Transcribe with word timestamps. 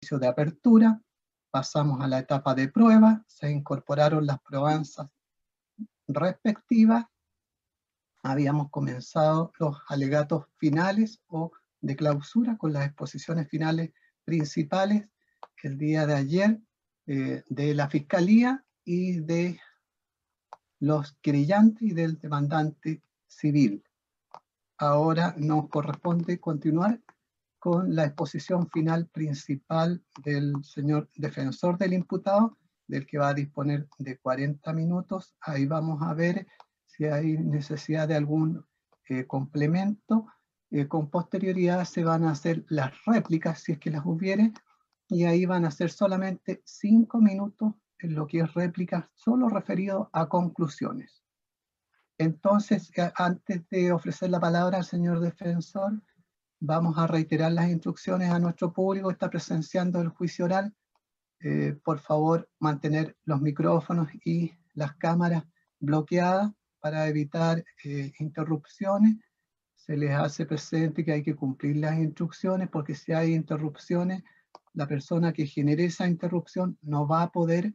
de 0.00 0.26
apertura, 0.26 1.00
pasamos 1.50 2.00
a 2.00 2.08
la 2.08 2.18
etapa 2.20 2.54
de 2.54 2.68
prueba, 2.68 3.22
se 3.26 3.50
incorporaron 3.50 4.26
las 4.26 4.40
probanzas 4.40 5.08
respectivas, 6.08 7.04
habíamos 8.22 8.70
comenzado 8.70 9.52
los 9.58 9.76
alegatos 9.88 10.46
finales 10.56 11.20
o 11.26 11.52
de 11.80 11.96
clausura 11.96 12.56
con 12.56 12.72
las 12.72 12.86
exposiciones 12.86 13.48
finales 13.48 13.92
principales 14.24 15.06
el 15.62 15.76
día 15.76 16.06
de 16.06 16.14
ayer 16.14 16.60
eh, 17.06 17.44
de 17.48 17.74
la 17.74 17.88
Fiscalía 17.90 18.64
y 18.84 19.20
de 19.20 19.60
los 20.78 21.12
querellantes 21.20 21.82
y 21.82 21.92
del 21.92 22.18
demandante 22.18 23.02
civil. 23.26 23.84
Ahora 24.78 25.34
nos 25.36 25.68
corresponde 25.68 26.40
continuar 26.40 27.00
con 27.60 27.94
la 27.94 28.06
exposición 28.06 28.68
final 28.70 29.06
principal 29.08 30.02
del 30.24 30.54
señor 30.64 31.10
defensor 31.14 31.76
del 31.76 31.92
imputado, 31.92 32.58
del 32.88 33.06
que 33.06 33.18
va 33.18 33.28
a 33.28 33.34
disponer 33.34 33.86
de 33.98 34.18
40 34.18 34.72
minutos. 34.72 35.36
Ahí 35.42 35.66
vamos 35.66 36.02
a 36.02 36.14
ver 36.14 36.46
si 36.86 37.04
hay 37.04 37.36
necesidad 37.36 38.08
de 38.08 38.16
algún 38.16 38.66
eh, 39.08 39.26
complemento. 39.26 40.26
Eh, 40.70 40.88
con 40.88 41.10
posterioridad 41.10 41.84
se 41.84 42.02
van 42.02 42.24
a 42.24 42.30
hacer 42.30 42.64
las 42.68 42.92
réplicas, 43.04 43.60
si 43.60 43.72
es 43.72 43.78
que 43.78 43.90
las 43.90 44.06
hubiere, 44.06 44.52
y 45.08 45.24
ahí 45.24 45.44
van 45.44 45.66
a 45.66 45.70
ser 45.70 45.90
solamente 45.90 46.62
cinco 46.64 47.18
minutos 47.18 47.74
en 47.98 48.14
lo 48.14 48.26
que 48.26 48.40
es 48.40 48.54
réplica, 48.54 49.10
solo 49.14 49.50
referido 49.50 50.08
a 50.14 50.28
conclusiones. 50.28 51.22
Entonces, 52.16 52.90
eh, 52.96 53.12
antes 53.16 53.68
de 53.68 53.92
ofrecer 53.92 54.30
la 54.30 54.40
palabra 54.40 54.78
al 54.78 54.84
señor 54.84 55.20
defensor, 55.20 56.00
vamos 56.60 56.98
a 56.98 57.06
reiterar 57.06 57.52
las 57.52 57.70
instrucciones 57.70 58.30
a 58.30 58.38
nuestro 58.38 58.72
público 58.72 59.08
que 59.08 59.14
está 59.14 59.30
presenciando 59.30 60.00
el 60.00 60.08
juicio 60.08 60.44
oral. 60.44 60.74
Eh, 61.40 61.74
por 61.82 61.98
favor, 61.98 62.48
mantener 62.58 63.16
los 63.24 63.40
micrófonos 63.40 64.08
y 64.24 64.52
las 64.74 64.94
cámaras 64.96 65.44
bloqueadas 65.78 66.52
para 66.80 67.08
evitar 67.08 67.64
eh, 67.84 68.12
interrupciones. 68.18 69.16
Se 69.74 69.96
les 69.96 70.10
hace 70.10 70.44
presente 70.44 71.02
que 71.04 71.12
hay 71.12 71.22
que 71.22 71.34
cumplir 71.34 71.76
las 71.76 71.98
instrucciones 71.98 72.68
porque 72.68 72.94
si 72.94 73.12
hay 73.12 73.34
interrupciones, 73.34 74.22
la 74.74 74.86
persona 74.86 75.32
que 75.32 75.46
genere 75.46 75.86
esa 75.86 76.06
interrupción 76.06 76.78
no 76.82 77.08
va 77.08 77.22
a 77.22 77.32
poder 77.32 77.72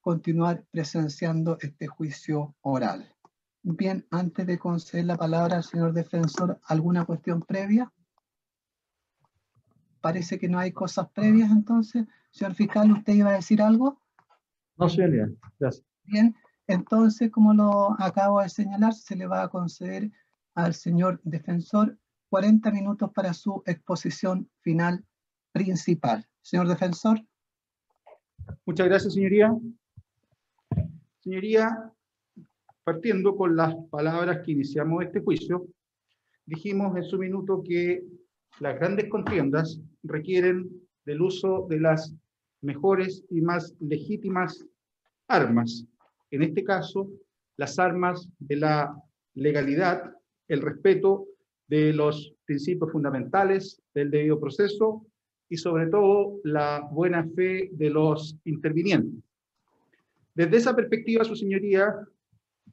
continuar 0.00 0.64
presenciando 0.70 1.56
este 1.60 1.86
juicio 1.86 2.56
oral. 2.60 3.14
Bien, 3.62 4.06
antes 4.10 4.46
de 4.46 4.58
conceder 4.58 5.06
la 5.06 5.16
palabra 5.16 5.56
al 5.56 5.64
señor 5.64 5.94
defensor, 5.94 6.60
¿alguna 6.66 7.06
cuestión 7.06 7.40
previa? 7.40 7.90
Parece 10.04 10.38
que 10.38 10.50
no 10.50 10.58
hay 10.58 10.70
cosas 10.70 11.08
previas 11.14 11.50
entonces. 11.50 12.04
Señor 12.30 12.54
fiscal, 12.54 12.92
¿usted 12.92 13.14
iba 13.14 13.30
a 13.30 13.36
decir 13.36 13.62
algo? 13.62 14.02
No, 14.76 14.86
señoría. 14.86 15.30
Gracias. 15.58 15.82
Bien, 16.02 16.36
entonces, 16.66 17.30
como 17.30 17.54
lo 17.54 17.98
acabo 17.98 18.42
de 18.42 18.50
señalar, 18.50 18.92
se 18.92 19.16
le 19.16 19.26
va 19.26 19.44
a 19.44 19.48
conceder 19.48 20.12
al 20.54 20.74
señor 20.74 21.22
defensor 21.24 21.98
40 22.28 22.70
minutos 22.70 23.12
para 23.14 23.32
su 23.32 23.62
exposición 23.64 24.50
final 24.60 25.02
principal. 25.52 26.28
Señor 26.42 26.68
defensor. 26.68 27.24
Muchas 28.66 28.86
gracias, 28.86 29.14
señoría. 29.14 29.56
Señoría, 31.20 31.90
partiendo 32.84 33.34
con 33.34 33.56
las 33.56 33.74
palabras 33.90 34.42
que 34.44 34.52
iniciamos 34.52 35.02
este 35.02 35.20
juicio, 35.22 35.66
dijimos 36.44 36.94
en 36.94 37.04
su 37.04 37.16
minuto 37.16 37.62
que 37.66 38.04
las 38.60 38.78
grandes 38.78 39.08
contiendas 39.08 39.80
requieren 40.02 40.70
del 41.04 41.22
uso 41.22 41.66
de 41.68 41.80
las 41.80 42.14
mejores 42.60 43.24
y 43.30 43.40
más 43.40 43.74
legítimas 43.80 44.64
armas. 45.28 45.84
En 46.30 46.42
este 46.42 46.64
caso, 46.64 47.10
las 47.56 47.78
armas 47.78 48.28
de 48.38 48.56
la 48.56 48.96
legalidad, 49.34 50.14
el 50.48 50.62
respeto 50.62 51.26
de 51.68 51.92
los 51.92 52.34
principios 52.44 52.92
fundamentales 52.92 53.80
del 53.94 54.10
debido 54.10 54.40
proceso 54.40 55.06
y 55.48 55.56
sobre 55.56 55.86
todo 55.88 56.40
la 56.44 56.88
buena 56.90 57.26
fe 57.34 57.70
de 57.72 57.90
los 57.90 58.36
intervinientes. 58.44 59.22
Desde 60.34 60.56
esa 60.56 60.74
perspectiva, 60.74 61.24
su 61.24 61.36
señoría, 61.36 61.94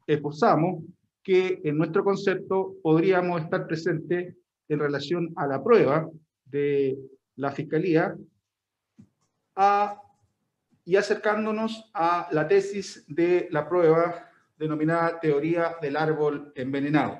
esposamos 0.08 0.84
que 1.24 1.62
en 1.64 1.78
nuestro 1.78 2.04
concepto 2.04 2.76
podríamos 2.82 3.42
estar 3.42 3.68
presentes 3.68 4.36
en 4.72 4.80
relación 4.80 5.34
a 5.36 5.48
la 5.48 5.62
prueba 5.62 6.10
de 6.46 6.98
la 7.36 7.52
Fiscalía 7.52 8.16
y 10.86 10.96
acercándonos 10.96 11.92
a 11.94 12.30
la 12.32 12.48
tesis 12.48 13.04
de 13.08 13.50
la 13.52 13.68
prueba 13.68 14.30
denominada 14.58 15.20
teoría 15.20 15.76
del 15.82 15.98
árbol 15.98 16.54
envenenado. 16.56 17.20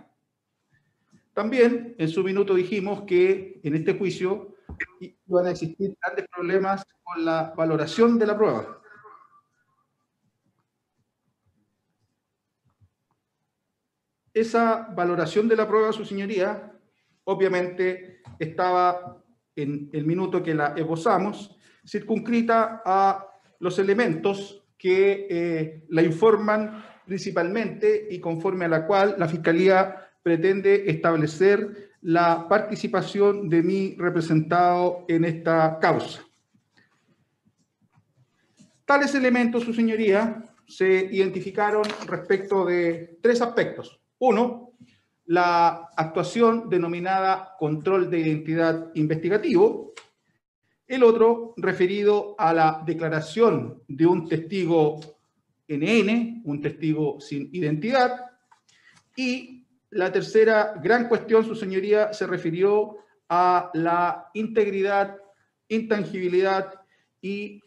También 1.34 1.96
en 1.98 2.08
su 2.08 2.24
minuto 2.24 2.54
dijimos 2.54 3.04
que 3.04 3.60
en 3.64 3.76
este 3.76 3.98
juicio 3.98 4.56
iban 5.00 5.48
a 5.48 5.52
existir 5.52 5.96
grandes 6.02 6.28
problemas 6.30 6.86
con 7.04 7.26
la 7.26 7.54
valoración 7.56 8.18
de 8.18 8.28
la 8.28 8.38
prueba. 8.38 8.82
Esa 14.34 14.88
valoración 14.96 15.50
de 15.50 15.58
la 15.58 15.68
prueba, 15.68 15.92
su 15.92 16.06
señoría, 16.06 16.72
obviamente 17.32 18.22
estaba 18.40 19.24
en 19.56 19.90
el 19.94 20.06
minuto 20.06 20.42
que 20.42 20.54
la 20.54 20.74
esbozamos, 20.76 21.56
circunscrita 21.86 22.82
a 22.86 23.28
los 23.60 23.80
elementos 23.80 24.64
que 24.78 25.28
eh, 25.30 25.84
la 25.90 26.02
informan 26.02 26.84
principalmente 27.06 28.08
y 28.10 28.20
conforme 28.20 28.66
a 28.66 28.70
la 28.70 28.86
cual 28.88 29.16
la 29.18 29.28
Fiscalía 29.28 30.10
pretende 30.24 30.90
establecer 30.90 31.92
la 32.02 32.48
participación 32.48 33.50
de 33.50 33.62
mi 33.62 33.96
representado 33.98 35.06
en 35.08 35.26
esta 35.26 35.78
causa. 35.80 36.24
Tales 38.86 39.14
elementos, 39.14 39.64
su 39.64 39.74
señoría, 39.74 40.44
se 40.68 41.10
identificaron 41.12 41.84
respecto 42.08 42.66
de 42.66 43.20
tres 43.22 43.42
aspectos. 43.42 44.02
Uno, 44.20 44.71
la 45.32 45.90
actuación 45.96 46.70
denominada 46.70 47.56
control 47.58 48.10
de 48.10 48.20
identidad 48.20 48.92
investigativo. 48.96 49.94
El 50.86 51.04
otro, 51.04 51.54
referido 51.56 52.36
a 52.38 52.54
la 52.54 52.84
declaración 52.86 53.82
de 53.88 54.06
un 54.06 54.28
testigo 54.28 55.00
NN, 55.70 56.42
un 56.44 56.62
testigo 56.62 57.22
sin 57.22 57.48
identidad. 57.54 58.26
Y 59.16 59.66
la 59.92 60.12
tercera 60.12 60.74
gran 60.84 61.08
cuestión, 61.08 61.46
su 61.46 61.56
señoría, 61.56 62.12
se 62.12 62.28
refirió 62.28 62.98
a 63.30 63.72
la 63.74 64.32
integridad, 64.34 65.16
intangibilidad 65.70 66.74
y 67.22 67.62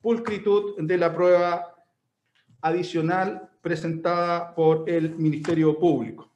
pulcritud 0.00 0.76
de 0.78 0.96
la 0.96 1.14
prueba 1.14 1.74
adicional 2.62 3.50
presentada 3.60 4.54
por 4.54 4.88
el 4.88 5.16
Ministerio 5.16 5.78
Público. 5.78 6.29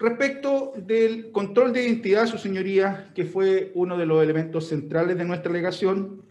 Respecto 0.00 0.72
del 0.78 1.30
control 1.30 1.74
de 1.74 1.82
identidad, 1.82 2.26
su 2.26 2.38
señoría, 2.38 3.12
que 3.14 3.26
fue 3.26 3.70
uno 3.74 3.98
de 3.98 4.06
los 4.06 4.22
elementos 4.22 4.66
centrales 4.66 5.18
de 5.18 5.26
nuestra 5.26 5.50
alegación, 5.50 6.24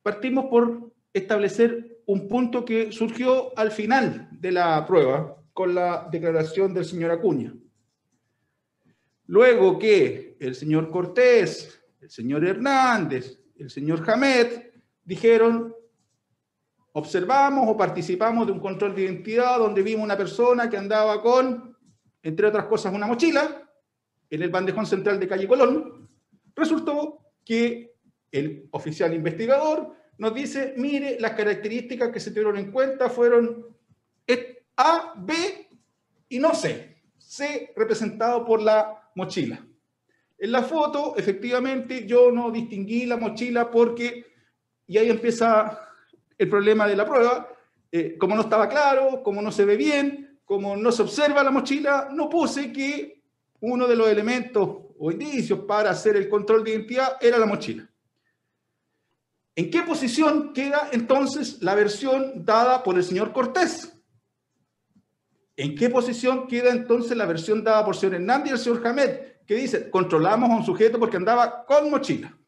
partimos 0.00 0.44
por 0.44 0.92
establecer 1.12 1.98
un 2.06 2.28
punto 2.28 2.64
que 2.64 2.92
surgió 2.92 3.50
al 3.58 3.72
final 3.72 4.28
de 4.30 4.52
la 4.52 4.86
prueba 4.86 5.42
con 5.52 5.74
la 5.74 6.08
declaración 6.12 6.72
del 6.72 6.84
señor 6.84 7.10
Acuña. 7.10 7.52
Luego 9.26 9.76
que 9.76 10.36
el 10.38 10.54
señor 10.54 10.88
Cortés, 10.88 11.82
el 12.00 12.10
señor 12.10 12.44
Hernández, 12.44 13.40
el 13.56 13.70
señor 13.70 14.04
Jamet 14.04 14.72
dijeron, 15.02 15.74
observamos 16.92 17.68
o 17.68 17.76
participamos 17.76 18.46
de 18.46 18.52
un 18.52 18.60
control 18.60 18.94
de 18.94 19.02
identidad 19.02 19.58
donde 19.58 19.82
vimos 19.82 20.04
una 20.04 20.16
persona 20.16 20.70
que 20.70 20.76
andaba 20.76 21.20
con, 21.20 21.71
entre 22.22 22.46
otras 22.46 22.66
cosas, 22.66 22.94
una 22.94 23.06
mochila 23.06 23.68
en 24.30 24.42
el 24.42 24.50
bandejón 24.50 24.86
central 24.86 25.18
de 25.20 25.28
calle 25.28 25.48
Colón, 25.48 26.08
resultó 26.54 27.32
que 27.44 27.94
el 28.30 28.68
oficial 28.70 29.12
investigador 29.12 29.94
nos 30.18 30.34
dice, 30.34 30.74
mire, 30.76 31.18
las 31.20 31.32
características 31.32 32.10
que 32.10 32.20
se 32.20 32.30
tuvieron 32.30 32.56
en 32.56 32.70
cuenta 32.70 33.10
fueron 33.10 33.72
A, 34.76 35.14
B 35.16 35.34
y 36.28 36.38
no 36.38 36.54
C. 36.54 36.96
C 37.18 37.72
representado 37.76 38.44
por 38.44 38.62
la 38.62 39.10
mochila. 39.14 39.64
En 40.38 40.52
la 40.52 40.62
foto, 40.62 41.14
efectivamente, 41.16 42.06
yo 42.06 42.32
no 42.32 42.50
distinguí 42.50 43.06
la 43.06 43.16
mochila 43.16 43.70
porque, 43.70 44.26
y 44.86 44.98
ahí 44.98 45.10
empieza 45.10 45.88
el 46.36 46.48
problema 46.48 46.88
de 46.88 46.96
la 46.96 47.06
prueba, 47.06 47.48
eh, 47.92 48.16
como 48.18 48.34
no 48.34 48.42
estaba 48.42 48.68
claro, 48.68 49.22
como 49.22 49.40
no 49.40 49.52
se 49.52 49.64
ve 49.64 49.76
bien, 49.76 50.31
como 50.52 50.76
no 50.76 50.92
se 50.92 51.00
observa 51.00 51.42
la 51.42 51.50
mochila, 51.50 52.10
no 52.12 52.28
puse 52.28 52.70
que 52.70 53.22
uno 53.60 53.88
de 53.88 53.96
los 53.96 54.06
elementos 54.06 54.68
o 54.98 55.10
indicios 55.10 55.60
para 55.60 55.88
hacer 55.88 56.14
el 56.14 56.28
control 56.28 56.62
de 56.62 56.72
identidad 56.72 57.16
era 57.22 57.38
la 57.38 57.46
mochila. 57.46 57.88
¿En 59.56 59.70
qué 59.70 59.82
posición 59.82 60.52
queda 60.52 60.90
entonces 60.92 61.62
la 61.62 61.74
versión 61.74 62.44
dada 62.44 62.82
por 62.82 62.98
el 62.98 63.02
señor 63.02 63.32
Cortés? 63.32 63.96
¿En 65.56 65.74
qué 65.74 65.88
posición 65.88 66.46
queda 66.46 66.68
entonces 66.68 67.16
la 67.16 67.24
versión 67.24 67.64
dada 67.64 67.82
por 67.82 67.94
el 67.94 68.00
señor 68.00 68.16
Hernández 68.16 68.50
y 68.50 68.52
el 68.52 68.58
señor 68.58 68.86
Hamed, 68.86 69.20
que 69.46 69.54
dice, 69.54 69.88
controlamos 69.88 70.50
a 70.50 70.56
un 70.56 70.66
sujeto 70.66 70.98
porque 70.98 71.16
andaba 71.16 71.64
con 71.64 71.90
mochila? 71.90 72.38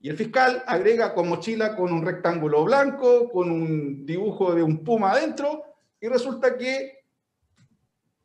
Y 0.00 0.08
el 0.08 0.16
fiscal 0.16 0.64
agrega 0.66 1.14
con 1.14 1.28
mochila 1.28 1.76
con 1.76 1.92
un 1.92 2.04
rectángulo 2.04 2.64
blanco, 2.64 3.30
con 3.30 3.52
un 3.52 4.04
dibujo 4.04 4.52
de 4.52 4.64
un 4.64 4.82
puma 4.82 5.12
adentro, 5.12 5.67
y 6.00 6.08
resulta 6.08 6.56
que 6.56 6.98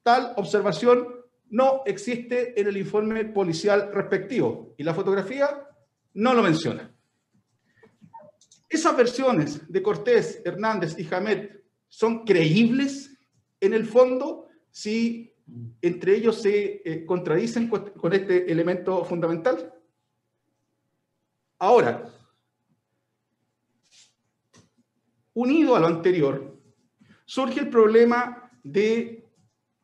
tal 0.04 0.34
observación 0.38 1.08
no 1.50 1.84
existe 1.86 2.60
en 2.60 2.68
el 2.68 2.78
informe 2.78 3.26
policial 3.26 3.92
respectivo. 3.94 4.74
Y 4.78 4.84
la 4.84 4.94
fotografía 4.94 5.68
no 6.16 6.34
lo 6.34 6.44
menciona. 6.44 6.92
¿Esas 8.70 8.98
versiones 8.98 9.72
de 9.72 9.84
Cortés, 9.84 10.42
Hernández 10.44 10.98
y 10.98 11.04
Jamet 11.04 11.64
son 11.88 12.26
creíbles 12.26 13.16
en 13.60 13.74
el 13.74 13.86
fondo 13.86 14.48
si 14.72 15.32
entre 15.82 16.16
ellos 16.16 16.42
se 16.42 16.82
eh, 16.84 17.06
contradicen 17.06 17.70
con 17.70 18.14
este 18.14 18.52
elemento 18.52 19.06
fundamental? 19.06 19.74
Ahora, 21.60 22.04
unido 25.34 25.76
a 25.76 25.80
lo 25.80 25.88
anterior, 25.88 26.60
surge 27.34 27.62
el 27.62 27.70
problema 27.70 28.52
de 28.64 29.26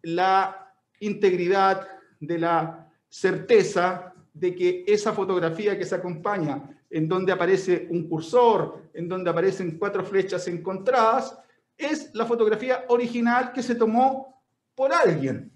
la 0.03 0.71
integridad, 0.99 1.87
de 2.19 2.37
la 2.37 2.87
certeza 3.07 4.13
de 4.31 4.53
que 4.53 4.83
esa 4.85 5.13
fotografía 5.13 5.75
que 5.75 5.83
se 5.83 5.95
acompaña 5.95 6.79
en 6.91 7.07
donde 7.07 7.31
aparece 7.31 7.87
un 7.89 8.07
cursor, 8.07 8.91
en 8.93 9.09
donde 9.09 9.31
aparecen 9.31 9.79
cuatro 9.79 10.05
flechas 10.05 10.47
encontradas, 10.47 11.39
es 11.75 12.11
la 12.13 12.27
fotografía 12.27 12.85
original 12.89 13.51
que 13.51 13.63
se 13.63 13.73
tomó 13.73 14.43
por 14.75 14.93
alguien. 14.93 15.51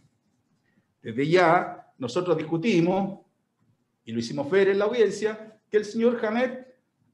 Desde 0.99 1.27
ya, 1.27 1.93
nosotros 1.99 2.35
discutimos, 2.35 3.19
y 4.03 4.13
lo 4.13 4.19
hicimos 4.19 4.49
ver 4.49 4.69
en 4.69 4.79
la 4.79 4.85
audiencia, 4.85 5.59
que 5.69 5.77
el 5.77 5.85
señor 5.85 6.25
Hamed 6.25 6.57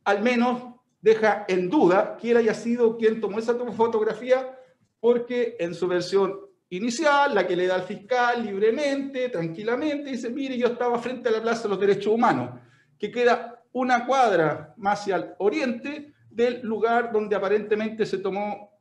al 0.05 0.23
menos 0.23 0.73
deja 1.01 1.43
en 1.49 1.69
duda 1.69 2.15
quién 2.15 2.37
haya 2.37 2.53
sido 2.53 2.95
quien 2.95 3.19
tomó 3.19 3.39
esa 3.39 3.55
fotografía, 3.73 4.55
porque 5.00 5.56
en 5.60 5.74
su 5.74 5.88
versión 5.88 6.40
inicial, 6.69 7.34
la 7.34 7.48
que 7.48 7.56
le 7.56 7.68
da 7.68 7.75
al 7.75 7.84
fiscal 7.84 8.46
libremente, 8.46 9.30
tranquilamente, 9.30 10.12
dice, 10.12 10.30
mire, 10.30 10.57
yo 10.57 10.68
estaba 10.68 11.00
frente 11.00 11.30
a 11.30 11.31
la 11.31 11.42
Plaza 11.42 11.63
de 11.63 11.69
los 11.69 11.80
Derechos 11.80 12.13
Humanos, 12.13 12.60
que 12.98 13.12
queda 13.12 13.63
una 13.72 14.06
cuadra 14.06 14.74
más 14.78 15.01
hacia 15.01 15.16
el 15.16 15.25
oriente 15.40 16.13
del 16.30 16.62
lugar 16.62 17.12
donde 17.12 17.36
aparentemente 17.36 18.06
se 18.06 18.19
tomó, 18.19 18.80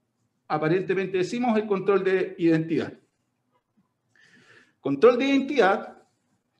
aparentemente 0.48 1.18
decimos, 1.18 1.56
el 1.58 1.66
control 1.66 2.04
de 2.04 2.34
identidad. 2.38 2.92
Control 4.80 5.18
de 5.18 5.26
identidad, 5.26 6.02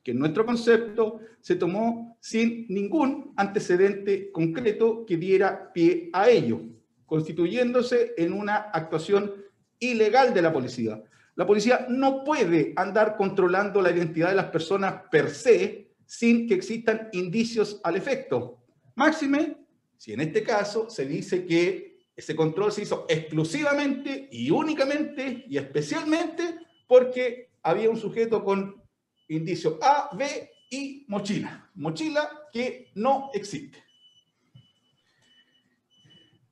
que 0.03 0.11
en 0.11 0.19
nuestro 0.19 0.45
concepto 0.45 1.19
se 1.41 1.55
tomó 1.55 2.17
sin 2.19 2.65
ningún 2.67 3.33
antecedente 3.37 4.31
concreto 4.31 5.05
que 5.05 5.17
diera 5.17 5.71
pie 5.71 6.09
a 6.13 6.29
ello, 6.29 6.61
constituyéndose 7.05 8.13
en 8.17 8.33
una 8.33 8.55
actuación 8.55 9.33
ilegal 9.79 10.33
de 10.33 10.41
la 10.41 10.53
policía. 10.53 11.01
La 11.35 11.47
policía 11.47 11.85
no 11.89 12.23
puede 12.23 12.73
andar 12.75 13.15
controlando 13.15 13.81
la 13.81 13.91
identidad 13.91 14.29
de 14.29 14.35
las 14.35 14.51
personas 14.51 15.03
per 15.09 15.29
se, 15.29 15.91
sin 16.05 16.47
que 16.47 16.55
existan 16.55 17.09
indicios 17.13 17.79
al 17.83 17.95
efecto. 17.95 18.65
Máxime, 18.95 19.57
si 19.97 20.13
en 20.13 20.21
este 20.21 20.43
caso 20.43 20.89
se 20.89 21.05
dice 21.05 21.45
que 21.45 21.99
ese 22.15 22.35
control 22.35 22.71
se 22.71 22.81
hizo 22.81 23.05
exclusivamente 23.07 24.27
y 24.31 24.51
únicamente 24.51 25.45
y 25.47 25.57
especialmente 25.57 26.55
porque 26.87 27.51
había 27.63 27.89
un 27.89 27.97
sujeto 27.97 28.43
con 28.43 28.81
indicio 29.29 29.79
A, 29.81 30.09
B 30.17 30.51
y 30.69 31.05
mochila. 31.07 31.69
Mochila 31.75 32.29
que 32.51 32.91
no 32.95 33.29
existe. 33.33 33.81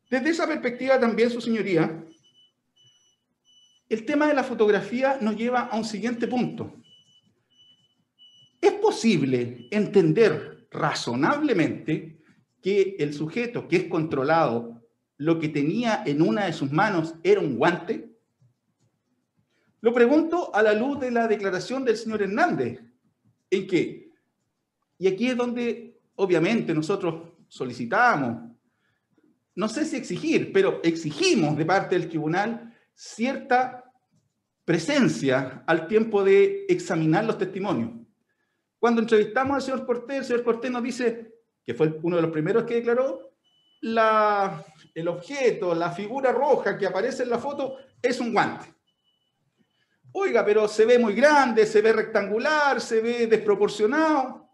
Desde 0.09 0.29
esa 0.29 0.47
perspectiva 0.47 0.97
también, 0.99 1.29
su 1.29 1.41
señoría, 1.41 2.05
el 3.89 4.05
tema 4.05 4.27
de 4.27 4.33
la 4.33 4.43
fotografía 4.43 5.17
nos 5.21 5.35
lleva 5.35 5.61
a 5.61 5.77
un 5.77 5.85
siguiente 5.85 6.27
punto. 6.27 6.73
¿Es 8.59 8.73
posible 8.73 9.67
entender 9.71 10.67
razonablemente 10.71 12.21
que 12.61 12.95
el 12.99 13.13
sujeto 13.13 13.67
que 13.67 13.77
es 13.77 13.83
controlado 13.85 14.81
lo 15.17 15.39
que 15.39 15.49
tenía 15.49 16.03
en 16.05 16.21
una 16.21 16.45
de 16.45 16.53
sus 16.53 16.71
manos 16.71 17.15
era 17.23 17.39
un 17.39 17.55
guante? 17.57 18.11
Lo 19.79 19.93
pregunto 19.93 20.53
a 20.53 20.61
la 20.63 20.73
luz 20.73 20.99
de 20.99 21.11
la 21.11 21.27
declaración 21.27 21.85
del 21.85 21.97
señor 21.97 22.23
Hernández, 22.23 22.81
en 23.49 23.67
que, 23.67 24.11
y 24.97 25.07
aquí 25.07 25.27
es 25.27 25.37
donde 25.37 26.01
obviamente 26.15 26.73
nosotros 26.73 27.31
solicitamos, 27.47 28.51
no 29.55 29.69
sé 29.69 29.85
si 29.85 29.95
exigir, 29.95 30.51
pero 30.51 30.81
exigimos 30.83 31.55
de 31.55 31.65
parte 31.65 31.97
del 31.97 32.09
tribunal 32.09 32.66
cierta 32.97 33.83
presencia 34.65 35.63
al 35.67 35.87
tiempo 35.87 36.23
de 36.23 36.65
examinar 36.67 37.23
los 37.25 37.37
testimonios. 37.37 37.91
Cuando 38.79 39.01
entrevistamos 39.01 39.55
al 39.55 39.61
señor 39.61 39.85
Cortés, 39.85 40.17
el 40.17 40.25
señor 40.25 40.43
Cortés 40.43 40.71
nos 40.71 40.81
dice, 40.81 41.31
que 41.63 41.75
fue 41.75 41.99
uno 42.01 42.15
de 42.15 42.23
los 42.23 42.31
primeros 42.31 42.63
que 42.63 42.75
declaró, 42.75 43.33
la, 43.81 44.65
el 44.95 45.07
objeto, 45.07 45.75
la 45.75 45.91
figura 45.91 46.31
roja 46.31 46.75
que 46.75 46.87
aparece 46.87 47.21
en 47.21 47.29
la 47.29 47.37
foto 47.37 47.77
es 48.01 48.19
un 48.19 48.33
guante. 48.33 48.73
Oiga, 50.13 50.43
pero 50.43 50.67
se 50.67 50.83
ve 50.83 50.97
muy 50.97 51.13
grande, 51.13 51.67
se 51.67 51.81
ve 51.81 51.93
rectangular, 51.93 52.81
se 52.81 52.99
ve 52.99 53.27
desproporcionado. 53.27 54.49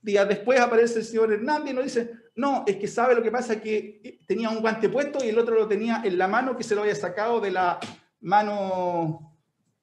Días 0.00 0.28
después 0.28 0.58
aparece 0.58 0.98
el 0.98 1.04
señor 1.04 1.32
Hernández 1.32 1.70
y 1.70 1.74
nos 1.74 1.84
dice, 1.84 2.23
no, 2.36 2.64
es 2.66 2.76
que 2.76 2.88
sabe 2.88 3.14
lo 3.14 3.22
que 3.22 3.30
pasa, 3.30 3.60
que 3.60 4.20
tenía 4.26 4.50
un 4.50 4.60
guante 4.60 4.88
puesto 4.88 5.24
y 5.24 5.28
el 5.28 5.38
otro 5.38 5.54
lo 5.54 5.68
tenía 5.68 6.02
en 6.04 6.18
la 6.18 6.26
mano 6.26 6.56
que 6.56 6.64
se 6.64 6.74
lo 6.74 6.82
había 6.82 6.94
sacado 6.94 7.40
de 7.40 7.52
la 7.52 7.78
mano 8.20 9.38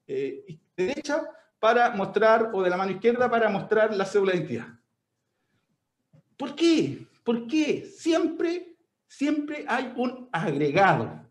eh, 0.06 0.60
derecha 0.76 1.22
para 1.58 1.90
mostrar, 1.90 2.50
o 2.52 2.62
de 2.62 2.68
la 2.68 2.76
mano 2.76 2.92
izquierda 2.92 3.30
para 3.30 3.48
mostrar 3.48 3.94
la 3.94 4.04
cédula 4.04 4.32
de 4.32 4.38
identidad. 4.38 4.66
¿Por 6.36 6.54
qué? 6.54 7.06
¿Por 7.24 7.46
qué? 7.46 7.86
Siempre, 7.86 8.76
siempre 9.06 9.64
hay 9.68 9.92
un 9.96 10.28
agregado. 10.32 11.22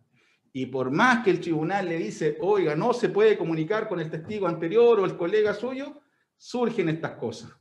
Y 0.54 0.66
por 0.66 0.90
más 0.90 1.24
que 1.24 1.32
el 1.32 1.40
tribunal 1.40 1.88
le 1.88 1.98
dice, 1.98 2.38
oiga, 2.42 2.76
no 2.76 2.94
se 2.94 3.10
puede 3.10 3.38
comunicar 3.38 3.88
con 3.88 4.00
el 4.00 4.10
testigo 4.10 4.48
anterior 4.48 5.00
o 5.00 5.06
el 5.06 5.18
colega 5.18 5.54
suyo, 5.54 6.02
surgen 6.36 6.90
estas 6.90 7.12
cosas. 7.12 7.52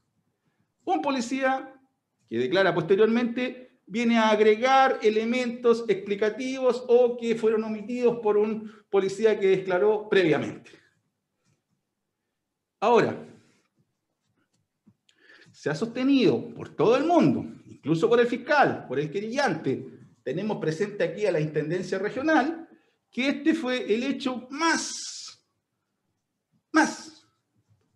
Un 0.84 1.02
policía 1.02 1.74
que 2.30 2.38
declara 2.38 2.72
posteriormente 2.72 3.80
viene 3.86 4.16
a 4.16 4.30
agregar 4.30 5.00
elementos 5.02 5.84
explicativos 5.88 6.84
o 6.86 7.16
que 7.16 7.34
fueron 7.34 7.64
omitidos 7.64 8.20
por 8.20 8.36
un 8.36 8.72
policía 8.88 9.38
que 9.38 9.48
declaró 9.48 10.08
previamente. 10.08 10.70
Ahora, 12.78 13.26
se 15.50 15.68
ha 15.70 15.74
sostenido 15.74 16.54
por 16.54 16.68
todo 16.76 16.96
el 16.96 17.04
mundo, 17.04 17.44
incluso 17.66 18.08
por 18.08 18.20
el 18.20 18.28
fiscal, 18.28 18.86
por 18.86 19.00
el 19.00 19.10
querellante, 19.10 19.84
tenemos 20.22 20.58
presente 20.58 21.02
aquí 21.02 21.26
a 21.26 21.32
la 21.32 21.40
Intendencia 21.40 21.98
Regional, 21.98 22.68
que 23.10 23.28
este 23.28 23.54
fue 23.54 23.92
el 23.92 24.04
hecho 24.04 24.46
más, 24.50 25.44
más 26.70 27.26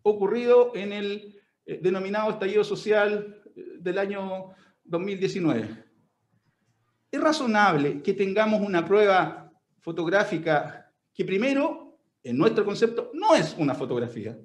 ocurrido 0.03 0.73
en 0.75 0.93
el 0.93 1.41
eh, 1.65 1.79
denominado 1.81 2.33
estallido 2.33 2.65
social 2.65 3.44
del 3.55 3.99
año 3.99 4.51
2019. 4.85 5.85
Es 7.11 7.21
razonable 7.21 8.03
que 8.03 8.13
tengamos 8.13 8.61
una 8.61 8.85
prueba 8.85 9.53
fotográfica 9.81 10.93
que 11.13 11.25
primero, 11.25 11.99
en 12.23 12.37
nuestro 12.37 12.65
concepto, 12.65 13.11
no 13.15 13.35
es 13.35 13.55
una 13.59 13.75
fotografía, 13.75 14.37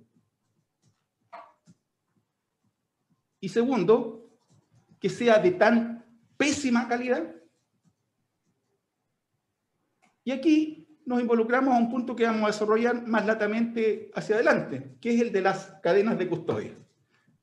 Y 3.39 3.49
segundo, 3.49 4.29
que 4.99 5.09
sea 5.09 5.39
de 5.39 5.51
tan 5.51 6.05
pésima 6.37 6.87
calidad. 6.87 7.35
Y 10.23 10.31
aquí 10.31 10.87
nos 11.05 11.21
involucramos 11.21 11.73
a 11.73 11.77
un 11.77 11.89
punto 11.89 12.15
que 12.15 12.25
vamos 12.25 12.43
a 12.43 12.47
desarrollar 12.47 13.07
más 13.07 13.25
latamente 13.25 14.11
hacia 14.13 14.35
adelante, 14.35 14.97
que 14.99 15.15
es 15.15 15.21
el 15.21 15.31
de 15.31 15.41
las 15.41 15.71
cadenas 15.81 16.17
de 16.17 16.27
custodia. 16.27 16.75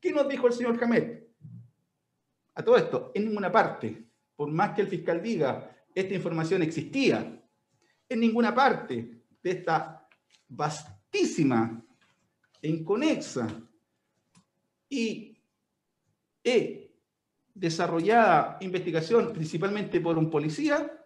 ¿Qué 0.00 0.12
nos 0.12 0.28
dijo 0.28 0.46
el 0.46 0.52
señor 0.52 0.78
Jamet? 0.78 1.15
A 2.56 2.64
todo 2.64 2.76
esto, 2.76 3.12
en 3.14 3.26
ninguna 3.26 3.52
parte, 3.52 4.08
por 4.34 4.50
más 4.50 4.74
que 4.74 4.80
el 4.80 4.88
fiscal 4.88 5.22
diga, 5.22 5.70
esta 5.94 6.14
información 6.14 6.62
existía, 6.62 7.42
en 8.08 8.20
ninguna 8.20 8.54
parte 8.54 9.22
de 9.42 9.50
esta 9.50 10.08
vastísima 10.48 11.84
e 12.62 12.68
inconexa 12.68 13.46
y 14.88 15.36
he 16.42 16.94
desarrollada 17.52 18.58
investigación 18.60 19.32
principalmente 19.32 20.00
por 20.00 20.16
un 20.16 20.30
policía, 20.30 21.04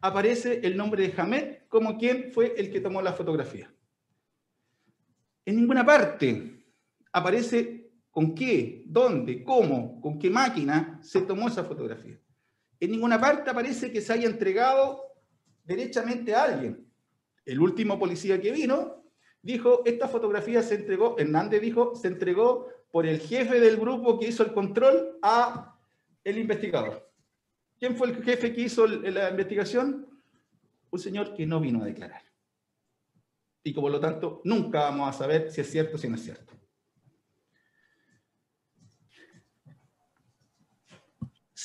aparece 0.00 0.60
el 0.62 0.76
nombre 0.76 1.06
de 1.06 1.20
Hamed 1.20 1.58
como 1.68 1.98
quien 1.98 2.32
fue 2.32 2.54
el 2.56 2.70
que 2.70 2.80
tomó 2.80 3.02
la 3.02 3.12
fotografía. 3.12 3.72
En 5.44 5.56
ninguna 5.56 5.84
parte 5.84 6.64
aparece 7.12 7.83
con 8.14 8.32
qué, 8.32 8.84
dónde, 8.86 9.42
cómo, 9.42 10.00
con 10.00 10.20
qué 10.20 10.30
máquina 10.30 11.00
se 11.02 11.22
tomó 11.22 11.48
esa 11.48 11.64
fotografía. 11.64 12.16
En 12.78 12.92
ninguna 12.92 13.20
parte 13.20 13.50
aparece 13.50 13.90
que 13.90 14.00
se 14.00 14.12
haya 14.12 14.28
entregado 14.28 15.02
derechamente 15.64 16.32
a 16.32 16.44
alguien. 16.44 16.88
El 17.44 17.58
último 17.58 17.98
policía 17.98 18.40
que 18.40 18.52
vino 18.52 19.04
dijo, 19.42 19.82
esta 19.84 20.06
fotografía 20.06 20.62
se 20.62 20.76
entregó, 20.76 21.18
Hernández 21.18 21.60
dijo, 21.60 21.96
se 21.96 22.06
entregó 22.06 22.68
por 22.92 23.04
el 23.04 23.18
jefe 23.18 23.58
del 23.58 23.78
grupo 23.78 24.16
que 24.20 24.28
hizo 24.28 24.44
el 24.44 24.52
control 24.52 25.18
a 25.20 25.76
el 26.22 26.38
investigador. 26.38 27.10
¿Quién 27.80 27.96
fue 27.96 28.10
el 28.10 28.22
jefe 28.22 28.52
que 28.52 28.60
hizo 28.60 28.86
la 28.86 29.30
investigación? 29.30 30.06
Un 30.88 30.98
señor 31.00 31.34
que 31.34 31.46
no 31.46 31.58
vino 31.58 31.82
a 31.82 31.86
declarar. 31.86 32.22
Y 33.64 33.72
por 33.72 33.90
lo 33.90 33.98
tanto, 33.98 34.40
nunca 34.44 34.82
vamos 34.82 35.08
a 35.08 35.18
saber 35.18 35.50
si 35.50 35.62
es 35.62 35.68
cierto 35.68 35.96
o 35.96 35.98
si 35.98 36.08
no 36.08 36.14
es 36.14 36.22
cierto. 36.22 36.54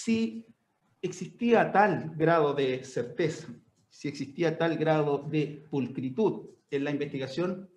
Si 0.03 0.45
existía 1.01 1.73
tal 1.73 2.13
grado 2.15 2.53
de 2.53 2.85
certeza, 2.85 3.49
si 3.89 4.07
existía 4.07 4.57
tal 4.57 4.77
grado 4.77 5.17
de 5.17 5.65
pulcritud 5.69 6.51
en 6.71 6.85
la 6.85 6.91
investigación, 6.91 7.69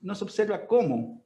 no 0.00 0.16
se 0.16 0.24
observa 0.24 0.66
cómo 0.66 1.24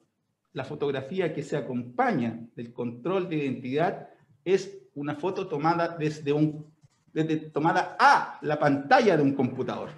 la 0.52 0.64
fotografía 0.64 1.32
que 1.32 1.42
se 1.42 1.56
acompaña 1.56 2.46
del 2.54 2.70
control 2.74 3.30
de 3.30 3.36
identidad 3.36 4.10
es 4.44 4.82
una 4.94 5.14
foto 5.14 5.48
tomada 5.48 5.96
desde 5.96 6.34
un 6.34 6.70
desde 7.14 7.38
tomada 7.38 7.96
a 7.98 8.38
la 8.42 8.58
pantalla 8.58 9.16
de 9.16 9.22
un 9.22 9.34
computador. 9.34 9.88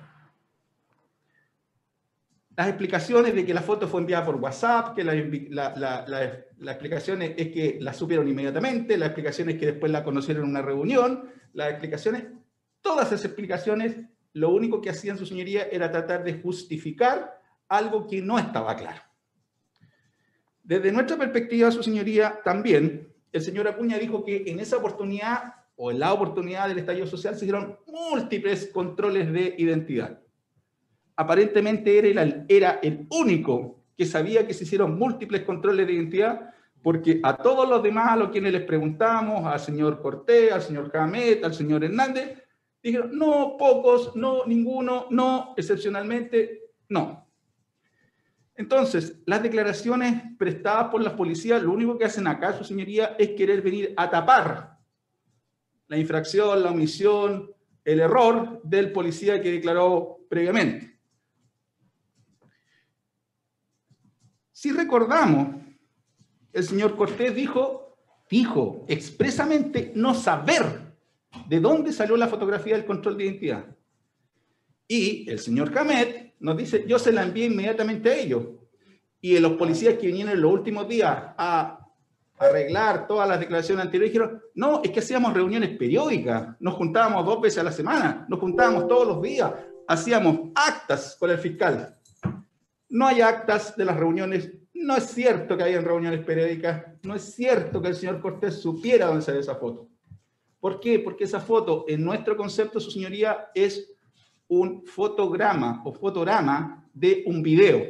Las 2.56 2.68
explicaciones 2.68 3.34
de 3.34 3.46
que 3.46 3.54
la 3.54 3.62
foto 3.62 3.88
fue 3.88 4.00
enviada 4.00 4.26
por 4.26 4.36
WhatsApp, 4.36 4.94
que 4.94 5.04
la, 5.04 5.14
la, 5.14 6.04
la, 6.06 6.72
explicación 6.72 7.22
es, 7.22 7.34
que 7.34 7.78
la 7.80 7.94
supieron 7.94 8.28
inmediatamente, 8.28 8.98
la 8.98 9.06
explicación 9.06 9.48
es 9.48 9.58
que 9.58 9.66
después 9.66 9.90
la 9.90 10.04
conocieron 10.04 10.44
en 10.44 10.50
una 10.50 10.60
reunión, 10.60 11.30
las 11.54 11.70
explicaciones, 11.70 12.24
todas 12.82 13.06
esas 13.06 13.24
explicaciones, 13.24 13.96
lo 14.34 14.50
único 14.50 14.82
que 14.82 14.90
hacían 14.90 15.16
su 15.16 15.24
señoría 15.24 15.68
era 15.70 15.90
tratar 15.90 16.24
de 16.24 16.40
justificar 16.40 17.40
algo 17.68 18.06
que 18.06 18.20
no 18.20 18.38
estaba 18.38 18.76
claro. 18.76 19.00
Desde 20.62 20.92
nuestra 20.92 21.16
perspectiva, 21.16 21.70
su 21.70 21.82
señoría, 21.82 22.40
también, 22.44 23.14
el 23.32 23.40
señor 23.40 23.66
Acuña 23.66 23.98
dijo 23.98 24.24
que 24.24 24.44
en 24.46 24.60
esa 24.60 24.76
oportunidad 24.76 25.54
o 25.74 25.90
en 25.90 25.98
la 25.98 26.12
oportunidad 26.12 26.68
del 26.68 26.78
estallido 26.78 27.06
social 27.06 27.34
se 27.34 27.46
hicieron 27.46 27.78
múltiples 27.86 28.70
controles 28.72 29.32
de 29.32 29.54
identidad 29.56 30.21
aparentemente 31.16 31.98
era 32.48 32.78
el, 32.82 33.06
único 33.10 33.82
que 33.96 34.06
sabía 34.06 34.46
que 34.46 34.54
se 34.54 34.64
hicieron 34.64 34.98
múltiples 34.98 35.42
controles 35.42 35.86
de 35.86 35.92
identidad, 35.92 36.54
porque 36.82 37.20
a 37.22 37.36
todos 37.36 37.68
los 37.68 37.82
demás 37.82 38.12
a 38.12 38.16
los 38.16 38.30
quienes 38.30 38.52
les 38.52 38.62
preguntamos, 38.62 39.46
al 39.46 39.60
señor 39.60 40.00
Cortés, 40.00 40.52
al 40.52 40.62
señor 40.62 40.90
Jamet, 40.90 41.44
al 41.44 41.54
señor 41.54 41.84
Hernández, 41.84 42.42
dijeron, 42.82 43.16
no, 43.16 43.56
pocos, 43.58 44.16
no, 44.16 44.44
ninguno, 44.46 45.06
no, 45.10 45.54
excepcionalmente, 45.56 46.62
no. 46.88 47.28
Entonces, 48.56 49.22
las 49.26 49.42
declaraciones 49.42 50.22
prestadas 50.38 50.88
por 50.90 51.02
las 51.02 51.14
policías, 51.14 51.62
lo 51.62 51.72
único 51.72 51.96
que 51.96 52.04
hacen 52.04 52.26
acá, 52.26 52.52
su 52.52 52.64
señoría, 52.64 53.16
es 53.18 53.30
querer 53.30 53.62
venir 53.62 53.94
a 53.96 54.10
tapar 54.10 54.78
la 55.88 55.96
infracción, 55.96 56.62
la 56.62 56.70
omisión, 56.70 57.50
el 57.84 58.00
error 58.00 58.60
del 58.64 58.92
policía 58.92 59.40
que 59.42 59.52
declaró 59.52 60.20
previamente. 60.28 60.91
Si 64.62 64.70
recordamos, 64.70 65.56
el 66.52 66.62
señor 66.62 66.96
Cortés 66.96 67.34
dijo, 67.34 67.96
dijo 68.30 68.84
expresamente 68.86 69.90
no 69.96 70.14
saber 70.14 70.94
de 71.48 71.58
dónde 71.58 71.92
salió 71.92 72.16
la 72.16 72.28
fotografía 72.28 72.76
del 72.76 72.86
control 72.86 73.16
de 73.16 73.24
identidad. 73.24 73.66
Y 74.86 75.28
el 75.28 75.40
señor 75.40 75.72
Camet 75.72 76.36
nos 76.38 76.56
dice, 76.56 76.84
yo 76.86 77.00
se 77.00 77.10
la 77.10 77.24
envié 77.24 77.46
inmediatamente 77.46 78.08
a 78.08 78.16
ellos. 78.16 78.44
Y 79.20 79.36
los 79.40 79.54
policías 79.54 79.94
que 79.94 80.06
vinieron 80.06 80.32
en 80.32 80.40
los 80.40 80.52
últimos 80.52 80.86
días 80.86 81.10
a 81.36 81.84
arreglar 82.38 83.08
todas 83.08 83.28
las 83.28 83.40
declaraciones 83.40 83.84
anteriores 83.84 84.12
dijeron, 84.12 84.42
no, 84.54 84.80
es 84.84 84.92
que 84.92 85.00
hacíamos 85.00 85.34
reuniones 85.34 85.76
periódicas, 85.76 86.54
nos 86.60 86.74
juntábamos 86.74 87.26
dos 87.26 87.40
veces 87.40 87.58
a 87.58 87.64
la 87.64 87.72
semana, 87.72 88.26
nos 88.28 88.38
juntábamos 88.38 88.86
todos 88.86 89.08
los 89.08 89.22
días, 89.22 89.52
hacíamos 89.88 90.52
actas 90.54 91.16
con 91.18 91.32
el 91.32 91.38
fiscal. 91.38 91.98
No 92.92 93.06
hay 93.06 93.22
actas 93.22 93.74
de 93.74 93.86
las 93.86 93.96
reuniones. 93.96 94.52
No 94.74 94.94
es 94.94 95.04
cierto 95.04 95.56
que 95.56 95.62
hayan 95.62 95.82
reuniones 95.82 96.22
periódicas. 96.26 96.84
No 97.02 97.14
es 97.14 97.22
cierto 97.34 97.80
que 97.80 97.88
el 97.88 97.94
señor 97.94 98.20
Cortés 98.20 98.60
supiera 98.60 99.06
dónde 99.06 99.22
sale 99.22 99.38
esa 99.38 99.54
foto. 99.54 99.88
¿Por 100.60 100.78
qué? 100.78 100.98
Porque 100.98 101.24
esa 101.24 101.40
foto, 101.40 101.86
en 101.88 102.04
nuestro 102.04 102.36
concepto, 102.36 102.80
su 102.80 102.90
señoría, 102.90 103.48
es 103.54 103.94
un 104.46 104.84
fotograma 104.84 105.80
o 105.86 105.92
fotograma 105.94 106.86
de 106.92 107.24
un 107.26 107.42
video 107.42 107.82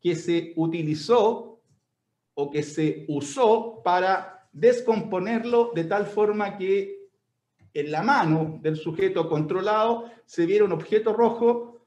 que 0.00 0.16
se 0.16 0.52
utilizó 0.56 1.60
o 2.34 2.50
que 2.50 2.64
se 2.64 3.04
usó 3.06 3.80
para 3.84 4.48
descomponerlo 4.52 5.70
de 5.76 5.84
tal 5.84 6.06
forma 6.06 6.58
que 6.58 7.06
en 7.72 7.92
la 7.92 8.02
mano 8.02 8.58
del 8.62 8.74
sujeto 8.74 9.28
controlado 9.28 10.10
se 10.26 10.44
viera 10.44 10.64
un 10.64 10.72
objeto 10.72 11.12
rojo 11.12 11.77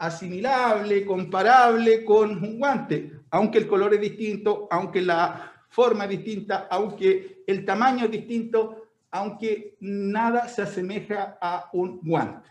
asimilable, 0.00 1.04
comparable 1.04 2.02
con 2.06 2.42
un 2.42 2.58
guante, 2.58 3.20
aunque 3.30 3.58
el 3.58 3.68
color 3.68 3.92
es 3.92 4.00
distinto, 4.00 4.66
aunque 4.70 5.02
la 5.02 5.52
forma 5.68 6.04
es 6.04 6.10
distinta, 6.10 6.66
aunque 6.70 7.44
el 7.46 7.66
tamaño 7.66 8.06
es 8.06 8.10
distinto, 8.10 8.88
aunque 9.10 9.76
nada 9.80 10.48
se 10.48 10.62
asemeja 10.62 11.36
a 11.38 11.68
un 11.74 12.00
guante. 12.02 12.48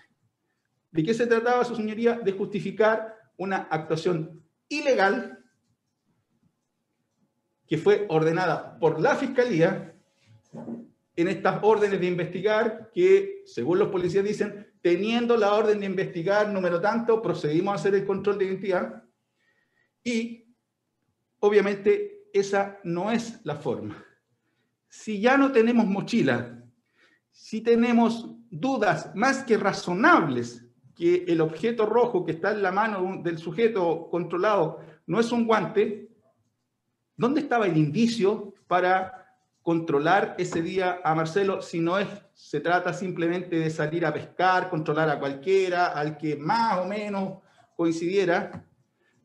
¿De 0.92 1.04
qué 1.04 1.14
se 1.14 1.26
trataba, 1.26 1.66
su 1.66 1.76
señoría? 1.76 2.20
De 2.20 2.34
justificar 2.34 3.16
una 3.38 3.68
actuación 3.72 4.44
ilegal 4.68 5.44
que 7.68 7.80
fue 7.80 8.06
ordenada 8.10 8.78
por 8.78 9.00
la 9.00 9.16
Fiscalía 9.16 9.96
en 11.16 11.28
estas 11.28 11.60
órdenes 11.64 12.00
de 12.00 12.08
investigar 12.08 12.92
que, 12.94 13.42
según 13.46 13.80
los 13.80 13.90
policías 13.90 14.24
dicen, 14.24 14.69
teniendo 14.82 15.36
la 15.38 15.54
orden 15.54 15.80
de 15.80 15.86
investigar 15.86 16.50
número 16.50 16.80
tanto, 16.80 17.22
procedimos 17.22 17.74
a 17.74 17.76
hacer 17.76 17.96
el 17.96 18.06
control 18.06 18.38
de 18.38 18.46
identidad 18.46 19.04
y 20.04 20.46
obviamente 21.40 22.30
esa 22.34 22.80
no 22.84 23.12
es 23.12 23.44
la 23.44 23.56
forma. 23.56 24.04
Si 24.88 25.20
ya 25.20 25.38
no 25.38 25.52
tenemos 25.52 25.86
mochila, 25.86 26.64
si 27.32 27.62
tenemos 27.62 28.30
dudas 28.50 29.16
más 29.16 29.44
que 29.44 29.58
razonables 29.58 30.66
que 30.96 31.26
el 31.28 31.42
objeto 31.42 31.86
rojo 31.86 32.26
que 32.26 32.34
está 32.34 32.52
en 32.52 32.62
la 32.62 32.72
mano 32.72 33.22
del 33.24 33.38
sujeto 33.38 34.10
controlado 34.10 34.80
no 35.08 35.20
es 35.20 35.32
un 35.32 35.46
guante, 35.46 36.10
¿dónde 37.16 37.42
estaba 37.42 37.68
el 37.68 37.78
indicio 37.78 38.54
para 38.68 39.19
controlar 39.70 40.34
ese 40.40 40.64
día 40.64 41.00
a 41.04 41.14
Marcelo 41.14 41.62
si 41.62 41.80
no 41.80 42.00
es, 42.00 42.08
se 42.34 42.60
trata 42.60 42.92
simplemente 42.92 43.56
de 43.56 43.70
salir 43.70 44.04
a 44.04 44.12
pescar, 44.12 44.68
controlar 44.68 45.08
a 45.12 45.20
cualquiera, 45.20 45.90
al 45.90 46.18
que 46.18 46.36
más 46.36 46.80
o 46.80 46.86
menos 46.86 47.38
coincidiera, 47.76 48.66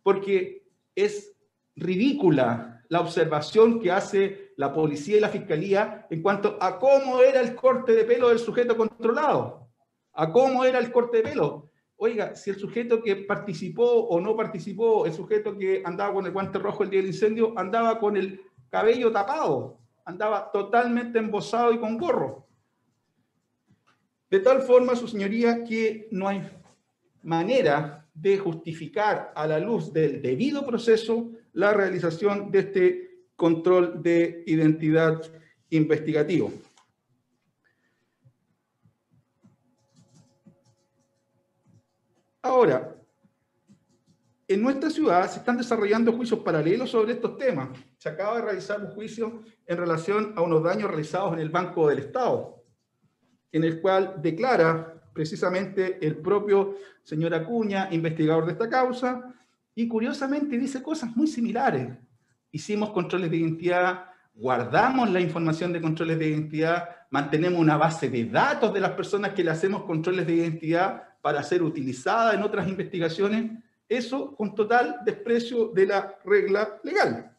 porque 0.03 0.67
es 0.95 1.35
ridícula 1.77 2.85
la 2.91 3.01
observación 3.01 3.81
que 3.81 3.91
hace 3.91 4.53
la 4.59 4.71
policía 4.71 5.17
y 5.17 5.21
la 5.21 5.31
fiscalía 5.31 6.07
en 6.11 6.21
cuanto 6.21 6.59
a 6.61 6.79
cómo 6.79 7.21
era 7.21 7.41
el 7.41 7.55
corte 7.55 7.93
de 7.93 8.05
pelo 8.05 8.29
del 8.29 8.39
sujeto 8.39 8.77
controlado, 8.77 9.71
a 10.13 10.31
cómo 10.31 10.63
era 10.67 10.79
el 10.79 10.93
corte 10.93 11.17
de 11.17 11.23
pelo. 11.23 11.71
Oiga, 11.97 12.37
si 12.37 12.51
el 12.51 12.57
sujeto 12.57 13.03
que 13.03 13.17
participó 13.17 13.87
o 13.87 14.21
no 14.21 14.37
participó, 14.37 15.07
el 15.07 15.15
sujeto 15.15 15.57
que 15.57 15.83
andaba 15.87 16.13
con 16.13 16.27
el 16.27 16.33
guante 16.33 16.59
rojo 16.59 16.83
el 16.83 16.91
día 16.91 17.01
del 17.01 17.13
incendio, 17.13 17.59
andaba 17.59 17.99
con 17.99 18.19
el 18.19 18.43
cabello 18.69 19.11
tapado, 19.11 19.81
andaba 20.05 20.51
totalmente 20.53 21.19
embosado 21.19 21.73
y 21.73 21.79
con 21.79 21.99
gorro. 21.99 22.47
De 24.31 24.41
tal 24.41 24.63
forma, 24.63 24.97
su 24.97 25.09
señoría, 25.09 25.65
que 25.65 26.09
no 26.11 26.29
hay 26.29 26.43
manera 27.23 28.07
de 28.15 28.39
justificar 28.39 29.33
a 29.35 29.47
la 29.47 29.59
luz 29.59 29.93
del 29.93 30.23
debido 30.23 30.65
proceso 30.65 31.33
la 31.53 31.73
realización 31.73 32.51
de 32.51 32.59
este 32.59 33.11
control 33.37 34.03
de 34.03 34.45
identidad 34.47 35.21
investigativo. 35.71 36.53
Ahora, 42.43 42.95
en 44.47 44.63
nuestra 44.63 44.91
ciudad 44.91 45.29
se 45.31 45.39
están 45.39 45.57
desarrollando 45.57 46.13
juicios 46.13 46.41
paralelos 46.41 46.91
sobre 46.91 47.13
estos 47.15 47.39
temas. 47.39 47.71
Se 48.05 48.11
acaba 48.11 48.37
de 48.37 48.43
realizar 48.43 48.83
un 48.83 48.89
juicio 48.89 49.45
en 49.67 49.79
relación 49.79 50.35
a 50.37 50.43
unos 50.43 50.63
daños 50.63 50.89
realizados 50.89 51.33
en 51.33 51.39
el 51.39 51.49
Banco 51.49 51.89
del 51.89 52.01
Estado, 52.01 52.63
en 53.51 53.65
el 53.65 53.81
cual 53.81 54.17
declara 54.21 55.03
precisamente 55.15 56.07
el 56.07 56.17
propio 56.19 56.77
señor 57.03 57.33
Acuña, 57.33 57.89
investigador 57.93 58.45
de 58.45 58.53
esta 58.53 58.69
causa, 58.69 59.35
y 59.75 59.89
curiosamente 59.89 60.59
dice 60.59 60.83
cosas 60.83 61.17
muy 61.17 61.27
similares. 61.27 61.97
Hicimos 62.53 62.91
controles 62.91 63.31
de 63.31 63.39
identidad, 63.39 64.05
guardamos 64.35 65.11
la 65.11 65.21
información 65.21 65.73
de 65.73 65.81
controles 65.81 66.19
de 66.19 66.29
identidad, 66.29 66.87
mantenemos 67.09 67.59
una 67.59 67.79
base 67.79 68.11
de 68.11 68.27
datos 68.27 68.75
de 68.75 68.81
las 68.81 68.91
personas 68.91 69.33
que 69.33 69.43
le 69.43 69.51
hacemos 69.51 69.85
controles 69.85 70.27
de 70.27 70.35
identidad 70.35 71.05
para 71.23 71.43
ser 71.43 71.63
utilizada 71.63 72.35
en 72.35 72.43
otras 72.43 72.69
investigaciones, 72.69 73.51
eso 73.89 74.37
con 74.37 74.55
total 74.55 74.97
desprecio 75.07 75.69
de 75.69 75.87
la 75.87 76.19
regla 76.23 76.79
legal. 76.85 77.34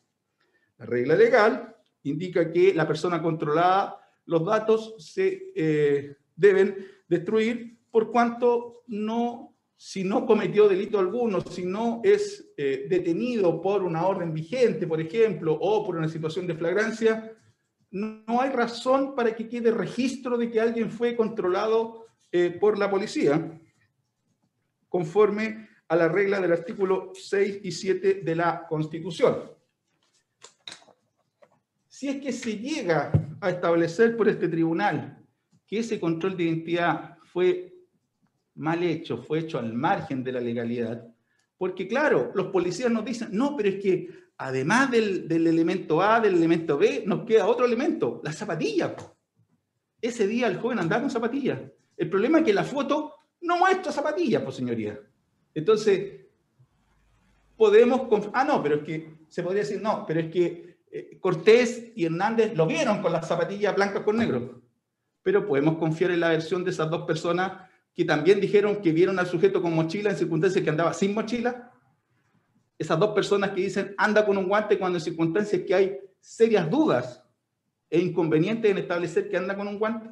La 0.77 0.86
regla 0.86 1.15
legal 1.15 1.75
indica 2.03 2.51
que 2.51 2.74
la 2.74 2.88
persona 2.88 3.22
controlada, 3.22 3.98
los 4.25 4.46
datos 4.46 4.96
se 4.98 5.51
eh, 5.55 6.17
deben 6.36 6.75
destruir 7.08 7.79
por 7.91 8.12
cuanto 8.12 8.84
no, 8.88 9.55
si 9.77 10.03
no 10.03 10.25
cometió 10.25 10.67
delito 10.67 11.00
alguno, 11.00 11.41
si 11.41 11.65
no 11.65 12.01
es 12.03 12.53
eh, 12.58 12.88
detenido 12.89 13.62
por 13.62 13.84
una 13.84 14.05
orden 14.05 14.34
vigente, 14.34 14.86
por 14.88 15.00
ejemplo, 15.00 15.58
o 15.60 15.86
por 15.86 15.96
una 15.96 16.10
situación 16.10 16.46
de 16.46 16.55
flagrancia, 16.55 17.32
no 17.91 18.41
hay 18.41 18.50
razón 18.50 19.15
para 19.15 19.34
que 19.34 19.48
quede 19.48 19.72
registro 19.72 20.38
de 20.38 20.51
que 20.51 20.60
alguien 20.60 20.91
fue 20.91 21.15
controlado 21.15 22.05
eh, 22.32 22.50
por 22.60 22.77
la 22.77 22.91
policía, 22.91 23.62
conforme 24.89 25.70
a 25.88 25.96
la 25.96 26.10
regla 26.10 26.41
del 26.41 26.51
artículo 26.51 27.12
6 27.13 27.60
y 27.63 27.72
7 27.72 28.22
de 28.24 28.36
la 28.36 28.67
Constitución. 28.67 29.54
Si 31.95 32.09
es 32.09 32.17
que 32.17 32.33
se 32.33 32.57
llega 32.57 33.09
a 33.39 33.49
establecer 33.51 34.17
por 34.17 34.27
este 34.27 34.49
tribunal 34.49 35.17
que 35.65 35.79
ese 35.79 35.97
control 35.97 36.35
de 36.35 36.43
identidad 36.43 37.17
fue 37.23 37.73
mal 38.55 38.83
hecho, 38.83 39.23
fue 39.23 39.39
hecho 39.39 39.59
al 39.59 39.71
margen 39.71 40.21
de 40.21 40.33
la 40.33 40.41
legalidad, 40.41 41.07
porque 41.57 41.87
claro, 41.87 42.33
los 42.35 42.47
policías 42.47 42.91
nos 42.91 43.05
dicen, 43.05 43.29
no, 43.31 43.55
pero 43.55 43.69
es 43.69 43.81
que 43.81 44.09
además 44.37 44.91
del, 44.91 45.31
elemento 45.31 46.01
A, 46.01 46.19
del 46.19 46.35
elemento 46.35 46.77
B, 46.77 47.03
nos 47.05 47.25
queda 47.25 47.47
otro 47.47 47.65
elemento, 47.65 48.19
la 48.25 48.33
zapatilla. 48.33 48.93
Ese 50.01 50.27
día 50.27 50.47
el 50.47 50.57
joven 50.57 50.79
andaba 50.79 51.03
con 51.03 51.09
zapatillas. 51.09 51.61
El 51.95 52.09
problema 52.09 52.39
es 52.39 52.43
que 52.43 52.53
la 52.53 52.65
foto 52.65 53.13
no 53.39 53.57
muestra 53.57 53.93
zapatillas, 53.93 54.43
pues 54.43 54.57
señoría. 54.57 54.99
Entonces, 55.53 56.25
podemos... 57.55 58.29
Ah, 58.33 58.43
no, 58.43 58.61
pero 58.61 58.75
es 58.75 58.83
que 58.83 59.15
se 59.29 59.41
podría 59.41 59.63
decir, 59.63 59.81
no, 59.81 60.03
pero 60.05 60.19
es 60.19 60.29
que 60.29 60.75
eh, 60.97 61.17
Cortés 61.19 61.91
y 61.93 62.05
Hernández 62.05 62.55
lo 62.55 62.65
vieron 62.65 63.01
con 63.01 63.11
las 63.11 63.27
zapatillas 63.27 63.75
blancas 63.75 64.03
con 64.03 64.15
negro. 64.15 64.61
Pero 65.23 65.45
podemos 65.45 65.77
confiar 65.77 66.11
en 66.11 66.21
la 66.21 66.29
versión 66.29 66.63
de 66.63 66.71
esas 66.71 66.89
dos 66.89 67.05
personas 67.05 67.69
que 67.93 68.05
también 68.05 68.39
dijeron 68.39 68.81
que 68.81 68.93
vieron 68.93 69.19
al 69.19 69.27
sujeto 69.27 69.61
con 69.61 69.75
mochila 69.75 70.11
en 70.11 70.15
circunstancias 70.15 70.63
que 70.63 70.69
andaba 70.69 70.93
sin 70.93 71.13
mochila. 71.13 71.69
Esas 72.77 72.97
dos 72.97 73.09
personas 73.13 73.49
que 73.49 73.59
dicen 73.59 73.93
anda 73.97 74.25
con 74.25 74.37
un 74.37 74.47
guante 74.47 74.79
cuando 74.79 74.97
en 74.97 75.03
circunstancias 75.03 75.63
que 75.67 75.75
hay 75.75 75.99
serias 76.21 76.69
dudas 76.69 77.21
e 77.89 77.99
inconvenientes 77.99 78.71
en 78.71 78.77
establecer 78.77 79.27
que 79.27 79.35
anda 79.35 79.57
con 79.57 79.67
un 79.67 79.77
guante. 79.77 80.11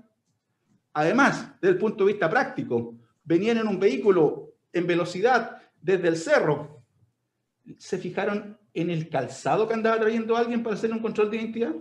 Además, 0.91 1.49
desde 1.61 1.75
el 1.75 1.79
punto 1.79 2.03
de 2.03 2.11
vista 2.11 2.29
práctico, 2.29 2.97
venían 3.23 3.57
en 3.57 3.69
un 3.69 3.79
vehículo 3.79 4.55
en 4.73 4.85
velocidad 4.85 5.61
desde 5.81 6.09
el 6.09 6.17
cerro, 6.17 6.83
¿se 7.77 7.97
fijaron 7.97 8.57
en 8.73 8.89
el 8.89 9.09
calzado 9.09 9.67
que 9.67 9.73
andaba 9.73 9.99
trayendo 9.99 10.35
alguien 10.35 10.63
para 10.63 10.75
hacer 10.75 10.91
un 10.91 10.99
control 10.99 11.29
de 11.29 11.37
identidad? 11.37 11.73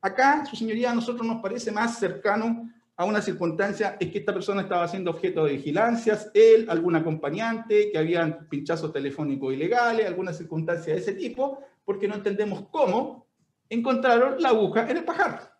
Acá, 0.00 0.44
su 0.44 0.56
señoría, 0.56 0.90
a 0.90 0.94
nosotros 0.94 1.26
nos 1.26 1.40
parece 1.40 1.72
más 1.72 1.98
cercano 1.98 2.70
a 2.96 3.04
una 3.04 3.20
circunstancia 3.20 3.96
es 3.98 4.10
que 4.10 4.18
esta 4.18 4.32
persona 4.32 4.62
estaba 4.62 4.86
siendo 4.86 5.10
objeto 5.10 5.44
de 5.44 5.54
vigilancias, 5.54 6.30
él, 6.32 6.66
algún 6.68 6.94
acompañante, 6.94 7.90
que 7.90 7.98
habían 7.98 8.48
pinchazos 8.48 8.92
telefónicos 8.92 9.52
ilegales, 9.52 10.06
alguna 10.06 10.32
circunstancia 10.32 10.94
de 10.94 11.00
ese 11.00 11.14
tipo, 11.14 11.58
porque 11.84 12.06
no 12.06 12.14
entendemos 12.14 12.68
cómo 12.70 13.26
encontraron 13.68 14.40
la 14.40 14.50
aguja 14.50 14.88
en 14.88 14.98
el 14.98 15.04
pajar. 15.04 15.54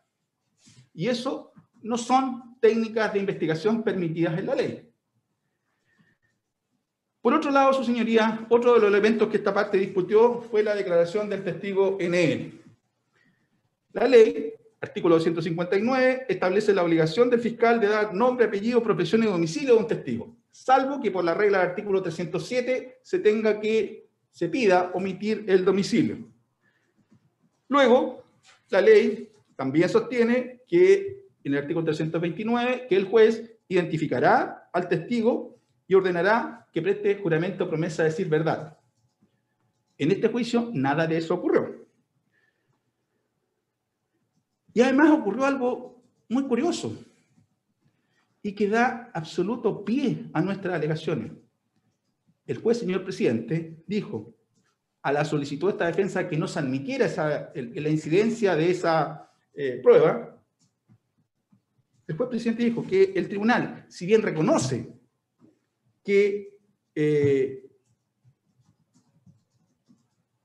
Y 0.93 1.09
eso 1.09 1.53
no 1.83 1.99
son 1.99 2.57
técnicas 2.61 3.13
de 3.13 3.19
investigación 3.19 3.83
permitidas 3.83 4.39
en 4.39 4.47
la 4.47 4.55
ley. 4.55 4.94
Por 7.25 7.33
otro 7.33 7.51
lado, 7.51 7.73
su 7.73 7.83
señoría, 7.83 8.45
otro 8.51 8.75
de 8.75 8.81
los 8.81 8.89
elementos 8.91 9.31
que 9.31 9.39
esta 9.39 9.55
parte 9.55 9.79
discutió 9.79 10.43
fue 10.43 10.63
la 10.63 10.75
declaración 10.75 11.31
del 11.31 11.43
testigo 11.43 11.97
NN. 11.99 12.61
La 13.95 14.07
ley 14.07 14.53
Artículo 14.79 15.15
259 15.15 16.27
establece 16.29 16.75
la 16.75 16.83
obligación 16.83 17.31
del 17.31 17.41
fiscal 17.41 17.81
de 17.81 17.87
dar 17.87 18.13
nombre, 18.13 18.45
apellido, 18.45 18.83
profesión 18.83 19.23
y 19.23 19.27
domicilio 19.27 19.73
de 19.73 19.81
un 19.81 19.87
testigo, 19.87 20.37
salvo 20.51 21.01
que 21.01 21.11
por 21.11 21.25
la 21.25 21.33
regla 21.33 21.61
del 21.61 21.69
artículo 21.71 22.03
307 22.03 22.99
se 23.01 23.19
tenga 23.21 23.59
que, 23.59 24.07
se 24.31 24.51
pida 24.51 24.91
omitir 24.93 25.47
el 25.49 25.65
domicilio. 25.65 26.19
Luego, 27.69 28.23
la 28.69 28.83
ley 28.83 29.31
también 29.57 29.89
sostiene 29.89 30.61
que 30.69 31.25
en 31.43 31.55
el 31.55 31.61
artículo 31.61 31.87
329 31.87 32.87
que 32.87 32.97
el 32.97 33.07
juez 33.07 33.51
identificará 33.67 34.69
al 34.75 34.89
testigo 34.89 35.54
y 35.87 35.95
ordenará 35.95 36.69
que 36.73 36.83
preste 36.83 37.17
juramento 37.17 37.65
o 37.65 37.69
promesa 37.69 38.03
de 38.03 38.11
decir 38.11 38.29
verdad. 38.29 38.79
En 39.99 40.11
este 40.11 40.29
juicio 40.29 40.71
nada 40.73 41.07
de 41.07 41.19
eso 41.19 41.35
ocurrió. 41.35 41.87
Y 44.73 44.81
además 44.81 45.11
ocurrió 45.11 45.45
algo 45.45 46.03
muy 46.29 46.45
curioso 46.45 46.97
y 48.43 48.53
que 48.53 48.69
da 48.69 49.11
absoluto 49.15 49.85
pie 49.85 50.29
a 50.33 50.43
nuestras 50.43 50.75
alegaciones. 50.75 51.33
El 52.47 52.59
juez, 52.59 52.79
señor 52.79 53.05
presidente, 53.05 53.83
dijo 53.87 54.35
a 55.03 55.13
la 55.13 55.25
solicitud 55.25 55.69
de 55.69 55.73
esta 55.73 55.87
defensa 55.87 56.29
que 56.29 56.37
no 56.37 56.49
se 56.49 56.59
admitiera 56.59 57.07
esa, 57.07 57.53
la 57.55 57.89
incidencia 57.89 58.57
de 58.57 58.71
esa 58.71 59.31
eh, 59.55 59.81
prueba, 59.83 60.43
el 62.07 62.17
juez 62.17 62.29
presidente 62.29 62.65
dijo 62.65 62.87
que 62.87 63.13
el 63.15 63.29
tribunal, 63.29 63.87
si 63.89 64.05
bien 64.05 64.23
reconoce 64.23 64.93
que 66.05 66.59
eh, 66.95 67.67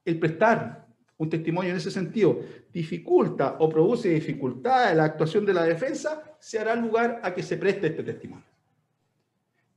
el 0.06 0.20
prestar 0.20 0.88
un 1.18 1.30
testimonio 1.30 1.72
en 1.72 1.78
ese 1.78 1.92
sentido 1.92 2.40
dificulta 2.72 3.58
o 3.60 3.70
produce 3.70 4.10
dificultad 4.10 4.92
en 4.92 4.98
la 4.98 5.04
actuación 5.04 5.46
de 5.46 5.54
la 5.54 5.64
defensa, 5.64 6.38
se 6.40 6.58
hará 6.58 6.76
lugar 6.76 7.20
a 7.24 7.34
que 7.34 7.44
se 7.44 7.58
preste 7.58 7.88
este 7.88 8.04
testimonio. 8.04 8.46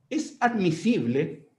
Es 0.09 0.37
admisible 0.39 1.49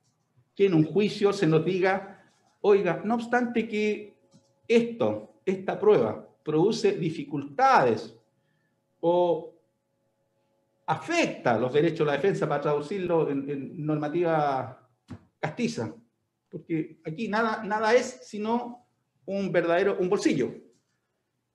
que 0.55 0.67
en 0.67 0.75
un 0.75 0.85
juicio 0.85 1.33
se 1.33 1.47
nos 1.47 1.65
diga, 1.65 2.25
oiga, 2.63 3.03
no 3.05 3.17
obstante 3.17 3.69
que 3.69 4.17
esto, 4.67 5.35
esta 5.45 5.79
prueba, 5.79 6.29
produce 6.43 6.93
dificultades 6.93 8.15
o 9.01 9.54
afecta 10.87 11.59
los 11.59 11.73
derechos 11.73 12.01
de 12.01 12.05
la 12.07 12.13
defensa, 12.13 12.49
para 12.49 12.61
traducirlo 12.61 13.31
en, 13.31 13.49
en 13.49 13.87
normativa 13.87 14.89
castiza, 15.39 15.95
porque 16.49 17.01
aquí 17.05 17.29
nada, 17.29 17.63
nada 17.65 17.95
es 17.95 18.21
sino 18.23 18.87
un 19.27 19.51
verdadero, 19.51 19.97
un 19.99 20.09
bolsillo, 20.09 20.55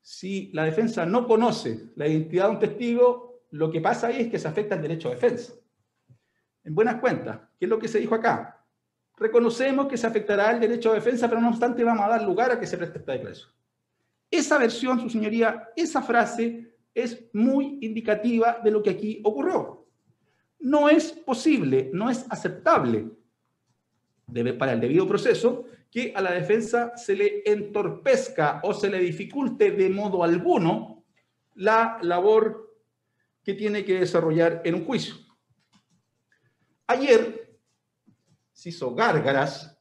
si 0.01 0.49
la 0.53 0.65
defensa 0.65 1.05
no 1.05 1.27
conoce 1.27 1.91
la 1.95 2.07
identidad 2.07 2.45
de 2.45 2.51
un 2.51 2.59
testigo, 2.59 3.43
lo 3.51 3.71
que 3.71 3.81
pasa 3.81 4.07
ahí 4.07 4.21
es 4.21 4.29
que 4.29 4.39
se 4.39 4.47
afecta 4.47 4.75
el 4.75 4.81
derecho 4.81 5.09
de 5.09 5.15
defensa. 5.15 5.53
En 6.63 6.75
buenas 6.75 6.95
cuentas, 6.95 7.39
¿qué 7.59 7.65
es 7.65 7.69
lo 7.69 7.79
que 7.79 7.87
se 7.87 7.99
dijo 7.99 8.15
acá? 8.15 8.65
Reconocemos 9.17 9.87
que 9.87 9.97
se 9.97 10.07
afectará 10.07 10.51
el 10.51 10.59
derecho 10.59 10.89
de 10.89 10.95
defensa, 10.95 11.27
pero 11.27 11.41
no 11.41 11.49
obstante 11.49 11.83
vamos 11.83 12.05
a 12.05 12.09
dar 12.09 12.23
lugar 12.23 12.51
a 12.51 12.59
que 12.59 12.67
se 12.67 12.77
preste 12.77 12.99
esta 12.99 13.13
declaración. 13.13 13.49
Esa 14.31 14.57
versión, 14.57 14.99
su 14.99 15.09
señoría, 15.09 15.69
esa 15.75 16.01
frase 16.01 16.68
es 17.03 17.29
muy 17.33 17.79
indicativa 17.81 18.59
de 18.63 18.71
lo 18.71 18.83
que 18.83 18.91
aquí 18.91 19.21
ocurrió. 19.23 19.87
No 20.59 20.89
es 20.89 21.11
posible, 21.11 21.89
no 21.93 22.09
es 22.09 22.25
aceptable 22.29 23.09
para 24.57 24.73
el 24.73 24.79
debido 24.79 25.07
proceso 25.07 25.65
que 25.89 26.13
a 26.15 26.21
la 26.21 26.31
defensa 26.31 26.95
se 26.95 27.15
le 27.15 27.43
entorpezca 27.45 28.61
o 28.63 28.73
se 28.73 28.89
le 28.89 28.99
dificulte 28.99 29.71
de 29.71 29.89
modo 29.89 30.23
alguno 30.23 31.03
la 31.55 31.97
labor 32.01 32.75
que 33.43 33.53
tiene 33.55 33.83
que 33.83 33.99
desarrollar 33.99 34.61
en 34.65 34.75
un 34.75 34.85
juicio. 34.85 35.15
Ayer 36.87 37.57
se 38.51 38.69
hizo 38.69 38.93
gárgaras 38.93 39.77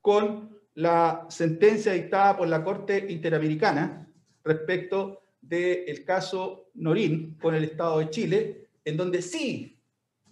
con 0.00 0.58
la 0.74 1.26
sentencia 1.30 1.92
dictada 1.92 2.36
por 2.36 2.48
la 2.48 2.62
Corte 2.62 3.06
Interamericana 3.08 4.06
respecto 4.44 5.22
del 5.48 6.04
caso 6.04 6.70
Norín 6.74 7.36
con 7.40 7.54
el 7.54 7.64
Estado 7.64 7.98
de 7.98 8.10
Chile, 8.10 8.68
en 8.84 8.96
donde 8.96 9.22
sí 9.22 9.78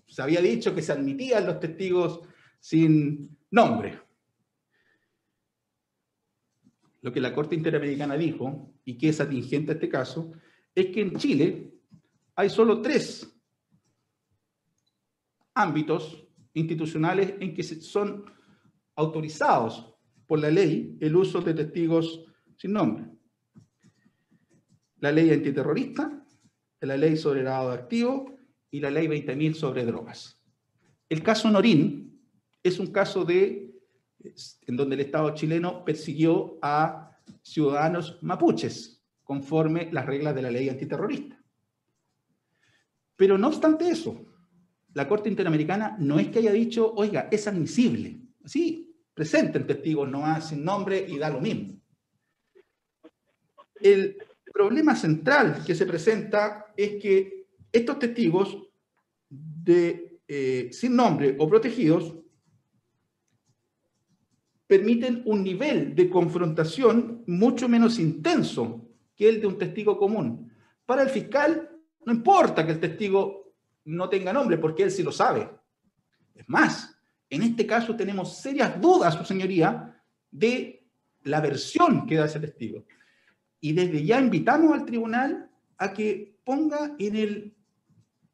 se 0.07 0.23
había 0.23 0.41
dicho 0.41 0.75
que 0.75 0.83
se 0.83 0.93
admitían 0.93 1.47
los 1.47 1.61
testigos 1.61 2.21
sin 2.61 3.37
nombre. 3.51 4.05
lo 7.05 7.13
que 7.13 7.21
la 7.21 7.35
Corte 7.35 7.55
Interamericana 7.55 8.17
dijo, 8.17 8.73
y 8.87 8.97
que 8.97 9.11
es 9.11 9.21
atingente 9.21 9.73
a 9.73 9.75
este 9.75 9.91
caso, 9.91 10.33
es 10.75 10.87
que 10.87 11.03
en 11.03 11.15
Chile 11.17 11.71
hay 12.35 12.49
solo 12.49 12.81
tres 12.81 13.31
ámbitos 15.53 16.27
institucionales 16.55 17.35
en 17.41 17.53
que 17.55 17.63
son 17.63 18.25
autorizados 18.97 19.95
por 20.27 20.39
la 20.39 20.51
ley 20.51 20.97
el 20.99 21.15
uso 21.15 21.43
de 21.43 21.53
testigos 21.53 22.25
sin 22.57 22.73
nombre. 22.73 23.05
La 25.05 25.13
ley 25.13 25.31
antiterrorista, 25.31 26.11
la 26.81 26.97
ley 26.97 27.19
sobre 27.19 27.43
lavado 27.43 27.73
de 27.73 27.75
activos 27.75 28.33
y 28.71 28.81
la 28.81 28.91
ley 28.91 29.07
20.000 29.07 29.53
sobre 29.53 29.85
drogas. 29.85 30.41
El 31.11 31.23
caso 31.23 31.51
Norín 31.51 32.19
es 32.63 32.79
un 32.79 32.87
caso 32.87 33.23
de 33.27 33.71
en 34.67 34.77
donde 34.79 34.95
el 34.95 35.03
Estado 35.03 35.35
chileno 35.35 35.85
persiguió 35.85 36.59
a 36.63 37.19
ciudadanos 37.43 38.19
mapuches 38.23 39.05
conforme 39.23 39.93
las 39.93 40.07
reglas 40.07 40.35
de 40.35 40.41
la 40.41 40.51
ley 40.51 40.71
antiterrorista. 40.71 41.39
Pero 43.15 43.37
no 43.37 43.49
obstante 43.49 43.91
eso, 43.91 44.25
la 44.95 45.07
Corte 45.07 45.29
Interamericana 45.29 45.97
no 45.99 46.19
es 46.19 46.29
que 46.29 46.39
haya 46.39 46.53
dicho, 46.53 46.95
oiga, 46.95 47.29
es 47.31 47.47
admisible. 47.47 48.23
Sí, 48.47 48.97
presenten 49.13 49.67
testigos 49.67 50.09
no 50.09 50.41
sin 50.41 50.65
nombre 50.65 51.05
y 51.07 51.19
da 51.19 51.29
lo 51.29 51.43
mismo. 51.43 51.79
El 53.83 54.17
problema 54.55 54.95
central 54.95 55.65
que 55.67 55.75
se 55.75 55.85
presenta 55.85 56.73
es 56.77 57.03
que 57.03 57.49
estos 57.73 57.99
testigos 57.99 58.57
eh, 59.67 60.69
sin 60.71 60.95
nombre 60.95 61.35
o 61.41 61.49
protegidos 61.49 62.15
permiten 64.69 65.23
un 65.27 65.43
nivel 65.43 65.95
de 65.97 66.09
confrontación 66.09 67.25
mucho 67.27 67.69
menos 67.69 67.99
intenso 67.99 68.89
que 69.17 69.29
el 69.29 69.41
de 69.41 69.49
un 69.49 69.59
testigo 69.59 69.99
común. 69.99 70.53
Para 70.87 71.03
el 71.03 71.11
fiscal 71.11 71.71
no 72.07 72.13
importa 72.13 72.65
que 72.65 72.73
el 72.73 72.81
testigo 72.81 73.55
no 73.87 74.09
tenga 74.09 74.33
nombre, 74.33 74.59
porque 74.59 74.85
él 74.85 74.91
sí 74.91 75.03
lo 75.03 75.11
sabe. 75.11 75.51
Es 76.35 76.49
más, 76.49 76.97
en 77.29 77.43
este 77.43 77.67
caso 77.67 77.97
tenemos 77.97 78.37
serias 78.39 78.81
dudas, 78.81 79.15
su 79.15 79.25
señoría, 79.25 80.01
de 80.31 80.87
la 81.25 81.41
versión 81.41 82.07
que 82.07 82.17
da 82.17 82.27
ese 82.27 82.41
testigo. 82.41 82.85
Y 83.65 83.73
desde 83.73 84.05
ya 84.05 84.21
invitamos 84.21 84.73
al 84.73 84.85
tribunal 84.85 85.51
a 85.79 85.93
que 85.93 86.37
ponga 86.45 86.95
en 86.99 87.17
el 87.17 87.55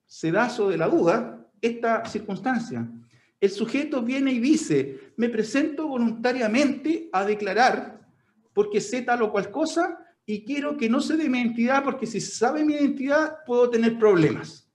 sedazo 0.07 0.69
de 0.69 0.77
la 0.77 0.88
duda 0.88 1.47
esta 1.61 2.05
circunstancia 2.05 2.88
el 3.40 3.51
sujeto 3.51 4.03
viene 4.03 4.33
y 4.33 4.38
dice, 4.38 5.12
me 5.16 5.31
presento 5.31 5.88
voluntariamente 5.88 7.09
a 7.12 7.25
declarar 7.25 8.07
porque 8.53 8.81
sé 8.81 9.03
tal 9.03 9.23
o 9.23 9.33
cual 9.33 9.51
cosa 9.51 9.99
y 10.27 10.45
quiero 10.45 10.77
que 10.77 10.90
no 10.90 11.01
se 11.01 11.16
dé 11.16 11.29
mi 11.29 11.38
identidad 11.38 11.83
porque 11.83 12.07
si 12.07 12.21
se 12.21 12.33
sabe 12.33 12.64
mi 12.64 12.75
identidad 12.75 13.38
puedo 13.47 13.71
tener 13.71 13.99
problemas. 13.99 14.69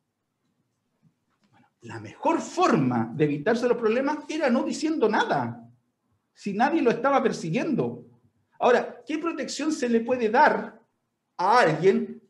la 1.82 2.00
mejor 2.00 2.42
forma 2.42 3.12
de 3.14 3.26
evitarse 3.26 3.68
los 3.68 3.78
problemas 3.78 4.18
era 4.28 4.50
no 4.50 4.64
diciendo 4.64 5.08
nada, 5.08 5.70
si 6.34 6.54
nadie 6.54 6.82
lo 6.82 6.90
estaba 6.90 7.22
persiguiendo. 7.22 8.04
Ahora, 8.60 9.04
¿qué 9.06 9.18
protección 9.18 9.72
se 9.72 9.90
le 9.90 10.00
puede 10.00 10.30
dar 10.30 10.80
a 11.38 11.60
alguien 11.60 12.22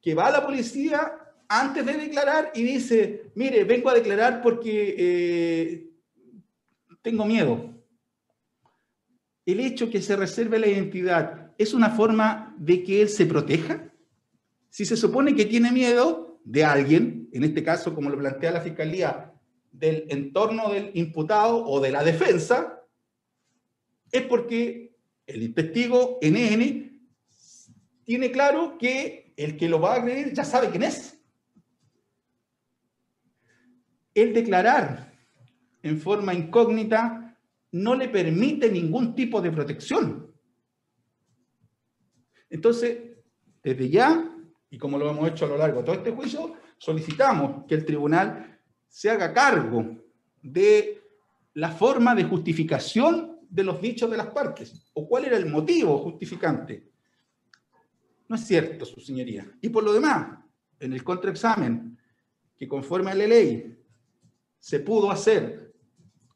que 0.00 0.14
va 0.14 0.26
a 0.26 0.32
la 0.32 0.44
policía 0.44 1.18
antes 1.48 1.84
de 1.84 1.94
declarar 1.94 2.52
y 2.54 2.62
dice, 2.62 3.30
mire, 3.34 3.64
vengo 3.64 3.88
a 3.88 3.94
declarar 3.94 4.42
porque 4.42 4.94
eh, 4.98 5.90
tengo 7.02 7.24
miedo. 7.24 7.70
El 9.46 9.60
hecho 9.60 9.90
que 9.90 10.00
se 10.00 10.16
reserve 10.16 10.58
la 10.58 10.66
identidad 10.66 11.52
es 11.58 11.74
una 11.74 11.90
forma 11.90 12.54
de 12.58 12.82
que 12.82 13.02
él 13.02 13.08
se 13.08 13.26
proteja. 13.26 13.92
Si 14.70 14.84
se 14.84 14.96
supone 14.96 15.34
que 15.34 15.44
tiene 15.44 15.70
miedo 15.70 16.40
de 16.44 16.64
alguien, 16.64 17.28
en 17.32 17.44
este 17.44 17.62
caso, 17.62 17.94
como 17.94 18.10
lo 18.10 18.18
plantea 18.18 18.52
la 18.52 18.60
fiscalía, 18.60 19.32
del 19.70 20.06
entorno 20.08 20.70
del 20.70 20.90
imputado 20.94 21.64
o 21.64 21.80
de 21.80 21.90
la 21.90 22.02
defensa, 22.02 22.82
es 24.10 24.22
porque 24.22 24.83
el 25.26 25.54
testigo 25.54 26.18
NN 26.22 27.00
tiene 28.04 28.30
claro 28.30 28.76
que 28.78 29.32
el 29.36 29.56
que 29.56 29.68
lo 29.68 29.80
va 29.80 29.94
a 29.94 29.96
agredir 29.96 30.32
ya 30.32 30.44
sabe 30.44 30.70
quién 30.70 30.82
es. 30.84 31.14
el 34.14 34.32
declarar 34.32 35.12
en 35.82 36.00
forma 36.00 36.32
incógnita 36.32 37.36
no 37.72 37.94
le 37.94 38.08
permite 38.08 38.70
ningún 38.70 39.14
tipo 39.14 39.42
de 39.42 39.50
protección. 39.50 40.32
Entonces, 42.48 42.98
desde 43.62 43.90
ya, 43.90 44.32
y 44.70 44.78
como 44.78 44.96
lo 44.96 45.10
hemos 45.10 45.28
hecho 45.28 45.44
a 45.44 45.48
lo 45.48 45.58
largo 45.58 45.80
de 45.80 45.84
todo 45.84 45.96
este 45.96 46.12
juicio, 46.12 46.54
solicitamos 46.78 47.64
que 47.66 47.74
el 47.74 47.84
tribunal 47.84 48.60
se 48.86 49.10
haga 49.10 49.32
cargo 49.32 49.96
de 50.40 51.02
la 51.54 51.70
forma 51.70 52.14
de 52.14 52.24
justificación 52.24 53.33
de 53.54 53.62
los 53.62 53.80
dichos 53.80 54.10
de 54.10 54.16
las 54.16 54.26
partes, 54.26 54.90
o 54.94 55.06
cuál 55.06 55.26
era 55.26 55.36
el 55.36 55.46
motivo 55.46 55.98
justificante. 55.98 56.90
No 58.28 58.34
es 58.34 58.44
cierto, 58.44 58.84
su 58.84 59.00
señoría. 59.00 59.46
Y 59.60 59.68
por 59.68 59.84
lo 59.84 59.92
demás, 59.92 60.40
en 60.80 60.92
el 60.92 61.04
contraexamen, 61.04 61.96
que 62.56 62.66
conforme 62.66 63.12
a 63.12 63.14
la 63.14 63.28
ley 63.28 63.78
se 64.58 64.80
pudo 64.80 65.08
hacer, 65.08 65.72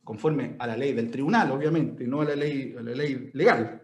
conforme 0.05 0.55
a 0.61 0.67
la 0.69 0.77
ley 0.77 0.93
del 0.93 1.11
tribunal, 1.11 1.51
obviamente, 1.51 2.07
no 2.07 2.21
a 2.21 2.25
la 2.25 2.37
ley, 2.37 2.77
a 2.79 2.83
la 2.83 2.93
ley 2.93 3.31
legal, 3.33 3.83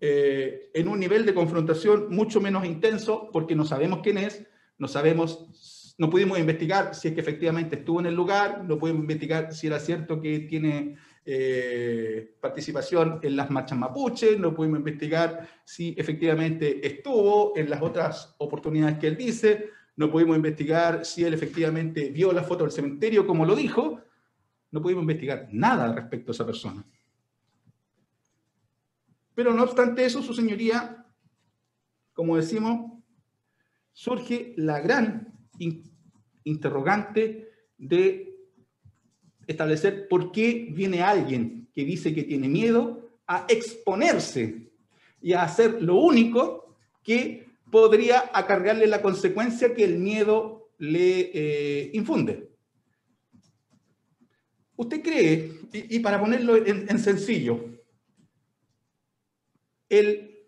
eh, 0.00 0.70
en 0.74 0.88
un 0.88 0.98
nivel 0.98 1.24
de 1.24 1.32
confrontación 1.32 2.08
mucho 2.10 2.40
menos 2.40 2.64
intenso, 2.66 3.30
porque 3.32 3.54
no 3.54 3.64
sabemos 3.64 4.00
quién 4.02 4.18
es, 4.18 4.44
no 4.78 4.88
sabemos, 4.88 5.94
no 5.96 6.10
pudimos 6.10 6.40
investigar 6.40 6.92
si 6.92 7.06
es 7.06 7.14
que 7.14 7.20
efectivamente 7.20 7.76
estuvo 7.76 8.00
en 8.00 8.06
el 8.06 8.14
lugar, 8.14 8.64
no 8.64 8.80
pudimos 8.80 9.02
investigar 9.02 9.54
si 9.54 9.68
era 9.68 9.78
cierto 9.78 10.20
que 10.20 10.40
tiene 10.40 10.96
eh, 11.26 12.36
participación 12.38 13.20
en 13.22 13.36
las 13.36 13.50
marchas 13.50 13.78
mapuche, 13.78 14.38
no 14.38 14.54
pudimos 14.54 14.78
investigar 14.78 15.48
si 15.64 15.94
efectivamente 15.96 16.86
estuvo 16.86 17.56
en 17.56 17.70
las 17.70 17.80
otras 17.80 18.34
oportunidades 18.38 18.98
que 18.98 19.06
él 19.06 19.16
dice, 19.16 19.70
no 19.96 20.10
pudimos 20.10 20.36
investigar 20.36 21.04
si 21.04 21.24
él 21.24 21.32
efectivamente 21.32 22.10
vio 22.10 22.32
la 22.32 22.42
foto 22.42 22.64
del 22.64 22.72
cementerio 22.72 23.26
como 23.26 23.46
lo 23.46 23.56
dijo, 23.56 24.02
no 24.70 24.82
pudimos 24.82 25.02
investigar 25.02 25.48
nada 25.50 25.92
respecto 25.94 26.30
a 26.30 26.34
esa 26.34 26.44
persona. 26.44 26.84
Pero 29.34 29.54
no 29.54 29.62
obstante 29.62 30.04
eso, 30.04 30.22
su 30.22 30.34
señoría, 30.34 31.06
como 32.12 32.36
decimos, 32.36 32.92
surge 33.92 34.52
la 34.56 34.80
gran 34.80 35.32
interrogante 36.44 37.48
de 37.78 38.33
establecer 39.46 40.08
por 40.08 40.32
qué 40.32 40.68
viene 40.70 41.02
alguien 41.02 41.68
que 41.74 41.84
dice 41.84 42.14
que 42.14 42.22
tiene 42.22 42.48
miedo 42.48 43.10
a 43.26 43.46
exponerse 43.48 44.70
y 45.20 45.32
a 45.32 45.42
hacer 45.42 45.82
lo 45.82 45.96
único 45.96 46.76
que 47.02 47.46
podría 47.70 48.30
acargarle 48.32 48.86
la 48.86 49.02
consecuencia 49.02 49.74
que 49.74 49.84
el 49.84 49.98
miedo 49.98 50.68
le 50.78 51.30
eh, 51.32 51.90
infunde. 51.94 52.50
¿Usted 54.76 55.02
cree, 55.02 55.52
y, 55.72 55.98
para 56.00 56.20
ponerlo 56.20 56.56
en, 56.56 56.98
sencillo, 56.98 57.64
el 59.88 60.46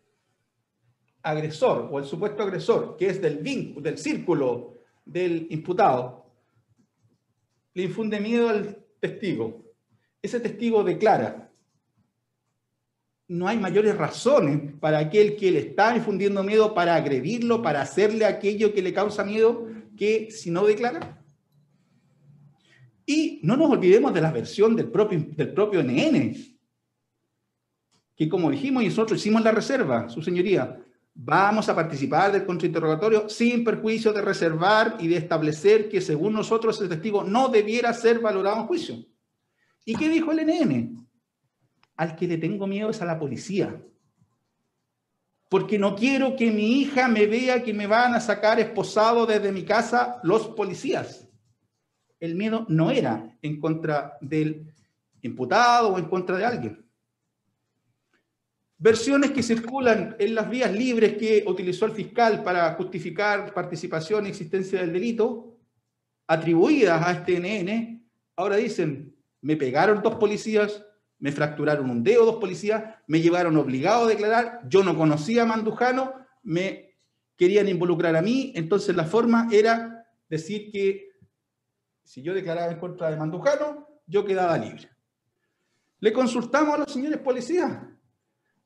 agresor 1.22 1.88
o 1.90 1.98
el 1.98 2.04
supuesto 2.04 2.42
agresor, 2.42 2.96
que 2.96 3.08
es 3.08 3.20
del 3.20 3.38
vínculo, 3.38 3.80
del 3.82 3.98
círculo 3.98 4.74
del 5.04 5.46
imputado, 5.50 6.26
le 7.74 7.84
infunde 7.84 8.20
miedo 8.20 8.48
al 8.48 8.85
testigo. 9.08 9.64
Ese 10.22 10.40
testigo 10.40 10.82
declara, 10.82 11.52
no 13.28 13.48
hay 13.48 13.58
mayores 13.58 13.96
razones 13.96 14.72
para 14.80 14.98
aquel 14.98 15.36
que 15.36 15.50
le 15.50 15.58
está 15.60 15.96
infundiendo 15.96 16.42
miedo 16.42 16.74
para 16.74 16.94
agredirlo, 16.94 17.62
para 17.62 17.82
hacerle 17.82 18.24
aquello 18.24 18.72
que 18.72 18.82
le 18.82 18.92
causa 18.92 19.24
miedo, 19.24 19.66
que 19.96 20.30
si 20.30 20.50
no 20.50 20.64
declara. 20.64 21.24
Y 23.04 23.40
no 23.42 23.56
nos 23.56 23.70
olvidemos 23.70 24.12
de 24.14 24.20
la 24.20 24.32
versión 24.32 24.76
del 24.76 24.90
propio, 24.90 25.24
del 25.30 25.52
propio 25.52 25.82
NN, 25.82 26.34
que 28.16 28.28
como 28.28 28.50
dijimos 28.50 28.82
y 28.82 28.86
nosotros 28.86 29.20
hicimos 29.20 29.42
la 29.42 29.52
reserva, 29.52 30.08
su 30.08 30.22
señoría, 30.22 30.85
vamos 31.16 31.68
a 31.68 31.74
participar 31.74 32.30
del 32.30 32.46
contrainterrogatorio 32.46 33.28
sin 33.28 33.64
perjuicio 33.64 34.12
de 34.12 34.22
reservar 34.22 34.96
y 35.00 35.08
de 35.08 35.16
establecer 35.16 35.88
que 35.88 36.00
según 36.00 36.34
nosotros 36.34 36.80
el 36.80 36.88
testigo 36.88 37.24
no 37.24 37.48
debiera 37.48 37.92
ser 37.92 38.20
valorado 38.20 38.58
en 38.58 38.66
juicio. 38.66 38.96
¿Y 39.84 39.96
qué 39.96 40.08
dijo 40.08 40.30
el 40.32 40.46
NN? 40.46 41.06
al 41.96 42.16
que 42.16 42.26
le 42.26 42.38
tengo 42.38 42.66
miedo 42.66 42.90
es 42.90 43.00
a 43.02 43.06
la 43.06 43.18
policía. 43.18 43.82
Porque 45.48 45.78
no 45.78 45.94
quiero 45.94 46.36
que 46.36 46.50
mi 46.50 46.80
hija 46.80 47.08
me 47.08 47.26
vea 47.26 47.62
que 47.62 47.72
me 47.72 47.86
van 47.86 48.14
a 48.14 48.20
sacar 48.20 48.58
esposado 48.60 49.26
desde 49.26 49.52
mi 49.52 49.64
casa 49.64 50.20
los 50.22 50.48
policías. 50.48 51.28
El 52.18 52.34
miedo 52.34 52.66
no 52.68 52.90
era 52.90 53.36
en 53.42 53.60
contra 53.60 54.18
del 54.20 54.74
imputado 55.22 55.94
o 55.94 55.98
en 55.98 56.06
contra 56.06 56.36
de 56.36 56.44
alguien. 56.44 56.85
Versiones 58.78 59.30
que 59.30 59.42
circulan 59.42 60.16
en 60.18 60.34
las 60.34 60.48
vías 60.50 60.72
libres 60.72 61.16
que 61.16 61.44
utilizó 61.46 61.86
el 61.86 61.92
fiscal 61.92 62.42
para 62.42 62.74
justificar 62.74 63.52
participación 63.54 64.26
y 64.26 64.30
existencia 64.30 64.80
del 64.80 64.92
delito, 64.92 65.58
atribuidas 66.26 67.06
a 67.06 67.12
este 67.12 67.38
NN, 67.40 68.04
ahora 68.36 68.56
dicen, 68.56 69.14
me 69.40 69.56
pegaron 69.56 70.02
dos 70.02 70.16
policías, 70.16 70.84
me 71.18 71.32
fracturaron 71.32 71.88
un 71.88 72.02
dedo 72.02 72.26
dos 72.26 72.36
policías, 72.36 72.96
me 73.06 73.20
llevaron 73.20 73.56
obligado 73.56 74.04
a 74.04 74.08
declarar, 74.08 74.60
yo 74.68 74.84
no 74.84 74.96
conocía 74.96 75.42
a 75.42 75.46
Mandujano, 75.46 76.12
me 76.42 76.96
querían 77.36 77.68
involucrar 77.68 78.16
a 78.16 78.22
mí, 78.22 78.52
entonces 78.54 78.94
la 78.96 79.04
forma 79.04 79.48
era 79.50 80.06
decir 80.28 80.70
que 80.70 81.10
si 82.02 82.22
yo 82.22 82.34
declaraba 82.34 82.72
en 82.72 82.78
contra 82.78 83.10
de 83.10 83.16
Mandujano, 83.16 83.88
yo 84.06 84.24
quedaba 84.24 84.58
libre. 84.58 84.88
Le 86.00 86.12
consultamos 86.12 86.74
a 86.74 86.78
los 86.78 86.92
señores 86.92 87.18
policías, 87.18 87.82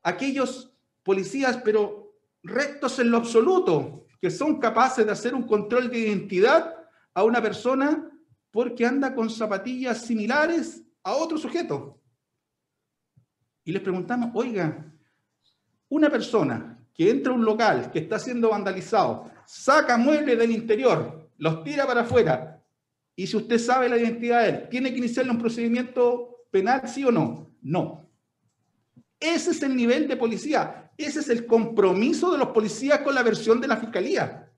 aquellos 0.03 0.73
policías, 1.03 1.57
pero 1.63 2.15
rectos 2.43 2.99
en 2.99 3.11
lo 3.11 3.17
absoluto, 3.17 4.05
que 4.19 4.29
son 4.29 4.59
capaces 4.59 5.05
de 5.05 5.11
hacer 5.11 5.33
un 5.33 5.43
control 5.43 5.89
de 5.89 5.99
identidad 5.99 6.75
a 7.13 7.23
una 7.23 7.41
persona 7.41 8.09
porque 8.51 8.85
anda 8.85 9.15
con 9.15 9.29
zapatillas 9.29 10.05
similares 10.05 10.83
a 11.03 11.13
otro 11.13 11.37
sujeto. 11.37 11.99
Y 13.63 13.71
les 13.71 13.81
preguntamos, 13.81 14.31
oiga, 14.33 14.91
una 15.89 16.09
persona 16.09 16.79
que 16.93 17.09
entra 17.09 17.31
a 17.31 17.35
un 17.35 17.45
local 17.45 17.91
que 17.91 17.99
está 17.99 18.19
siendo 18.19 18.49
vandalizado, 18.49 19.31
saca 19.45 19.97
muebles 19.97 20.37
del 20.37 20.51
interior, 20.51 21.29
los 21.37 21.63
tira 21.63 21.87
para 21.87 22.01
afuera, 22.01 22.61
y 23.15 23.27
si 23.27 23.37
usted 23.37 23.59
sabe 23.59 23.89
la 23.89 23.97
identidad 23.97 24.43
de 24.43 24.49
él, 24.49 24.69
¿tiene 24.69 24.91
que 24.91 24.97
iniciarle 24.97 25.31
un 25.31 25.37
procedimiento 25.37 26.45
penal, 26.49 26.87
sí 26.87 27.03
o 27.03 27.11
no? 27.11 27.51
No. 27.61 28.09
Ese 29.21 29.51
es 29.51 29.61
el 29.61 29.75
nivel 29.75 30.07
de 30.07 30.17
policía, 30.17 30.91
ese 30.97 31.19
es 31.19 31.29
el 31.29 31.45
compromiso 31.45 32.31
de 32.31 32.39
los 32.39 32.47
policías 32.47 33.01
con 33.01 33.13
la 33.13 33.21
versión 33.21 33.61
de 33.61 33.67
la 33.67 33.77
fiscalía. 33.77 34.51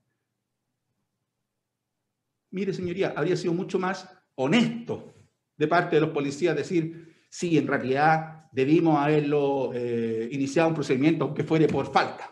Mire, 2.50 2.72
señoría, 2.72 3.12
habría 3.14 3.36
sido 3.36 3.52
mucho 3.52 3.78
más 3.78 4.08
honesto 4.36 5.14
de 5.54 5.68
parte 5.68 5.96
de 5.96 6.00
los 6.00 6.10
policías 6.10 6.56
decir, 6.56 7.14
sí, 7.28 7.58
en 7.58 7.66
realidad 7.66 8.48
debimos 8.52 8.98
haberlo 8.98 9.72
eh, 9.74 10.30
iniciado 10.32 10.70
un 10.70 10.74
procedimiento 10.74 11.24
aunque 11.24 11.44
fuere 11.44 11.68
por 11.68 11.92
falta. 11.92 12.30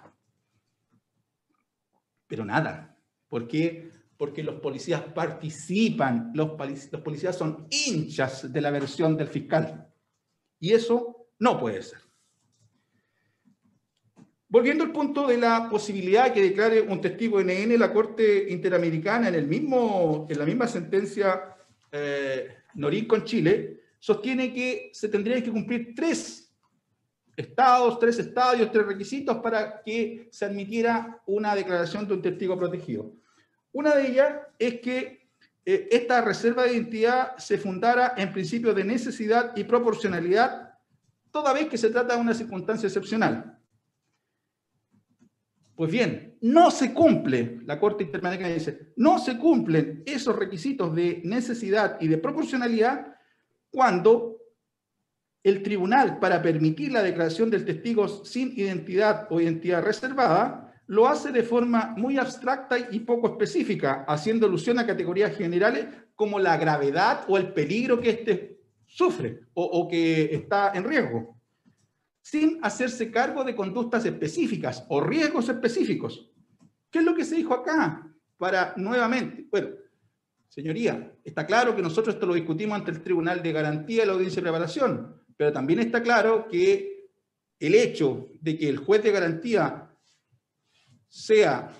Pero 2.26 2.46
nada. 2.46 2.96
¿Por 3.28 3.46
qué? 3.46 3.90
Porque 4.16 4.42
los 4.42 4.54
policías 4.60 5.02
participan, 5.02 6.30
los, 6.34 6.52
los 6.90 7.02
policías 7.02 7.36
son 7.36 7.66
hinchas 7.68 8.50
de 8.50 8.60
la 8.62 8.70
versión 8.70 9.18
del 9.18 9.28
fiscal. 9.28 9.92
Y 10.58 10.72
eso 10.72 11.28
no 11.38 11.58
puede 11.58 11.82
ser. 11.82 12.01
Volviendo 14.52 14.84
al 14.84 14.92
punto 14.92 15.26
de 15.26 15.38
la 15.38 15.66
posibilidad 15.70 16.30
que 16.30 16.42
declare 16.42 16.82
un 16.82 17.00
testigo 17.00 17.40
NN, 17.42 17.78
la 17.78 17.90
Corte 17.90 18.50
Interamericana, 18.50 19.28
en, 19.28 19.34
el 19.34 19.46
mismo, 19.46 20.26
en 20.28 20.38
la 20.38 20.44
misma 20.44 20.68
sentencia 20.68 21.56
eh, 21.90 22.56
Norín 22.74 23.06
con 23.06 23.24
Chile, 23.24 23.80
sostiene 23.98 24.52
que 24.52 24.90
se 24.92 25.08
tendrían 25.08 25.42
que 25.42 25.50
cumplir 25.50 25.94
tres 25.96 26.52
estados, 27.34 27.98
tres 27.98 28.18
estadios, 28.18 28.70
tres 28.70 28.84
requisitos 28.84 29.38
para 29.38 29.80
que 29.82 30.28
se 30.30 30.44
admitiera 30.44 31.22
una 31.24 31.54
declaración 31.54 32.06
de 32.06 32.12
un 32.12 32.20
testigo 32.20 32.58
protegido. 32.58 33.10
Una 33.72 33.94
de 33.94 34.06
ellas 34.06 34.34
es 34.58 34.80
que 34.80 35.28
eh, 35.64 35.88
esta 35.90 36.20
reserva 36.20 36.64
de 36.64 36.74
identidad 36.74 37.38
se 37.38 37.56
fundara 37.56 38.12
en 38.18 38.30
principios 38.34 38.76
de 38.76 38.84
necesidad 38.84 39.56
y 39.56 39.64
proporcionalidad, 39.64 40.74
toda 41.30 41.54
vez 41.54 41.68
que 41.68 41.78
se 41.78 41.88
trata 41.88 42.16
de 42.16 42.20
una 42.20 42.34
circunstancia 42.34 42.86
excepcional. 42.86 43.51
Pues 45.74 45.90
bien, 45.90 46.36
no 46.42 46.70
se 46.70 46.92
cumple, 46.92 47.60
la 47.64 47.80
Corte 47.80 48.04
Interamericana 48.04 48.52
dice, 48.52 48.92
no 48.96 49.18
se 49.18 49.38
cumplen 49.38 50.02
esos 50.06 50.36
requisitos 50.36 50.94
de 50.94 51.22
necesidad 51.24 51.98
y 52.00 52.08
de 52.08 52.18
proporcionalidad 52.18 53.16
cuando 53.70 54.38
el 55.42 55.62
tribunal, 55.62 56.18
para 56.18 56.42
permitir 56.42 56.92
la 56.92 57.02
declaración 57.02 57.50
del 57.50 57.64
testigo 57.64 58.06
sin 58.06 58.52
identidad 58.56 59.26
o 59.30 59.40
identidad 59.40 59.82
reservada, 59.82 60.74
lo 60.86 61.08
hace 61.08 61.32
de 61.32 61.42
forma 61.42 61.94
muy 61.96 62.18
abstracta 62.18 62.76
y 62.78 63.00
poco 63.00 63.28
específica, 63.28 64.04
haciendo 64.06 64.46
alusión 64.46 64.78
a 64.78 64.86
categorías 64.86 65.34
generales 65.36 65.86
como 66.14 66.38
la 66.38 66.58
gravedad 66.58 67.24
o 67.28 67.38
el 67.38 67.52
peligro 67.52 67.98
que 67.98 68.10
éste 68.10 68.60
sufre 68.84 69.40
o, 69.54 69.64
o 69.64 69.88
que 69.88 70.34
está 70.34 70.72
en 70.74 70.84
riesgo 70.84 71.41
sin 72.22 72.60
hacerse 72.62 73.10
cargo 73.10 73.44
de 73.44 73.56
conductas 73.56 74.04
específicas 74.04 74.86
o 74.88 75.00
riesgos 75.00 75.48
específicos. 75.48 76.30
¿Qué 76.90 77.00
es 77.00 77.04
lo 77.04 77.14
que 77.14 77.24
se 77.24 77.36
dijo 77.36 77.52
acá? 77.52 78.08
Para 78.36 78.74
nuevamente, 78.76 79.46
bueno, 79.50 79.68
señoría, 80.48 81.12
está 81.24 81.44
claro 81.44 81.74
que 81.74 81.82
nosotros 81.82 82.14
esto 82.14 82.26
lo 82.26 82.34
discutimos 82.34 82.78
ante 82.78 82.92
el 82.92 83.02
Tribunal 83.02 83.42
de 83.42 83.52
Garantía 83.52 84.04
y 84.04 84.06
la 84.06 84.12
Audiencia 84.12 84.40
de 84.40 84.44
Preparación, 84.44 85.22
pero 85.36 85.52
también 85.52 85.80
está 85.80 86.02
claro 86.02 86.46
que 86.48 87.08
el 87.58 87.74
hecho 87.74 88.28
de 88.40 88.56
que 88.56 88.68
el 88.68 88.78
juez 88.78 89.02
de 89.02 89.12
garantía 89.12 89.88
sea 91.08 91.70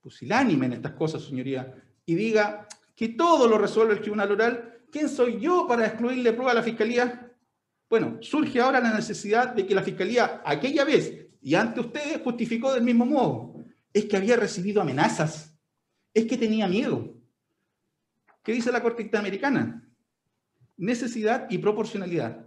pusilánime 0.00 0.66
en 0.66 0.72
estas 0.74 0.92
cosas, 0.92 1.24
señoría, 1.24 1.74
y 2.04 2.14
diga 2.14 2.66
que 2.94 3.10
todo 3.10 3.48
lo 3.48 3.58
resuelve 3.58 3.94
el 3.94 4.00
Tribunal 4.00 4.32
Oral, 4.32 4.82
¿quién 4.90 5.08
soy 5.08 5.40
yo 5.40 5.66
para 5.66 5.86
excluirle 5.86 6.32
prueba 6.32 6.52
a 6.52 6.54
la 6.54 6.62
Fiscalía? 6.62 7.25
Bueno, 7.88 8.18
surge 8.20 8.60
ahora 8.60 8.80
la 8.80 8.94
necesidad 8.94 9.54
de 9.54 9.66
que 9.66 9.74
la 9.74 9.82
Fiscalía, 9.82 10.42
aquella 10.44 10.84
vez 10.84 11.28
y 11.40 11.54
ante 11.54 11.80
ustedes, 11.80 12.20
justificó 12.22 12.72
del 12.72 12.82
mismo 12.82 13.06
modo. 13.06 13.64
Es 13.92 14.06
que 14.06 14.16
había 14.16 14.36
recibido 14.36 14.82
amenazas. 14.82 15.56
Es 16.12 16.26
que 16.26 16.36
tenía 16.36 16.66
miedo. 16.66 17.14
¿Qué 18.42 18.52
dice 18.52 18.72
la 18.72 18.82
Corte 18.82 19.02
Interamericana? 19.02 19.88
Necesidad 20.76 21.46
y 21.48 21.58
proporcionalidad. 21.58 22.44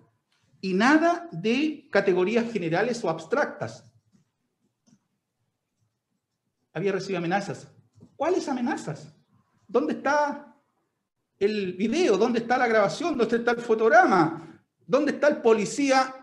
Y 0.62 0.74
nada 0.74 1.30
de 1.32 1.88
categorías 1.90 2.52
generales 2.52 3.04
o 3.04 3.10
abstractas. 3.10 3.86
Había 6.74 6.92
recibido 6.92 7.20
amenazas. 7.20 7.72
¿Cuáles 8.18 8.48
amenazas? 8.50 9.16
¿Dónde 9.68 9.94
está 9.94 10.54
el 11.38 11.74
video? 11.74 12.18
¿Dónde 12.18 12.40
está 12.40 12.58
la 12.58 12.68
grabación? 12.68 13.18
¿Dónde 13.18 13.38
está 13.38 13.52
el 13.52 13.62
fotograma? 13.62 14.49
¿Dónde 14.90 15.12
está 15.12 15.28
el 15.28 15.38
policía 15.38 16.16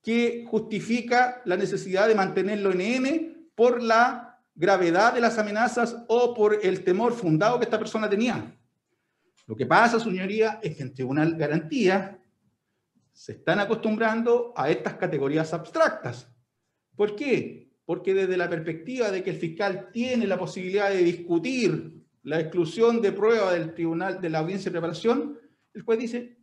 que 0.00 0.44
justifica 0.48 1.42
la 1.44 1.56
necesidad 1.56 2.06
de 2.06 2.14
mantenerlo 2.14 2.70
en 2.70 2.80
N 2.80 3.36
por 3.56 3.82
la 3.82 4.38
gravedad 4.54 5.12
de 5.12 5.20
las 5.20 5.38
amenazas 5.38 6.04
o 6.06 6.32
por 6.32 6.56
el 6.64 6.84
temor 6.84 7.14
fundado 7.14 7.58
que 7.58 7.64
esta 7.64 7.80
persona 7.80 8.08
tenía? 8.08 8.56
Lo 9.48 9.56
que 9.56 9.66
pasa, 9.66 9.98
señoría, 9.98 10.60
es 10.62 10.76
que 10.76 10.84
en 10.84 10.94
Tribunal 10.94 11.34
Garantía 11.34 12.16
se 13.12 13.32
están 13.32 13.58
acostumbrando 13.58 14.52
a 14.54 14.70
estas 14.70 14.94
categorías 14.94 15.52
abstractas. 15.52 16.32
¿Por 16.94 17.16
qué? 17.16 17.72
Porque 17.84 18.14
desde 18.14 18.36
la 18.36 18.48
perspectiva 18.48 19.10
de 19.10 19.24
que 19.24 19.30
el 19.30 19.36
fiscal 19.36 19.90
tiene 19.92 20.28
la 20.28 20.38
posibilidad 20.38 20.90
de 20.90 21.02
discutir 21.02 22.04
la 22.22 22.38
exclusión 22.38 23.02
de 23.02 23.10
prueba 23.10 23.52
del 23.52 23.74
tribunal 23.74 24.20
de 24.20 24.30
la 24.30 24.38
audiencia 24.38 24.70
de 24.70 24.74
preparación, 24.74 25.40
el 25.74 25.82
juez 25.82 25.98
dice, 25.98 26.36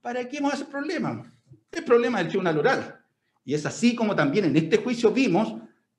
¿para 0.00 0.28
qué 0.28 0.38
hemos 0.38 0.54
ese 0.54 0.64
problema? 0.64 1.32
Es 1.70 1.82
problema 1.82 2.18
del 2.18 2.28
tribunal 2.28 2.58
oral. 2.58 3.04
Y 3.44 3.54
es 3.54 3.64
así 3.66 3.94
como 3.94 4.14
también 4.14 4.46
en 4.46 4.56
este 4.56 4.78
juicio 4.78 5.10
vimos 5.12 5.54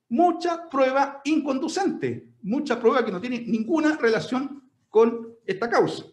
mucha 0.08 0.68
prueba 0.68 1.20
inconducente, 1.24 2.28
mucha 2.42 2.78
prueba 2.80 3.04
que 3.04 3.12
no 3.12 3.20
tiene 3.20 3.40
ninguna 3.40 3.96
relación 3.96 4.70
con 4.88 5.34
esta 5.44 5.68
causa. 5.68 6.04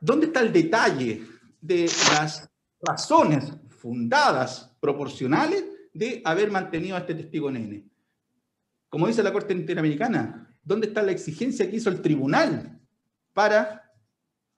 ¿Dónde 0.00 0.26
está 0.26 0.40
el 0.40 0.52
detalle 0.52 1.26
de 1.60 1.90
las 2.12 2.48
razones 2.80 3.52
fundadas, 3.68 4.76
proporcionales, 4.80 5.64
de 5.92 6.22
haber 6.24 6.50
mantenido 6.50 6.96
a 6.96 7.00
este 7.00 7.14
testigo 7.14 7.50
N? 7.50 7.84
Como 8.88 9.06
dice 9.06 9.22
la 9.22 9.32
Corte 9.32 9.52
Interamericana, 9.52 10.56
¿dónde 10.62 10.86
está 10.88 11.02
la 11.02 11.12
exigencia 11.12 11.68
que 11.68 11.76
hizo 11.76 11.90
el 11.90 12.00
tribunal 12.00 12.80
para 13.32 13.87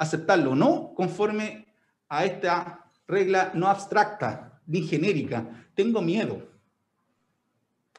aceptarlo 0.00 0.52
o 0.52 0.56
no, 0.56 0.94
conforme 0.94 1.66
a 2.08 2.24
esta 2.24 2.90
regla 3.06 3.52
no 3.54 3.68
abstracta 3.68 4.60
ni 4.66 4.82
genérica. 4.82 5.68
Tengo 5.74 6.00
miedo 6.00 6.48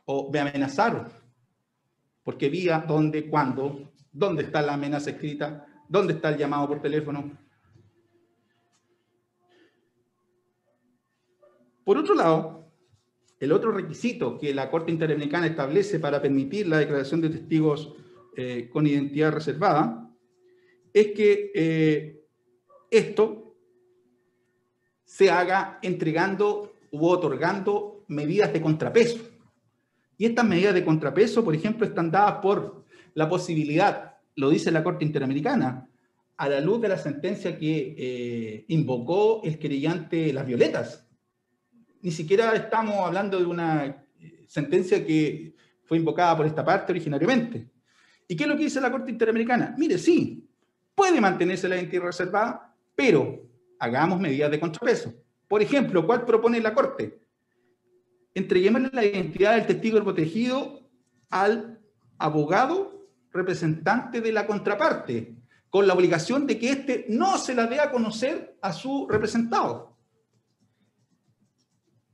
o 0.05 0.31
me 0.31 0.39
amenazaron 0.39 1.07
porque 2.23 2.49
vi 2.49 2.69
a 2.69 2.79
dónde, 2.79 3.29
cuándo, 3.29 3.91
dónde 4.11 4.43
está 4.43 4.61
la 4.61 4.73
amenaza 4.73 5.11
escrita, 5.11 5.65
dónde 5.87 6.13
está 6.13 6.29
el 6.29 6.37
llamado 6.37 6.67
por 6.67 6.81
teléfono. 6.81 7.31
Por 11.83 11.97
otro 11.97 12.15
lado, 12.15 12.71
el 13.39 13.51
otro 13.51 13.71
requisito 13.71 14.37
que 14.37 14.53
la 14.53 14.69
Corte 14.69 14.91
Interamericana 14.91 15.47
establece 15.47 15.99
para 15.99 16.21
permitir 16.21 16.67
la 16.67 16.77
declaración 16.77 17.21
de 17.21 17.29
testigos 17.29 17.93
eh, 18.35 18.69
con 18.71 18.87
identidad 18.87 19.31
reservada 19.31 20.10
es 20.93 21.07
que 21.07 21.51
eh, 21.53 22.23
esto 22.89 23.55
se 25.03 25.29
haga 25.29 25.79
entregando 25.81 26.73
u 26.91 27.07
otorgando 27.07 28.05
medidas 28.07 28.51
de 28.53 28.61
contrapeso. 28.61 29.19
Y 30.17 30.25
estas 30.25 30.45
medidas 30.45 30.73
de 30.73 30.85
contrapeso, 30.85 31.43
por 31.43 31.55
ejemplo, 31.55 31.85
están 31.85 32.11
dadas 32.11 32.39
por 32.41 32.85
la 33.13 33.27
posibilidad, 33.27 34.17
lo 34.35 34.49
dice 34.49 34.71
la 34.71 34.83
Corte 34.83 35.05
Interamericana, 35.05 35.87
a 36.37 36.49
la 36.49 36.59
luz 36.59 36.81
de 36.81 36.89
la 36.89 36.97
sentencia 36.97 37.57
que 37.57 37.95
eh, 37.97 38.65
invocó 38.69 39.41
el 39.43 39.57
querellante 39.59 40.33
Las 40.33 40.45
Violetas. 40.45 41.07
Ni 42.01 42.11
siquiera 42.11 42.55
estamos 42.55 42.95
hablando 42.95 43.37
de 43.37 43.45
una 43.45 43.85
eh, 44.19 44.45
sentencia 44.47 45.05
que 45.05 45.55
fue 45.83 45.97
invocada 45.97 46.35
por 46.37 46.45
esta 46.45 46.65
parte 46.65 46.91
originariamente. 46.91 47.69
¿Y 48.27 48.35
qué 48.35 48.43
es 48.43 48.49
lo 48.49 48.57
que 48.57 48.63
dice 48.63 48.81
la 48.81 48.91
Corte 48.91 49.11
Interamericana? 49.11 49.75
Mire, 49.77 49.97
sí, 49.97 50.47
puede 50.95 51.21
mantenerse 51.21 51.67
la 51.67 51.77
identidad 51.77 52.03
reservada, 52.03 52.75
pero 52.95 53.49
hagamos 53.79 54.19
medidas 54.19 54.51
de 54.51 54.59
contrapeso. 54.59 55.13
Por 55.47 55.61
ejemplo, 55.61 56.05
¿cuál 56.05 56.25
propone 56.25 56.61
la 56.61 56.73
Corte? 56.73 57.19
Entreguémosle 58.33 58.89
la 58.93 59.05
identidad 59.05 59.55
del 59.55 59.67
testigo 59.67 60.01
protegido 60.03 60.89
al 61.29 61.79
abogado 62.17 63.09
representante 63.31 64.21
de 64.21 64.31
la 64.31 64.45
contraparte, 64.45 65.35
con 65.69 65.87
la 65.87 65.93
obligación 65.93 66.45
de 66.45 66.59
que 66.59 66.69
éste 66.69 67.05
no 67.09 67.37
se 67.37 67.55
la 67.55 67.65
dé 67.65 67.79
a 67.79 67.91
conocer 67.91 68.57
a 68.61 68.73
su 68.73 69.07
representado. 69.09 69.97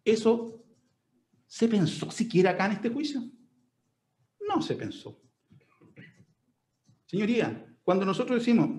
¿Eso 0.06 0.64
se 1.46 1.68
pensó 1.68 2.10
siquiera 2.12 2.52
acá 2.52 2.68
en 2.68 2.74
este 2.74 2.90
juicio? 2.90 3.22
No 4.48 4.62
se 4.62 4.76
pensó. 4.76 5.20
Señoría, 7.06 7.67
cuando 7.88 8.04
nosotros 8.04 8.40
decimos, 8.40 8.70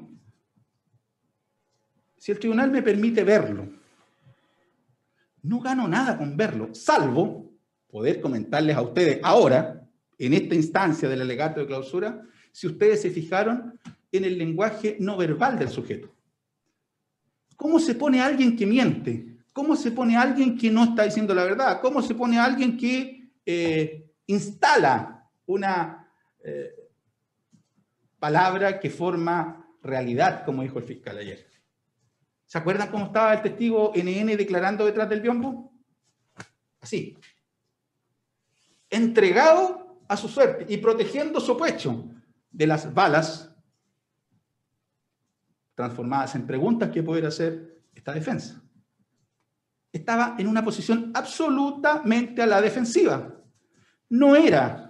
si 2.19 2.31
el 2.31 2.39
tribunal 2.39 2.71
me 2.71 2.83
permite 2.83 3.25
verlo, 3.25 3.67
no 5.45 5.61
gano 5.61 5.89
nada 5.89 6.19
con 6.19 6.37
verlo, 6.37 6.75
salvo 6.75 7.51
poder 7.91 8.21
comentarles 8.21 8.77
a 8.77 8.83
ustedes 8.83 9.19
ahora, 9.23 9.89
en 10.19 10.35
esta 10.35 10.55
instancia 10.55 11.09
del 11.09 11.23
alegato 11.23 11.59
de 11.59 11.67
clausura, 11.67 12.23
si 12.53 12.67
ustedes 12.67 13.01
se 13.01 13.09
fijaron 13.09 13.81
en 14.13 14.27
el 14.27 14.37
lenguaje 14.37 14.99
no 15.01 15.17
verbal 15.17 15.59
del 15.59 15.71
sujeto. 15.71 16.15
¿Cómo 17.57 17.81
se 17.81 17.95
pone 17.95 18.21
alguien 18.21 18.57
que 18.57 18.67
miente? 18.67 19.39
¿Cómo 19.55 19.75
se 19.75 19.91
pone 19.91 20.19
alguien 20.19 20.55
que 20.55 20.71
no 20.71 20.85
está 20.85 21.05
diciendo 21.05 21.35
la 21.35 21.45
verdad? 21.45 21.81
¿Cómo 21.81 22.03
se 22.03 22.15
pone 22.15 22.39
alguien 22.39 22.77
que 22.77 23.31
eh, 23.47 24.07
instala 24.27 25.27
una 25.47 26.11
eh, 26.45 26.78
palabra 28.19 28.81
que 28.81 28.91
forma 28.91 29.67
realidad, 29.83 30.45
como 30.45 30.63
dijo 30.63 30.79
el 30.79 30.85
fiscal 30.85 31.19
ayer? 31.19 31.49
¿Se 32.47 32.59
acuerdan 32.59 32.91
cómo 32.91 33.07
estaba 33.07 33.35
el 33.35 33.43
testigo 33.43 33.93
NN 33.95 34.37
declarando 34.37 34.87
detrás 34.87 35.09
del 35.09 35.21
biombo? 35.21 35.73
Así. 36.81 37.17
Entregado 38.89 40.01
a 40.09 40.17
su 40.17 40.29
suerte 40.29 40.65
y 40.69 40.79
protegiendo 40.79 41.41
su 41.41 41.57
pecho 41.59 42.09
de 42.51 42.67
las 42.67 42.93
balas 42.93 43.55
transformadas 45.75 46.35
en 46.35 46.47
preguntas 46.47 46.91
que 46.91 47.03
pudiera 47.03 47.29
hacer 47.29 47.83
esta 47.95 48.13
defensa. 48.13 48.63
Estaba 49.93 50.35
en 50.39 50.49
una 50.49 50.65
posición 50.65 51.13
absolutamente 51.15 52.43
a 52.43 52.47
la 52.47 52.61
defensiva. 52.61 53.35
No 54.09 54.35
era. 54.35 54.88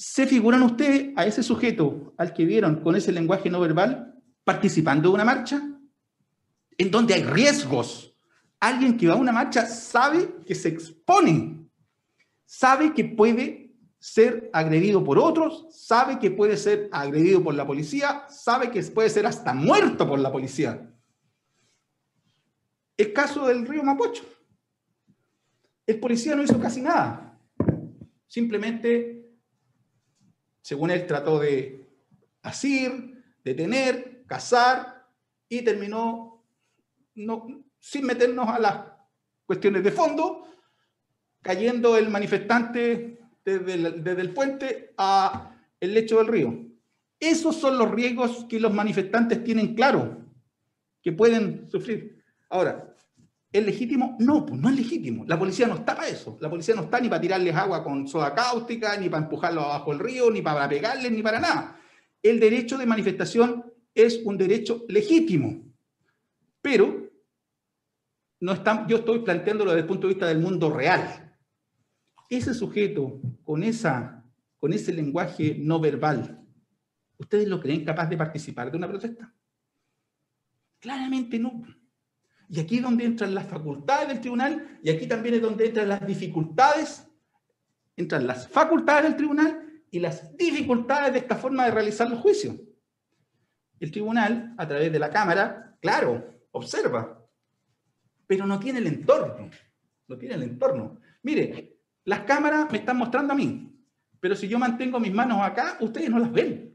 ¿Se 0.00 0.26
figuran 0.26 0.62
ustedes 0.62 1.12
a 1.16 1.26
ese 1.26 1.42
sujeto 1.42 2.14
al 2.16 2.32
que 2.32 2.46
vieron 2.46 2.80
con 2.80 2.96
ese 2.96 3.12
lenguaje 3.12 3.50
no 3.50 3.60
verbal 3.60 4.14
participando 4.44 5.10
de 5.10 5.14
una 5.14 5.24
marcha? 5.24 5.62
en 6.80 6.90
donde 6.90 7.12
hay 7.12 7.22
riesgos. 7.22 8.16
Alguien 8.58 8.96
que 8.96 9.06
va 9.06 9.12
a 9.12 9.18
una 9.18 9.32
marcha 9.32 9.66
sabe 9.66 10.36
que 10.46 10.54
se 10.54 10.70
expone, 10.70 11.66
sabe 12.46 12.94
que 12.94 13.04
puede 13.04 13.74
ser 13.98 14.48
agredido 14.54 15.04
por 15.04 15.18
otros, 15.18 15.66
sabe 15.70 16.18
que 16.18 16.30
puede 16.30 16.56
ser 16.56 16.88
agredido 16.90 17.44
por 17.44 17.54
la 17.54 17.66
policía, 17.66 18.24
sabe 18.30 18.70
que 18.70 18.82
puede 18.84 19.10
ser 19.10 19.26
hasta 19.26 19.52
muerto 19.52 20.08
por 20.08 20.18
la 20.20 20.32
policía. 20.32 20.90
El 22.96 23.12
caso 23.12 23.46
del 23.46 23.66
río 23.66 23.82
Mapocho. 23.82 24.24
El 25.86 26.00
policía 26.00 26.34
no 26.34 26.42
hizo 26.42 26.58
casi 26.58 26.80
nada. 26.80 27.38
Simplemente, 28.26 29.29
según 30.62 30.90
él, 30.90 31.06
trató 31.06 31.38
de 31.38 31.86
asir, 32.42 33.22
detener, 33.44 34.24
cazar 34.26 35.06
y 35.48 35.62
terminó 35.62 36.44
sin 37.78 38.06
meternos 38.06 38.48
a 38.48 38.58
las 38.58 38.80
cuestiones 39.46 39.82
de 39.82 39.90
fondo, 39.90 40.46
cayendo 41.42 41.96
el 41.96 42.08
manifestante 42.08 43.18
desde 43.44 43.74
el, 43.74 44.04
desde 44.04 44.20
el 44.20 44.32
puente 44.32 44.94
a 44.96 45.56
el 45.80 45.94
lecho 45.94 46.18
del 46.18 46.28
río. 46.28 46.66
Esos 47.18 47.56
son 47.56 47.76
los 47.78 47.90
riesgos 47.90 48.46
que 48.48 48.60
los 48.60 48.72
manifestantes 48.72 49.42
tienen 49.42 49.74
claro, 49.74 50.24
que 51.02 51.12
pueden 51.12 51.68
sufrir. 51.70 52.22
Ahora, 52.48 52.89
¿es 53.52 53.66
legítimo? 53.66 54.16
No, 54.20 54.46
pues 54.46 54.60
no 54.60 54.68
es 54.68 54.76
legítimo. 54.76 55.24
La 55.26 55.38
policía 55.38 55.66
no 55.66 55.74
está 55.74 55.96
para 55.96 56.08
eso. 56.08 56.38
La 56.40 56.48
policía 56.48 56.74
no 56.74 56.82
está 56.82 57.00
ni 57.00 57.08
para 57.08 57.20
tirarles 57.20 57.54
agua 57.54 57.82
con 57.82 58.06
soda 58.06 58.34
cáustica, 58.34 58.96
ni 58.96 59.08
para 59.08 59.24
empujarlos 59.24 59.64
abajo 59.64 59.90
del 59.90 60.00
río, 60.00 60.30
ni 60.30 60.42
para 60.42 60.68
pegarles, 60.68 61.10
ni 61.10 61.22
para 61.22 61.40
nada. 61.40 61.80
El 62.22 62.38
derecho 62.38 62.78
de 62.78 62.86
manifestación 62.86 63.64
es 63.94 64.20
un 64.24 64.36
derecho 64.36 64.84
legítimo. 64.88 65.64
Pero 66.62 67.10
no 68.40 68.86
yo 68.86 68.98
estoy 68.98 69.20
planteándolo 69.20 69.72
desde 69.72 69.82
el 69.82 69.86
punto 69.86 70.06
de 70.06 70.14
vista 70.14 70.26
del 70.26 70.38
mundo 70.38 70.70
real. 70.70 71.36
Ese 72.28 72.54
sujeto 72.54 73.20
con, 73.42 73.62
esa, 73.62 74.24
con 74.58 74.72
ese 74.72 74.92
lenguaje 74.92 75.56
no 75.58 75.80
verbal, 75.80 76.40
¿ustedes 77.18 77.48
lo 77.48 77.60
creen 77.60 77.84
capaz 77.84 78.06
de 78.06 78.16
participar 78.16 78.70
de 78.70 78.76
una 78.78 78.88
protesta? 78.88 79.34
Claramente 80.78 81.38
no. 81.38 81.62
Y 82.52 82.58
aquí 82.58 82.78
es 82.78 82.82
donde 82.82 83.04
entran 83.04 83.32
las 83.32 83.46
facultades 83.46 84.08
del 84.08 84.20
tribunal 84.20 84.80
y 84.82 84.90
aquí 84.90 85.06
también 85.06 85.36
es 85.36 85.42
donde 85.42 85.66
entran 85.66 85.88
las 85.88 86.04
dificultades, 86.04 87.06
entran 87.96 88.26
las 88.26 88.48
facultades 88.48 89.04
del 89.04 89.16
tribunal 89.16 89.84
y 89.88 90.00
las 90.00 90.36
dificultades 90.36 91.12
de 91.12 91.20
esta 91.20 91.36
forma 91.36 91.64
de 91.64 91.70
realizar 91.70 92.10
los 92.10 92.18
juicios. 92.18 92.56
El 93.78 93.92
tribunal, 93.92 94.52
a 94.58 94.66
través 94.66 94.90
de 94.90 94.98
la 94.98 95.10
Cámara, 95.10 95.76
claro, 95.80 96.40
observa, 96.50 97.24
pero 98.26 98.46
no 98.46 98.58
tiene 98.58 98.80
el 98.80 98.88
entorno. 98.88 99.48
No 100.08 100.18
tiene 100.18 100.34
el 100.34 100.42
entorno. 100.42 100.98
Mire, 101.22 101.78
las 102.04 102.20
cámaras 102.20 102.68
me 102.72 102.78
están 102.78 102.96
mostrando 102.96 103.32
a 103.32 103.36
mí, 103.36 103.72
pero 104.18 104.34
si 104.34 104.48
yo 104.48 104.58
mantengo 104.58 104.98
mis 104.98 105.14
manos 105.14 105.40
acá, 105.40 105.76
ustedes 105.80 106.10
no 106.10 106.18
las 106.18 106.32
ven. 106.32 106.69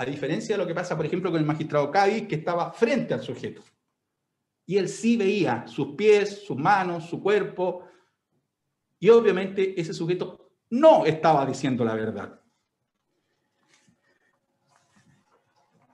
A 0.00 0.04
diferencia 0.06 0.54
de 0.54 0.62
lo 0.62 0.66
que 0.66 0.74
pasa, 0.74 0.96
por 0.96 1.04
ejemplo, 1.04 1.30
con 1.30 1.38
el 1.38 1.46
magistrado 1.46 1.90
Cádiz, 1.90 2.26
que 2.26 2.36
estaba 2.36 2.72
frente 2.72 3.12
al 3.12 3.20
sujeto. 3.20 3.62
Y 4.64 4.78
él 4.78 4.88
sí 4.88 5.18
veía 5.18 5.66
sus 5.66 5.88
pies, 5.88 6.42
sus 6.42 6.56
manos, 6.56 7.10
su 7.10 7.22
cuerpo. 7.22 7.84
Y 8.98 9.10
obviamente 9.10 9.78
ese 9.78 9.92
sujeto 9.92 10.52
no 10.70 11.04
estaba 11.04 11.44
diciendo 11.44 11.84
la 11.84 11.94
verdad. 11.94 12.40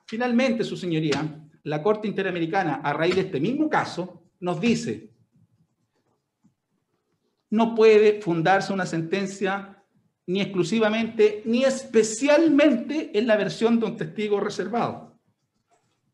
Finalmente, 0.04 0.62
su 0.62 0.76
señoría, 0.76 1.44
la 1.64 1.82
Corte 1.82 2.06
Interamericana, 2.06 2.82
a 2.84 2.92
raíz 2.92 3.16
de 3.16 3.22
este 3.22 3.40
mismo 3.40 3.68
caso, 3.68 4.22
nos 4.38 4.60
dice, 4.60 5.10
no 7.50 7.74
puede 7.74 8.22
fundarse 8.22 8.72
una 8.72 8.86
sentencia 8.86 9.75
ni 10.26 10.40
exclusivamente 10.40 11.42
ni 11.44 11.64
especialmente 11.64 13.16
en 13.16 13.26
la 13.26 13.36
versión 13.36 13.78
de 13.78 13.86
un 13.86 13.96
testigo 13.96 14.40
reservado. 14.40 15.16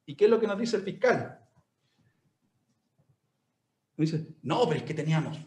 ¿Y 0.05 0.15
qué 0.15 0.27
es 0.27 0.31
lo 0.31 0.39
que 0.39 0.47
nos 0.47 0.59
dice 0.59 0.77
el 0.77 0.83
fiscal? 0.83 1.39
dice, 3.97 4.27
no, 4.43 4.65
pero 4.67 4.79
es 4.79 4.83
que 4.83 4.95
teníamos. 4.95 5.39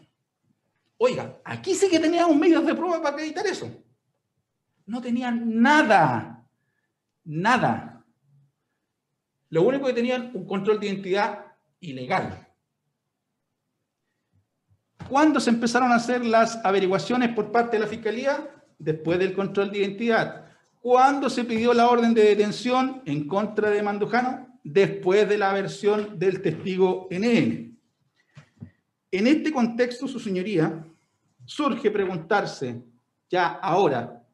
Oiga, 0.98 1.40
aquí 1.44 1.74
sí 1.74 1.90
que 1.90 2.00
teníamos 2.00 2.34
medios 2.36 2.64
de 2.64 2.74
prueba 2.74 3.02
para 3.02 3.10
acreditar 3.10 3.46
eso. 3.46 3.70
No 4.86 5.02
tenían 5.02 5.60
nada, 5.60 6.48
nada. 7.24 8.04
Lo 9.50 9.62
único 9.62 9.86
que 9.86 9.92
tenían 9.92 10.30
un 10.32 10.46
control 10.46 10.80
de 10.80 10.86
identidad 10.86 11.44
ilegal. 11.80 12.46
¿Cuándo 15.08 15.38
se 15.38 15.50
empezaron 15.50 15.92
a 15.92 15.96
hacer 15.96 16.24
las 16.24 16.64
averiguaciones 16.64 17.34
por 17.34 17.52
parte 17.52 17.76
de 17.76 17.82
la 17.82 17.88
Fiscalía? 17.88 18.55
Después 18.78 19.18
del 19.18 19.32
control 19.32 19.70
de 19.70 19.78
identidad. 19.78 20.46
¿Cuándo 20.80 21.28
se 21.28 21.44
pidió 21.44 21.74
la 21.74 21.88
orden 21.88 22.14
de 22.14 22.22
detención 22.22 23.02
en 23.06 23.26
contra 23.26 23.70
de 23.70 23.82
Mandujano? 23.82 24.60
Después 24.62 25.28
de 25.28 25.38
la 25.38 25.52
versión 25.52 26.18
del 26.18 26.42
testigo 26.42 27.08
NN. 27.10 27.76
En 29.10 29.26
este 29.26 29.52
contexto, 29.52 30.06
su 30.06 30.20
señoría, 30.20 30.84
surge 31.44 31.90
preguntarse, 31.90 32.82
ya 33.30 33.46
ahora, 33.46 34.24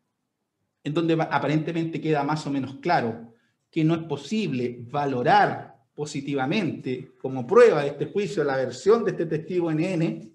en 0.82 0.94
donde 0.94 1.14
aparentemente 1.14 2.00
queda 2.00 2.24
más 2.24 2.46
o 2.46 2.50
menos 2.50 2.76
claro 2.76 3.32
que 3.70 3.84
no 3.84 3.94
es 3.94 4.02
posible 4.02 4.78
valorar 4.90 5.72
positivamente 5.94 7.12
como 7.20 7.46
prueba 7.46 7.82
de 7.82 7.88
este 7.88 8.06
juicio 8.06 8.42
la 8.44 8.56
versión 8.56 9.04
de 9.04 9.12
este 9.12 9.26
testigo 9.26 9.70
NN, 9.70 10.32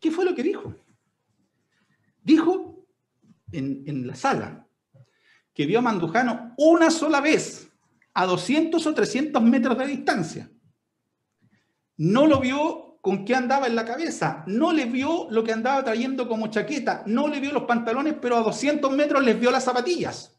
¿qué 0.00 0.10
fue 0.10 0.24
lo 0.24 0.34
que 0.34 0.42
dijo? 0.42 0.74
Dijo 2.26 2.84
en, 3.52 3.84
en 3.86 4.04
la 4.04 4.16
sala 4.16 4.66
que 5.54 5.64
vio 5.64 5.78
a 5.78 5.82
Mandujano 5.82 6.54
una 6.58 6.90
sola 6.90 7.20
vez 7.20 7.72
a 8.14 8.26
200 8.26 8.84
o 8.84 8.94
300 8.94 9.40
metros 9.44 9.78
de 9.78 9.86
distancia. 9.86 10.50
No 11.98 12.26
lo 12.26 12.40
vio 12.40 12.98
con 13.00 13.24
qué 13.24 13.36
andaba 13.36 13.68
en 13.68 13.76
la 13.76 13.84
cabeza, 13.84 14.42
no 14.48 14.72
le 14.72 14.86
vio 14.86 15.28
lo 15.30 15.44
que 15.44 15.52
andaba 15.52 15.84
trayendo 15.84 16.26
como 16.26 16.48
chaqueta, 16.48 17.04
no 17.06 17.28
le 17.28 17.38
vio 17.38 17.52
los 17.52 17.62
pantalones, 17.62 18.16
pero 18.20 18.36
a 18.36 18.42
200 18.42 18.90
metros 18.90 19.24
les 19.24 19.38
vio 19.38 19.52
las 19.52 19.62
zapatillas. 19.62 20.36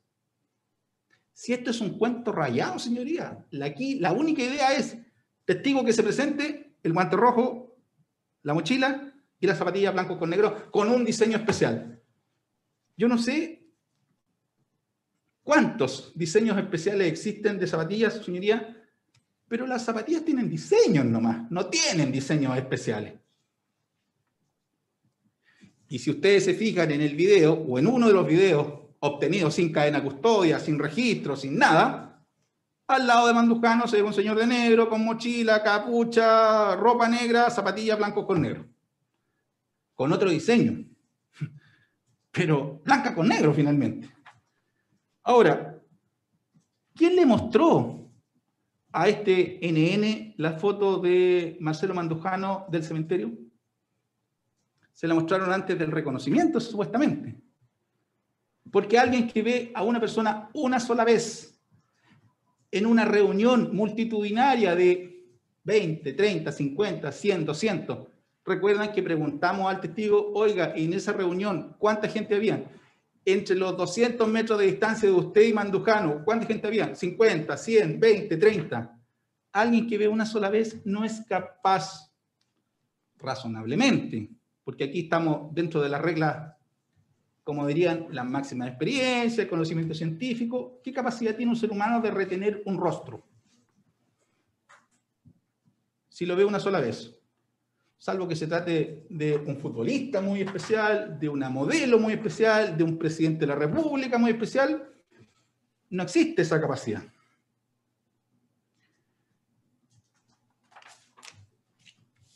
Si 1.32 1.54
esto 1.54 1.72
es 1.72 1.80
un 1.80 1.98
cuento 1.98 2.34
rayado, 2.34 2.80
señoría, 2.80 3.46
aquí 3.64 3.96
la 3.96 4.12
única 4.12 4.44
idea 4.44 4.74
es 4.74 4.98
testigo 5.46 5.86
que 5.86 5.94
se 5.94 6.04
presente, 6.04 6.76
el 6.84 6.92
guante 6.92 7.16
rojo, 7.16 7.78
la 8.44 8.54
mochila 8.54 9.14
y 9.40 9.48
la 9.48 9.56
zapatilla 9.56 9.92
blanco 9.92 10.18
con 10.18 10.30
negro 10.30 10.72
con 10.72 10.90
un 10.90 11.06
diseño 11.06 11.38
especial. 11.38 12.02
Yo 12.96 13.08
no 13.08 13.18
sé 13.18 13.64
cuántos 15.44 16.12
diseños 16.16 16.58
especiales 16.58 17.08
existen 17.08 17.60
de 17.60 17.68
zapatillas, 17.68 18.24
señoría, 18.26 18.76
pero 19.48 19.66
las 19.66 19.86
zapatillas 19.86 20.26
tienen 20.26 20.50
diseños 20.50 21.06
nomás, 21.06 21.50
no 21.52 21.68
tienen 21.68 22.12
diseños 22.12 22.58
especiales. 22.58 23.14
Y 25.90 26.00
si 26.00 26.10
ustedes 26.12 26.44
se 26.46 26.54
fijan 26.54 26.92
en 26.92 27.02
el 27.02 27.16
video 27.16 27.54
o 27.54 27.80
en 27.80 27.88
uno 27.88 28.08
de 28.08 28.14
los 28.14 28.28
videos 28.28 28.68
obtenido 29.00 29.50
sin 29.52 29.72
cadena 29.72 30.04
custodia, 30.04 30.60
sin 30.60 30.78
registro, 30.78 31.36
sin 31.36 31.58
nada, 31.58 32.26
al 32.88 33.08
lado 33.08 33.28
de 33.28 33.34
Mandujano 33.34 33.88
se 33.88 33.98
ve 33.98 34.04
un 34.04 34.14
señor 34.14 34.38
de 34.38 34.48
negro 34.48 34.90
con 34.90 35.04
mochila, 35.04 35.62
capucha, 35.64 36.76
ropa 36.76 37.08
negra, 37.08 37.50
zapatillas 37.50 37.98
blancos 37.98 38.26
con 38.26 38.42
negro. 38.42 38.66
Con 39.98 40.14
otro 40.14 40.30
diseño. 40.30 40.86
Pero 42.32 42.82
blanca 42.86 43.16
con 43.16 43.28
negro 43.28 43.52
finalmente. 43.52 44.08
Ahora, 45.24 45.82
¿quién 46.94 47.16
le 47.16 47.26
mostró 47.26 48.08
a 48.92 49.10
este 49.10 49.60
NN 49.64 50.36
la 50.38 50.54
foto 50.54 51.00
de 51.00 51.58
Marcelo 51.60 51.96
Mandujano 51.96 52.68
del 52.70 52.84
cementerio? 52.84 53.34
Se 54.94 55.08
la 55.08 55.16
mostraron 55.16 55.52
antes 55.52 55.78
del 55.80 55.92
reconocimiento, 55.92 56.60
supuestamente. 56.60 57.42
Porque 58.72 59.00
alguien 59.00 59.28
que 59.28 59.42
ve 59.42 59.72
a 59.74 59.82
una 59.82 60.00
persona 60.00 60.52
una 60.54 60.80
sola 60.80 61.06
vez 61.06 61.60
en 62.70 62.86
una 62.86 63.04
reunión 63.04 63.76
multitudinaria 63.76 64.76
de 64.76 65.26
20, 65.64 66.14
30, 66.14 66.52
50, 66.52 67.12
100, 67.12 67.46
200, 67.46 68.08
recuerdan 68.48 68.94
que 68.94 69.04
preguntamos 69.04 69.70
al 69.70 69.82
testigo, 69.82 70.32
oiga, 70.34 70.74
en 70.76 70.94
esa 70.94 71.12
reunión, 71.12 71.76
¿cuánta 71.78 72.08
gente 72.08 72.36
había? 72.36 72.72
Entre 73.26 73.56
los 73.56 73.76
200 73.76 74.28
metros 74.28 74.58
de 74.58 74.68
distancia 74.68 75.10
de 75.10 75.14
usted 75.14 75.42
y 75.42 75.54
Mandujano, 75.54 76.24
¿cuánta 76.24 76.48
gente 76.48 76.66
había? 76.66 76.96
50, 76.96 77.58
100, 77.58 78.00
20, 78.00 78.38
30. 78.38 79.00
Alguien 79.52 79.88
que 79.88 79.98
ve 79.98 80.08
una 80.08 80.26
sola 80.26 80.50
vez 80.50 80.82
no 80.86 81.04
es 81.04 81.22
capaz, 81.28 82.14
razonablemente, 83.18 84.30
porque 84.64 84.86
aquí 84.86 85.02
estamos 85.02 85.54
dentro 85.54 85.82
de 85.82 85.90
las 85.90 86.02
reglas 86.02 86.54
como 87.48 87.66
dirían, 87.66 88.08
la 88.12 88.26
máxima 88.26 88.68
experiencia, 88.68 89.42
el 89.42 89.50
conocimiento 89.50 89.94
científico, 89.94 90.82
¿qué 90.84 90.92
capacidad 90.92 91.34
tiene 91.34 91.54
un 91.54 91.56
ser 91.56 91.72
humano 91.72 92.02
de 92.02 92.12
retener 92.12 92.62
un 92.66 92.78
rostro? 92.78 93.26
Si 96.10 96.26
lo 96.26 96.36
ve 96.36 96.44
una 96.44 96.60
sola 96.60 96.82
vez, 96.82 97.17
salvo 97.98 98.28
que 98.28 98.36
se 98.36 98.48
trate 98.48 99.06
de 99.10 99.36
un 99.38 99.58
futbolista 99.58 100.22
muy 100.22 100.42
especial, 100.42 101.20
de 101.20 101.30
una 101.30 101.50
modelo 101.50 101.98
muy 101.98 102.14
especial, 102.14 102.78
de 102.78 102.84
un 102.84 102.98
presidente 102.98 103.42
de 103.42 103.48
la 103.48 103.56
República 103.56 104.18
muy 104.18 104.32
especial, 104.32 104.88
no 105.90 106.04
existe 106.04 106.42
esa 106.42 106.62
capacidad. 106.62 107.04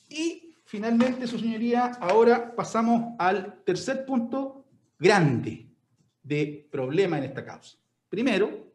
Y 0.09 0.55
finalmente, 0.65 1.27
su 1.27 1.39
señoría, 1.39 1.85
ahora 2.01 2.53
pasamos 2.55 3.15
al 3.17 3.63
tercer 3.63 4.05
punto 4.05 4.65
grande 4.99 5.69
de 6.21 6.67
problema 6.71 7.17
en 7.17 7.25
esta 7.25 7.45
causa. 7.45 7.77
Primero, 8.09 8.73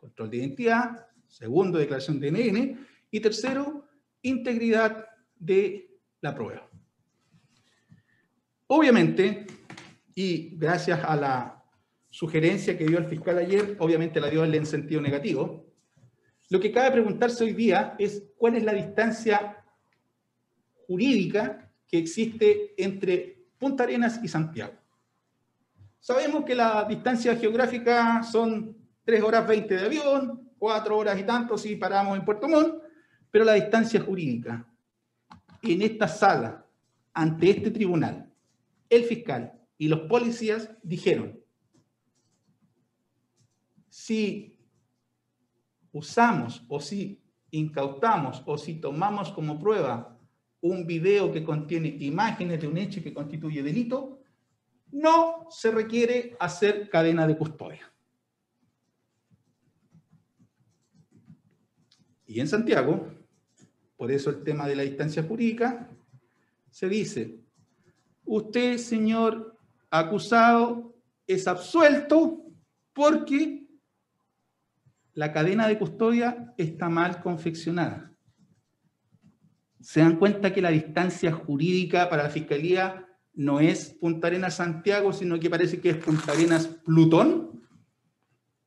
control 0.00 0.30
de 0.30 0.36
identidad. 0.38 1.06
Segundo, 1.28 1.78
declaración 1.78 2.18
de 2.18 2.30
NN. 2.30 2.86
Y 3.10 3.20
tercero, 3.20 3.86
integridad 4.22 5.06
de 5.38 5.93
la 6.24 6.34
prueba. 6.34 6.66
Obviamente, 8.68 9.46
y 10.14 10.56
gracias 10.56 11.04
a 11.04 11.14
la 11.16 11.62
sugerencia 12.08 12.78
que 12.78 12.86
dio 12.86 12.96
el 12.96 13.04
fiscal 13.04 13.36
ayer, 13.36 13.76
obviamente 13.78 14.20
la 14.20 14.30
dio 14.30 14.42
en 14.42 14.64
sentido 14.64 15.02
negativo, 15.02 15.66
lo 16.48 16.58
que 16.60 16.72
cabe 16.72 16.92
preguntarse 16.92 17.44
hoy 17.44 17.52
día 17.52 17.94
es 17.98 18.22
cuál 18.38 18.56
es 18.56 18.64
la 18.64 18.72
distancia 18.72 19.62
jurídica 20.86 21.70
que 21.86 21.98
existe 21.98 22.72
entre 22.78 23.44
Punta 23.58 23.84
Arenas 23.84 24.18
y 24.22 24.28
Santiago. 24.28 24.72
Sabemos 26.00 26.44
que 26.46 26.54
la 26.54 26.84
distancia 26.84 27.36
geográfica 27.36 28.22
son 28.22 28.74
3 29.04 29.22
horas 29.22 29.46
20 29.46 29.76
de 29.76 29.84
avión, 29.84 30.50
4 30.58 30.96
horas 30.96 31.18
y 31.18 31.24
tanto 31.24 31.58
si 31.58 31.76
paramos 31.76 32.16
en 32.16 32.24
Puerto 32.24 32.48
Montt, 32.48 32.82
pero 33.30 33.44
la 33.44 33.52
distancia 33.52 34.00
jurídica 34.00 34.66
en 35.72 35.82
esta 35.82 36.08
sala, 36.08 36.66
ante 37.12 37.50
este 37.50 37.70
tribunal, 37.70 38.32
el 38.88 39.04
fiscal 39.04 39.52
y 39.78 39.88
los 39.88 40.00
policías 40.00 40.70
dijeron, 40.82 41.40
si 43.88 44.58
usamos 45.92 46.64
o 46.68 46.80
si 46.80 47.22
incautamos 47.50 48.42
o 48.46 48.58
si 48.58 48.80
tomamos 48.80 49.30
como 49.30 49.58
prueba 49.58 50.18
un 50.60 50.86
video 50.86 51.30
que 51.30 51.44
contiene 51.44 51.88
imágenes 52.00 52.60
de 52.60 52.66
un 52.66 52.78
hecho 52.78 53.02
que 53.02 53.14
constituye 53.14 53.62
delito, 53.62 54.20
no 54.90 55.46
se 55.50 55.70
requiere 55.70 56.36
hacer 56.40 56.88
cadena 56.88 57.26
de 57.26 57.36
custodia. 57.36 57.92
Y 62.26 62.40
en 62.40 62.48
Santiago, 62.48 63.08
por 64.04 64.12
eso 64.12 64.28
el 64.28 64.42
tema 64.42 64.68
de 64.68 64.76
la 64.76 64.82
distancia 64.82 65.22
jurídica, 65.22 65.88
se 66.70 66.90
dice, 66.90 67.38
usted, 68.26 68.76
señor 68.76 69.58
acusado, 69.88 70.94
es 71.26 71.48
absuelto 71.48 72.44
porque 72.92 73.66
la 75.14 75.32
cadena 75.32 75.66
de 75.66 75.78
custodia 75.78 76.52
está 76.58 76.90
mal 76.90 77.22
confeccionada. 77.22 78.12
Se 79.80 80.00
dan 80.00 80.18
cuenta 80.18 80.52
que 80.52 80.60
la 80.60 80.68
distancia 80.68 81.32
jurídica 81.32 82.10
para 82.10 82.24
la 82.24 82.28
Fiscalía 82.28 83.08
no 83.32 83.58
es 83.58 83.96
Punta 83.98 84.26
Arenas 84.26 84.56
Santiago, 84.56 85.14
sino 85.14 85.40
que 85.40 85.48
parece 85.48 85.80
que 85.80 85.88
es 85.88 85.96
Punta 85.96 86.32
Arenas 86.32 86.66
Plutón, 86.66 87.66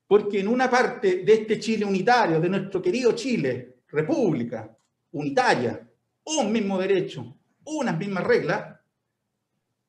porque 0.08 0.40
en 0.40 0.48
una 0.48 0.68
parte 0.68 1.18
de 1.24 1.34
este 1.34 1.60
Chile 1.60 1.86
unitario, 1.86 2.42
de 2.42 2.50
nuestro 2.50 2.82
querido 2.82 3.12
Chile, 3.12 3.82
república 3.90 4.74
unitaria, 5.12 5.88
un 6.24 6.52
mismo 6.52 6.78
derecho, 6.78 7.38
unas 7.64 7.98
mismas 7.98 8.24
reglas, 8.24 8.78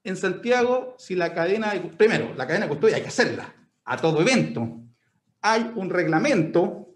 en 0.05 0.17
Santiago, 0.17 0.95
si 0.99 1.15
la 1.15 1.35
cadena 1.35 1.73
de, 1.75 1.81
primero, 1.81 2.35
la 2.35 2.47
cadena 2.47 2.67
de 2.67 2.71
custodia 2.71 2.97
hay 2.97 3.03
que 3.03 3.09
hacerla 3.09 3.55
a 3.85 3.97
todo 3.97 4.21
evento. 4.21 4.81
Hay 5.43 5.71
un 5.77 5.91
reglamento 5.91 6.95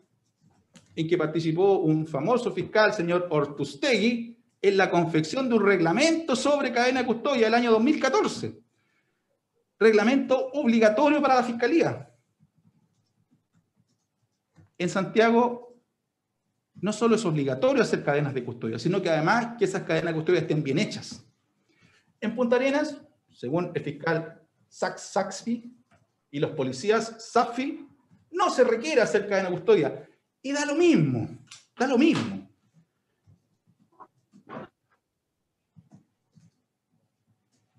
en 0.94 1.08
que 1.08 1.18
participó 1.18 1.78
un 1.78 2.06
famoso 2.06 2.52
fiscal, 2.52 2.92
señor 2.92 3.28
Ortustegui, 3.30 4.38
en 4.60 4.76
la 4.76 4.88
confección 4.90 5.48
de 5.48 5.56
un 5.56 5.66
reglamento 5.66 6.36
sobre 6.36 6.72
cadena 6.72 7.00
de 7.00 7.06
custodia 7.06 7.46
del 7.46 7.54
año 7.54 7.72
2014. 7.72 8.60
Reglamento 9.78 10.50
obligatorio 10.52 11.20
para 11.20 11.34
la 11.34 11.42
Fiscalía. 11.42 12.08
En 14.78 14.88
Santiago 14.88 15.71
no 16.82 16.92
solo 16.92 17.14
es 17.14 17.24
obligatorio 17.24 17.82
hacer 17.82 18.02
cadenas 18.02 18.34
de 18.34 18.44
custodia, 18.44 18.76
sino 18.78 19.00
que 19.00 19.08
además 19.08 19.54
que 19.56 19.64
esas 19.64 19.84
cadenas 19.84 20.12
de 20.12 20.14
custodia 20.14 20.40
estén 20.40 20.64
bien 20.64 20.80
hechas. 20.80 21.24
En 22.20 22.34
Punta 22.34 22.56
Arenas, 22.56 23.00
según 23.30 23.70
el 23.72 23.82
fiscal 23.82 24.42
Sachs 24.68 25.02
Saxby 25.12 25.76
y 26.32 26.40
los 26.40 26.50
policías 26.50 27.30
Safi, 27.30 27.86
no 28.32 28.50
se 28.50 28.64
requiere 28.64 29.00
hacer 29.00 29.28
cadena 29.28 29.48
de 29.48 29.54
custodia. 29.54 30.08
Y 30.42 30.50
da 30.50 30.66
lo 30.66 30.74
mismo, 30.74 31.28
da 31.78 31.86
lo 31.86 31.96
mismo. 31.96 32.50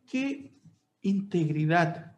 ¿Qué 0.10 0.62
integridad, 1.01 2.16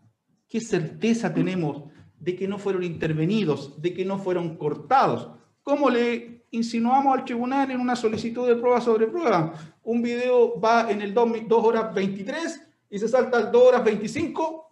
qué 0.47 0.61
certeza 0.61 1.33
tenemos 1.33 1.91
de 2.19 2.35
que 2.35 2.47
no 2.47 2.59
fueron 2.59 2.83
intervenidos, 2.83 3.81
de 3.81 3.91
que 3.91 4.05
no 4.05 4.19
fueron 4.19 4.55
cortados? 4.57 5.31
¿Cómo 5.63 5.89
le 5.89 6.44
insinuamos 6.55 7.17
al 7.17 7.25
tribunal 7.25 7.69
en 7.71 7.79
una 7.79 7.95
solicitud 7.95 8.47
de 8.47 8.55
prueba 8.55 8.81
sobre 8.81 9.07
prueba? 9.07 9.53
Un 9.83 10.01
video 10.01 10.59
va 10.59 10.89
en 10.89 11.01
el 11.01 11.13
2, 11.13 11.47
horas 11.49 11.93
23 11.93 12.61
y 12.89 12.99
se 12.99 13.07
salta 13.07 13.37
al 13.37 13.51
2 13.51 13.63
horas 13.63 13.83
25 13.83 14.69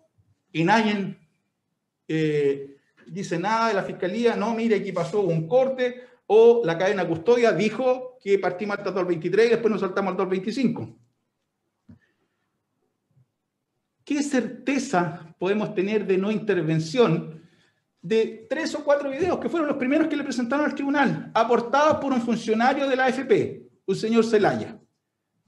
y 0.51 0.63
nadie 0.63 1.17
eh, 2.07 2.77
dice 3.07 3.37
nada 3.37 3.67
de 3.67 3.73
la 3.75 3.83
fiscalía. 3.83 4.35
No, 4.35 4.53
mire, 4.53 4.77
aquí 4.77 4.91
pasó 4.91 5.21
un 5.21 5.47
corte 5.47 6.01
o 6.27 6.61
la 6.63 6.77
cadena 6.77 7.07
custodia 7.07 7.51
dijo 7.51 8.17
que 8.21 8.39
partimos 8.39 8.77
hasta 8.77 8.89
el 8.89 8.95
223 8.95 9.45
y 9.45 9.49
después 9.49 9.71
nos 9.71 9.81
saltamos 9.81 10.11
al 10.11 10.17
225. 10.17 10.97
¿Qué 14.05 14.21
certeza 14.21 15.33
podemos 15.37 15.73
tener 15.73 16.05
de 16.05 16.17
no 16.17 16.31
intervención 16.31 17.42
de 18.03 18.45
tres 18.47 18.75
o 18.75 18.83
cuatro 18.83 19.09
videos 19.09 19.39
que 19.39 19.49
fueron 19.49 19.67
los 19.67 19.77
primeros 19.77 20.07
que 20.07 20.15
le 20.15 20.23
presentaron 20.23 20.65
al 20.65 20.75
tribunal, 20.75 21.31
aportados 21.33 21.97
por 21.97 22.13
un 22.13 22.21
funcionario 22.21 22.87
de 22.87 22.95
la 22.95 23.05
AFP, 23.05 23.63
un 23.87 23.95
señor 23.95 24.23
Celaya? 24.23 24.79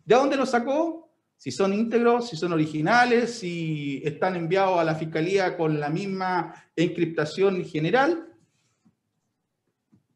¿De 0.03 0.15
dónde 0.15 0.35
los 0.35 0.49
sacó? 0.49 1.11
Si 1.37 1.51
son 1.51 1.73
íntegros, 1.73 2.29
si 2.29 2.35
son 2.35 2.53
originales, 2.53 3.37
si 3.37 4.01
están 4.03 4.35
enviados 4.35 4.79
a 4.79 4.83
la 4.83 4.95
fiscalía 4.95 5.55
con 5.55 5.79
la 5.79 5.89
misma 5.89 6.53
encriptación 6.75 7.63
general. 7.63 8.33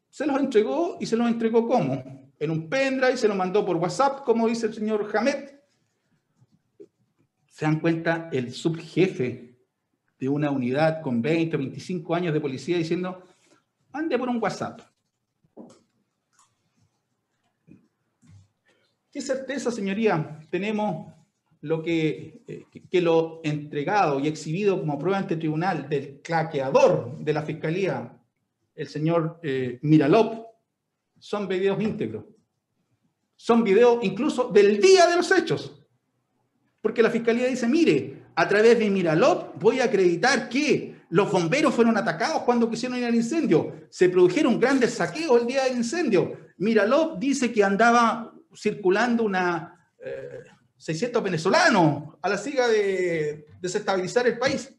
Se 0.08 0.26
los 0.26 0.40
entregó 0.40 0.96
y 0.98 1.06
se 1.06 1.16
los 1.16 1.28
entregó 1.28 1.68
¿cómo? 1.68 2.32
En 2.38 2.50
un 2.50 2.68
pendrive, 2.68 3.16
se 3.16 3.28
lo 3.28 3.34
mandó 3.36 3.64
por 3.64 3.76
WhatsApp, 3.76 4.24
como 4.24 4.48
dice 4.48 4.66
el 4.66 4.74
señor 4.74 5.08
Hamed 5.14 5.60
se 7.60 7.66
dan 7.66 7.80
cuenta 7.80 8.30
el 8.32 8.54
subjefe 8.54 9.49
de 10.20 10.28
una 10.28 10.50
unidad 10.50 11.00
con 11.00 11.22
20 11.22 11.56
o 11.56 11.58
25 11.58 12.14
años 12.14 12.34
de 12.34 12.40
policía 12.40 12.76
diciendo, 12.76 13.26
ande 13.92 14.18
por 14.18 14.28
un 14.28 14.40
WhatsApp. 14.40 14.82
¿Qué 19.10 19.20
certeza, 19.22 19.70
señoría, 19.70 20.38
tenemos 20.50 21.12
lo 21.62 21.82
que, 21.82 22.42
eh, 22.46 22.64
que 22.90 23.00
lo 23.00 23.40
entregado 23.42 24.20
y 24.20 24.28
exhibido 24.28 24.78
como 24.78 24.98
prueba 24.98 25.18
ante 25.18 25.34
el 25.34 25.40
tribunal 25.40 25.88
del 25.88 26.20
claqueador 26.20 27.18
de 27.18 27.32
la 27.32 27.42
fiscalía, 27.42 28.16
el 28.74 28.88
señor 28.88 29.40
eh, 29.42 29.78
Miralop, 29.82 30.46
son 31.18 31.48
videos 31.48 31.80
íntegros? 31.80 32.24
Son 33.36 33.64
videos 33.64 33.98
incluso 34.02 34.48
del 34.50 34.80
día 34.80 35.06
de 35.06 35.16
los 35.16 35.30
hechos. 35.32 35.82
Porque 36.80 37.02
la 37.02 37.10
fiscalía 37.10 37.46
dice, 37.46 37.66
mire, 37.66 38.19
a 38.34 38.48
través 38.48 38.78
de 38.78 38.90
Miralop 38.90 39.60
voy 39.60 39.80
a 39.80 39.84
acreditar 39.84 40.48
que 40.48 41.00
los 41.10 41.30
bomberos 41.30 41.74
fueron 41.74 41.96
atacados 41.96 42.42
cuando 42.42 42.70
quisieron 42.70 42.98
ir 42.98 43.04
al 43.04 43.14
incendio. 43.14 43.74
Se 43.90 44.08
produjeron 44.08 44.58
grandes 44.60 44.94
saqueos 44.94 45.40
el 45.40 45.46
día 45.46 45.64
del 45.64 45.78
incendio. 45.78 46.36
Miralop 46.58 47.18
dice 47.18 47.52
que 47.52 47.64
andaba 47.64 48.32
circulando 48.54 49.24
una 49.24 49.76
600 50.76 51.20
eh, 51.20 51.24
venezolanos 51.24 52.14
a 52.22 52.28
la 52.28 52.38
siga 52.38 52.68
de 52.68 53.46
desestabilizar 53.60 54.26
el 54.26 54.38
país. 54.38 54.72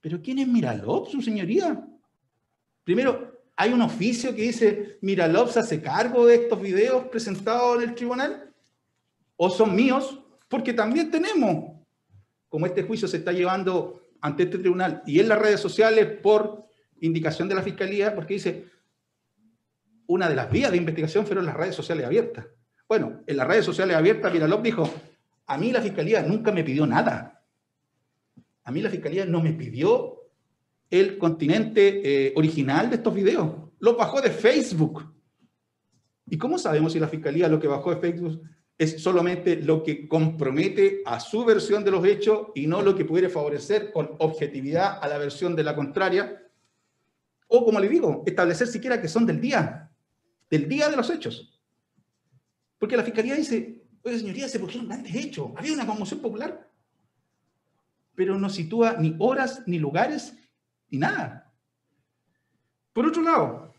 Pero 0.00 0.20
¿quién 0.20 0.38
es 0.38 0.48
Miralop, 0.48 1.08
su 1.08 1.22
señoría? 1.22 1.82
Primero, 2.84 3.42
hay 3.56 3.72
un 3.72 3.80
oficio 3.80 4.34
que 4.34 4.42
dice 4.42 4.98
Miralop 5.00 5.48
se 5.48 5.60
hace 5.60 5.80
cargo 5.80 6.26
de 6.26 6.34
estos 6.34 6.60
videos 6.60 7.04
presentados 7.06 7.82
en 7.82 7.88
el 7.88 7.94
tribunal. 7.94 8.52
¿O 9.36 9.50
son 9.50 9.74
míos? 9.74 10.20
Porque 10.48 10.72
también 10.72 11.10
tenemos, 11.10 11.73
como 12.54 12.66
este 12.66 12.84
juicio 12.84 13.08
se 13.08 13.16
está 13.16 13.32
llevando 13.32 14.00
ante 14.20 14.44
este 14.44 14.58
tribunal 14.58 15.02
y 15.06 15.18
en 15.18 15.28
las 15.28 15.40
redes 15.40 15.58
sociales 15.58 16.06
por 16.22 16.68
indicación 17.00 17.48
de 17.48 17.56
la 17.56 17.64
Fiscalía, 17.64 18.14
porque 18.14 18.34
dice, 18.34 18.66
una 20.06 20.28
de 20.28 20.36
las 20.36 20.52
vías 20.52 20.70
de 20.70 20.76
investigación 20.76 21.26
fueron 21.26 21.46
las 21.46 21.56
redes 21.56 21.74
sociales 21.74 22.06
abiertas. 22.06 22.46
Bueno, 22.88 23.24
en 23.26 23.36
las 23.38 23.48
redes 23.48 23.64
sociales 23.64 23.96
abiertas, 23.96 24.32
Miralop 24.32 24.62
dijo, 24.62 24.88
a 25.46 25.58
mí 25.58 25.72
la 25.72 25.82
Fiscalía 25.82 26.22
nunca 26.22 26.52
me 26.52 26.62
pidió 26.62 26.86
nada. 26.86 27.42
A 28.62 28.70
mí 28.70 28.80
la 28.80 28.88
Fiscalía 28.88 29.24
no 29.24 29.42
me 29.42 29.52
pidió 29.52 30.20
el 30.90 31.18
continente 31.18 32.02
eh, 32.04 32.32
original 32.36 32.88
de 32.88 32.94
estos 32.94 33.12
videos. 33.12 33.50
Lo 33.80 33.96
bajó 33.96 34.20
de 34.20 34.30
Facebook. 34.30 35.12
¿Y 36.30 36.38
cómo 36.38 36.56
sabemos 36.56 36.92
si 36.92 37.00
la 37.00 37.08
Fiscalía 37.08 37.48
lo 37.48 37.58
que 37.58 37.66
bajó 37.66 37.92
de 37.92 38.00
Facebook 38.00 38.40
es 38.76 39.02
solamente 39.02 39.56
lo 39.56 39.82
que 39.82 40.08
compromete 40.08 41.02
a 41.06 41.20
su 41.20 41.44
versión 41.44 41.84
de 41.84 41.92
los 41.92 42.04
hechos 42.04 42.48
y 42.54 42.66
no 42.66 42.82
lo 42.82 42.94
que 42.96 43.04
pudiera 43.04 43.30
favorecer 43.30 43.92
con 43.92 44.10
objetividad 44.18 44.98
a 45.00 45.08
la 45.08 45.18
versión 45.18 45.54
de 45.54 45.62
la 45.62 45.76
contraria. 45.76 46.42
O, 47.46 47.64
como 47.64 47.78
le 47.78 47.88
digo, 47.88 48.24
establecer 48.26 48.66
siquiera 48.66 49.00
que 49.00 49.08
son 49.08 49.26
del 49.26 49.40
día, 49.40 49.90
del 50.50 50.68
día 50.68 50.88
de 50.88 50.96
los 50.96 51.08
hechos. 51.10 51.60
Porque 52.78 52.96
la 52.96 53.04
fiscalía 53.04 53.36
dice, 53.36 53.84
oye, 54.02 54.18
señoría, 54.18 54.48
se 54.48 54.58
produjeron 54.58 54.88
grandes 54.88 55.14
hechos, 55.14 55.52
había 55.56 55.72
una 55.72 55.86
conmoción 55.86 56.20
popular, 56.20 56.68
pero 58.14 58.36
no 58.36 58.48
sitúa 58.48 58.96
ni 58.98 59.14
horas, 59.20 59.62
ni 59.66 59.78
lugares, 59.78 60.36
ni 60.90 60.98
nada. 60.98 61.52
Por 62.92 63.06
otro 63.06 63.22
lado, 63.22 63.74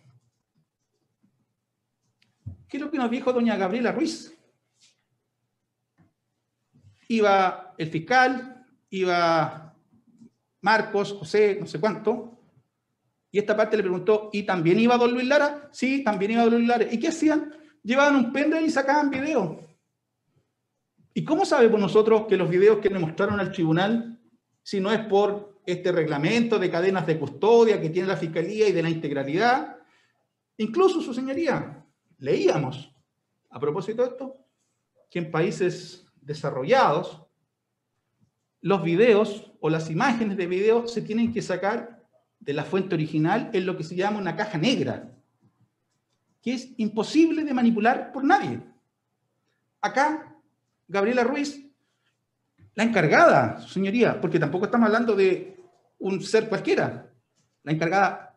¿qué 2.69 2.77
es 2.77 2.83
lo 2.83 2.89
que 2.89 2.97
nos 2.97 3.11
dijo 3.11 3.33
doña 3.33 3.57
Gabriela 3.57 3.91
Ruiz? 3.91 4.34
Iba 7.07 7.73
el 7.77 7.89
fiscal, 7.89 8.65
iba 8.89 9.73
Marcos, 10.61 11.13
José, 11.13 11.57
no 11.59 11.67
sé 11.67 11.79
cuánto, 11.79 12.35
y 13.35 13.39
esta 13.39 13.57
parte 13.57 13.75
le 13.75 13.83
preguntó, 13.83 14.29
¿y 14.31 14.43
también 14.43 14.79
iba 14.79 14.97
don 14.97 15.11
Luis 15.11 15.27
Lara? 15.27 15.67
Sí, 15.73 16.05
también 16.05 16.31
iba 16.31 16.43
don 16.43 16.53
Luis 16.53 16.67
Lara. 16.69 16.85
¿Y 16.89 16.97
qué 16.97 17.09
hacían? 17.09 17.53
Llevaban 17.83 18.15
un 18.15 18.31
pendrive 18.31 18.65
y 18.65 18.69
sacaban 18.69 19.09
videos. 19.09 19.57
¿Y 21.13 21.25
cómo 21.25 21.43
sabemos 21.43 21.77
nosotros 21.77 22.27
que 22.27 22.37
los 22.37 22.49
videos 22.49 22.79
que 22.79 22.89
le 22.89 22.97
mostraron 22.97 23.41
al 23.41 23.51
tribunal, 23.51 24.21
si 24.63 24.79
no 24.79 24.89
es 24.89 25.01
por 25.01 25.59
este 25.65 25.91
reglamento 25.91 26.57
de 26.57 26.71
cadenas 26.71 27.05
de 27.05 27.19
custodia 27.19 27.81
que 27.81 27.89
tiene 27.89 28.07
la 28.07 28.15
Fiscalía 28.15 28.69
y 28.69 28.71
de 28.71 28.83
la 28.83 28.89
integralidad? 28.89 29.79
Incluso, 30.55 31.01
su 31.01 31.13
señoría, 31.13 31.85
leíamos, 32.19 32.89
a 33.49 33.59
propósito 33.59 34.01
de 34.03 34.11
esto, 34.11 34.37
que 35.09 35.19
en 35.19 35.29
países 35.29 36.04
desarrollados, 36.25 37.21
los 38.61 38.83
videos 38.83 39.51
o 39.61 39.69
las 39.69 39.89
imágenes 39.89 40.37
de 40.37 40.47
video 40.47 40.87
se 40.87 41.01
tienen 41.01 41.31
que 41.31 41.41
sacar 41.41 42.03
de 42.39 42.53
la 42.53 42.63
fuente 42.63 42.95
original 42.95 43.49
en 43.53 43.65
lo 43.65 43.77
que 43.77 43.83
se 43.83 43.95
llama 43.95 44.19
una 44.19 44.35
caja 44.35 44.57
negra, 44.57 45.11
que 46.41 46.53
es 46.53 46.69
imposible 46.77 47.43
de 47.43 47.53
manipular 47.53 48.11
por 48.11 48.23
nadie. 48.23 48.59
Acá, 49.81 50.35
Gabriela 50.87 51.23
Ruiz, 51.23 51.63
la 52.73 52.83
encargada, 52.83 53.65
señoría, 53.67 54.19
porque 54.19 54.39
tampoco 54.39 54.65
estamos 54.65 54.87
hablando 54.87 55.15
de 55.15 55.57
un 55.99 56.21
ser 56.21 56.49
cualquiera, 56.49 57.09
la 57.63 57.71
encargada, 57.71 58.35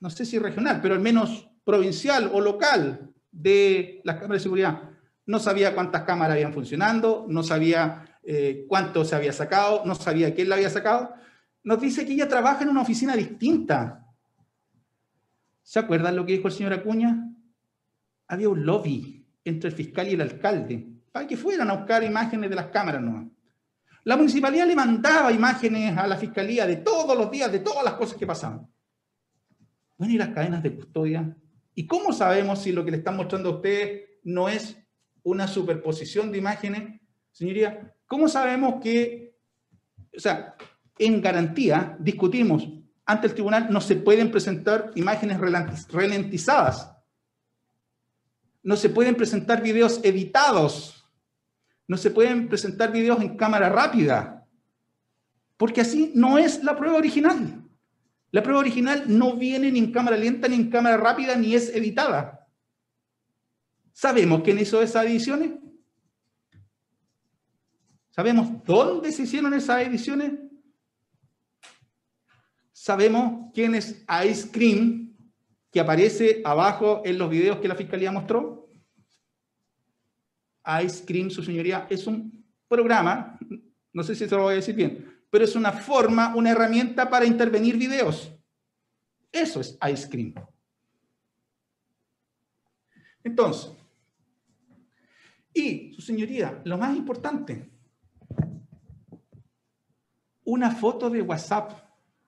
no 0.00 0.10
sé 0.10 0.24
si 0.24 0.38
regional, 0.38 0.80
pero 0.82 0.94
al 0.94 1.00
menos 1.00 1.48
provincial 1.64 2.30
o 2.32 2.40
local 2.40 3.10
de 3.30 4.00
las 4.04 4.16
cámaras 4.16 4.40
de 4.40 4.42
seguridad, 4.42 4.89
no 5.30 5.38
sabía 5.38 5.76
cuántas 5.76 6.02
cámaras 6.02 6.34
habían 6.34 6.52
funcionando, 6.52 7.24
no 7.28 7.44
sabía 7.44 8.18
eh, 8.24 8.64
cuánto 8.68 9.04
se 9.04 9.14
había 9.14 9.32
sacado, 9.32 9.82
no 9.84 9.94
sabía 9.94 10.34
quién 10.34 10.48
la 10.48 10.56
había 10.56 10.68
sacado. 10.70 11.14
Nos 11.62 11.80
dice 11.80 12.04
que 12.04 12.14
ella 12.14 12.26
trabaja 12.26 12.64
en 12.64 12.70
una 12.70 12.82
oficina 12.82 13.14
distinta. 13.14 14.08
¿Se 15.62 15.78
acuerdan 15.78 16.16
lo 16.16 16.26
que 16.26 16.32
dijo 16.32 16.48
el 16.48 16.54
señor 16.54 16.72
Acuña? 16.72 17.30
Había 18.26 18.48
un 18.48 18.66
lobby 18.66 19.24
entre 19.44 19.70
el 19.70 19.76
fiscal 19.76 20.08
y 20.08 20.14
el 20.14 20.20
alcalde 20.20 20.88
para 21.12 21.28
que 21.28 21.36
fueran 21.36 21.70
a 21.70 21.74
buscar 21.74 22.02
imágenes 22.02 22.50
de 22.50 22.56
las 22.56 22.66
cámaras. 22.66 23.00
¿no? 23.00 23.30
La 24.02 24.16
municipalidad 24.16 24.66
le 24.66 24.74
mandaba 24.74 25.30
imágenes 25.30 25.96
a 25.96 26.08
la 26.08 26.16
fiscalía 26.16 26.66
de 26.66 26.78
todos 26.78 27.16
los 27.16 27.30
días, 27.30 27.52
de 27.52 27.60
todas 27.60 27.84
las 27.84 27.94
cosas 27.94 28.18
que 28.18 28.26
pasaban. 28.26 28.68
Bueno, 29.96 30.12
y 30.12 30.18
las 30.18 30.30
cadenas 30.30 30.60
de 30.60 30.74
custodia. 30.74 31.36
¿Y 31.76 31.86
cómo 31.86 32.12
sabemos 32.12 32.60
si 32.60 32.72
lo 32.72 32.84
que 32.84 32.90
le 32.90 32.96
están 32.96 33.16
mostrando 33.16 33.50
a 33.50 33.54
ustedes 33.54 34.08
no 34.24 34.48
es 34.48 34.79
una 35.22 35.46
superposición 35.46 36.30
de 36.32 36.38
imágenes, 36.38 37.00
señoría, 37.32 37.94
¿cómo 38.06 38.28
sabemos 38.28 38.82
que, 38.82 39.36
o 40.16 40.20
sea, 40.20 40.56
en 40.98 41.20
garantía 41.20 41.96
discutimos 41.98 42.68
ante 43.10 43.26
el 43.26 43.34
tribunal 43.34 43.66
no 43.70 43.80
se 43.80 43.96
pueden 43.96 44.30
presentar 44.30 44.92
imágenes 44.94 45.40
ralentizadas, 45.90 46.92
no 48.62 48.76
se 48.76 48.88
pueden 48.88 49.16
presentar 49.16 49.60
videos 49.60 50.00
editados, 50.04 51.04
no 51.88 51.96
se 51.96 52.12
pueden 52.12 52.48
presentar 52.48 52.92
videos 52.92 53.20
en 53.20 53.36
cámara 53.36 53.68
rápida, 53.68 54.46
porque 55.56 55.80
así 55.80 56.12
no 56.14 56.38
es 56.38 56.62
la 56.62 56.76
prueba 56.76 56.98
original. 56.98 57.64
La 58.30 58.44
prueba 58.44 58.60
original 58.60 59.02
no 59.08 59.34
viene 59.34 59.72
ni 59.72 59.80
en 59.80 59.90
cámara 59.90 60.16
lenta, 60.16 60.46
ni 60.46 60.54
en 60.54 60.70
cámara 60.70 60.96
rápida, 60.96 61.34
ni 61.34 61.56
es 61.56 61.74
editada. 61.74 62.39
¿Sabemos 64.00 64.40
quién 64.42 64.58
hizo 64.58 64.80
esas 64.80 65.04
ediciones? 65.04 65.50
¿Sabemos 68.08 68.64
dónde 68.64 69.12
se 69.12 69.24
hicieron 69.24 69.52
esas 69.52 69.86
ediciones? 69.86 70.40
¿Sabemos 72.72 73.50
quién 73.52 73.74
es 73.74 74.02
Ice 74.26 74.50
Cream 74.50 75.14
que 75.70 75.80
aparece 75.80 76.40
abajo 76.46 77.02
en 77.04 77.18
los 77.18 77.28
videos 77.28 77.58
que 77.58 77.68
la 77.68 77.74
Fiscalía 77.74 78.10
mostró? 78.10 78.70
Ice 80.82 81.04
Cream, 81.04 81.28
su 81.28 81.42
señoría, 81.42 81.86
es 81.90 82.06
un 82.06 82.42
programa, 82.68 83.38
no 83.92 84.02
sé 84.02 84.14
si 84.14 84.26
se 84.26 84.34
lo 84.34 84.44
voy 84.44 84.54
a 84.54 84.56
decir 84.56 84.76
bien, 84.76 85.24
pero 85.28 85.44
es 85.44 85.54
una 85.54 85.72
forma, 85.72 86.34
una 86.34 86.52
herramienta 86.52 87.10
para 87.10 87.26
intervenir 87.26 87.76
videos. 87.76 88.32
Eso 89.30 89.60
es 89.60 89.78
Ice 89.92 90.08
Cream. 90.08 90.32
Entonces, 93.22 93.72
y 95.52 95.92
su 95.94 96.00
señoría, 96.00 96.60
lo 96.64 96.78
más 96.78 96.96
importante, 96.96 97.70
una 100.44 100.70
foto 100.70 101.10
de 101.10 101.22
WhatsApp 101.22 101.72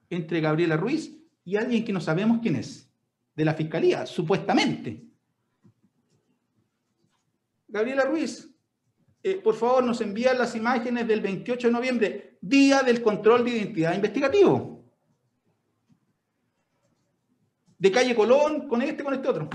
entre 0.09 0.41
Gabriela 0.41 0.77
Ruiz 0.77 1.11
y 1.43 1.55
alguien 1.55 1.83
que 1.83 1.93
no 1.93 2.01
sabemos 2.01 2.39
quién 2.41 2.55
es, 2.55 2.89
de 3.35 3.45
la 3.45 3.53
fiscalía, 3.53 4.05
supuestamente. 4.05 5.03
Gabriela 7.67 8.05
Ruiz, 8.05 8.49
eh, 9.23 9.35
por 9.35 9.55
favor, 9.55 9.83
nos 9.83 9.99
envía 10.01 10.33
las 10.33 10.55
imágenes 10.55 11.07
del 11.07 11.21
28 11.21 11.67
de 11.67 11.73
noviembre, 11.73 12.37
día 12.41 12.83
del 12.83 13.01
control 13.01 13.43
de 13.43 13.51
identidad 13.51 13.95
investigativo. 13.95 14.83
De 17.77 17.91
calle 17.91 18.15
Colón, 18.15 18.67
con 18.67 18.81
este, 18.81 19.03
con 19.03 19.13
este 19.13 19.27
otro. 19.27 19.49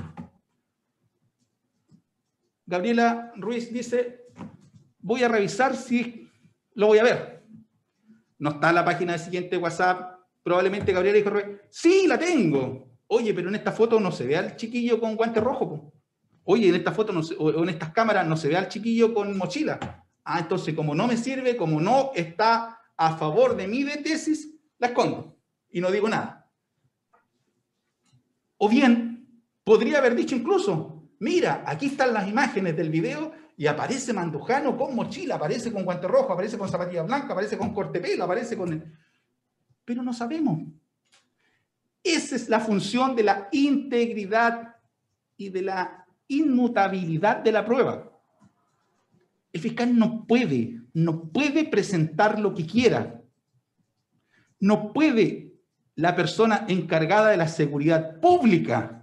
Gabriela 2.68 3.32
Ruiz 3.34 3.72
dice, 3.72 4.26
voy 4.98 5.22
a 5.22 5.28
revisar 5.28 5.74
si 5.74 6.30
lo 6.74 6.88
voy 6.88 6.98
a 6.98 7.02
ver. 7.02 7.42
No 8.38 8.50
está 8.50 8.68
en 8.68 8.74
la 8.74 8.84
página 8.84 9.12
del 9.12 9.22
siguiente 9.22 9.56
WhatsApp. 9.56 10.20
Probablemente 10.42 10.92
Gabriela 10.92 11.16
dijo, 11.16 11.30
sí, 11.70 12.06
la 12.06 12.18
tengo. 12.18 12.90
Oye, 13.06 13.32
pero 13.32 13.48
en 13.48 13.54
esta 13.54 13.72
foto 13.72 13.98
no 13.98 14.12
se 14.12 14.26
ve 14.26 14.36
al 14.36 14.54
chiquillo 14.54 15.00
con 15.00 15.16
guante 15.16 15.40
rojo. 15.40 15.94
Oye, 16.44 16.68
en 16.68 16.74
esta 16.74 16.92
foto 16.92 17.14
o 17.38 17.62
en 17.62 17.68
estas 17.70 17.90
cámaras 17.90 18.26
no 18.26 18.36
se 18.36 18.48
ve 18.48 18.56
al 18.58 18.68
chiquillo 18.68 19.14
con 19.14 19.36
mochila. 19.38 20.04
Ah, 20.22 20.40
entonces 20.40 20.74
como 20.74 20.94
no 20.94 21.06
me 21.06 21.16
sirve, 21.16 21.56
como 21.56 21.80
no 21.80 22.12
está 22.14 22.78
a 22.98 23.16
favor 23.16 23.56
de 23.56 23.66
mi 23.66 23.82
de 23.82 23.96
tesis, 23.96 24.60
la 24.78 24.88
escondo 24.88 25.38
y 25.70 25.80
no 25.80 25.90
digo 25.90 26.06
nada. 26.06 26.50
O 28.58 28.68
bien, 28.68 29.42
podría 29.64 29.98
haber 29.98 30.14
dicho 30.14 30.36
incluso, 30.36 30.97
Mira, 31.20 31.64
aquí 31.66 31.86
están 31.86 32.14
las 32.14 32.28
imágenes 32.28 32.76
del 32.76 32.90
video 32.90 33.32
y 33.56 33.66
aparece 33.66 34.12
Mandujano 34.12 34.76
con 34.76 34.94
mochila, 34.94 35.34
aparece 35.34 35.72
con 35.72 35.84
guante 35.84 36.06
rojo, 36.06 36.32
aparece 36.32 36.56
con 36.56 36.68
zapatilla 36.68 37.02
blanca, 37.02 37.32
aparece 37.32 37.58
con 37.58 37.74
corte 37.74 38.00
pelo, 38.00 38.24
aparece 38.24 38.56
con... 38.56 38.96
Pero 39.84 40.02
no 40.02 40.12
sabemos. 40.12 40.60
Esa 42.04 42.36
es 42.36 42.48
la 42.48 42.60
función 42.60 43.16
de 43.16 43.24
la 43.24 43.48
integridad 43.50 44.76
y 45.36 45.48
de 45.48 45.62
la 45.62 46.06
inmutabilidad 46.28 47.38
de 47.38 47.52
la 47.52 47.64
prueba. 47.64 48.12
El 49.52 49.60
fiscal 49.60 49.98
no 49.98 50.24
puede, 50.24 50.80
no 50.92 51.24
puede 51.30 51.64
presentar 51.64 52.38
lo 52.38 52.54
que 52.54 52.64
quiera. 52.64 53.22
No 54.60 54.92
puede 54.92 55.54
la 55.96 56.14
persona 56.14 56.64
encargada 56.68 57.30
de 57.30 57.36
la 57.36 57.48
seguridad 57.48 58.20
pública 58.20 58.97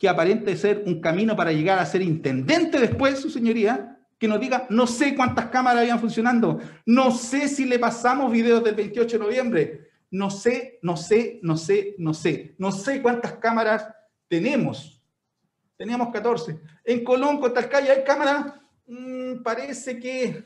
que 0.00 0.08
aparente 0.08 0.56
ser 0.56 0.82
un 0.86 0.98
camino 0.98 1.36
para 1.36 1.52
llegar 1.52 1.78
a 1.78 1.84
ser 1.84 2.00
intendente 2.00 2.80
después, 2.80 3.20
su 3.20 3.28
señoría, 3.28 3.98
que 4.18 4.26
nos 4.26 4.40
diga, 4.40 4.66
no 4.70 4.86
sé 4.86 5.14
cuántas 5.14 5.46
cámaras 5.46 5.82
habían 5.82 6.00
funcionando, 6.00 6.58
no 6.86 7.10
sé 7.10 7.48
si 7.48 7.66
le 7.66 7.78
pasamos 7.78 8.32
videos 8.32 8.64
del 8.64 8.74
28 8.74 9.18
de 9.18 9.24
noviembre, 9.24 9.90
no 10.10 10.30
sé, 10.30 10.78
no 10.80 10.96
sé, 10.96 11.38
no 11.42 11.54
sé, 11.58 11.96
no 11.98 12.14
sé, 12.14 12.54
no 12.56 12.72
sé 12.72 13.02
cuántas 13.02 13.34
cámaras 13.34 13.88
tenemos. 14.26 15.02
Teníamos 15.76 16.08
14. 16.08 16.58
En 16.84 17.04
Colón, 17.04 17.38
con 17.38 17.52
Talcaya, 17.52 17.92
¿hay 17.92 18.02
cámaras? 18.02 18.54
Mm, 18.86 19.42
parece 19.42 19.98
que 20.00 20.44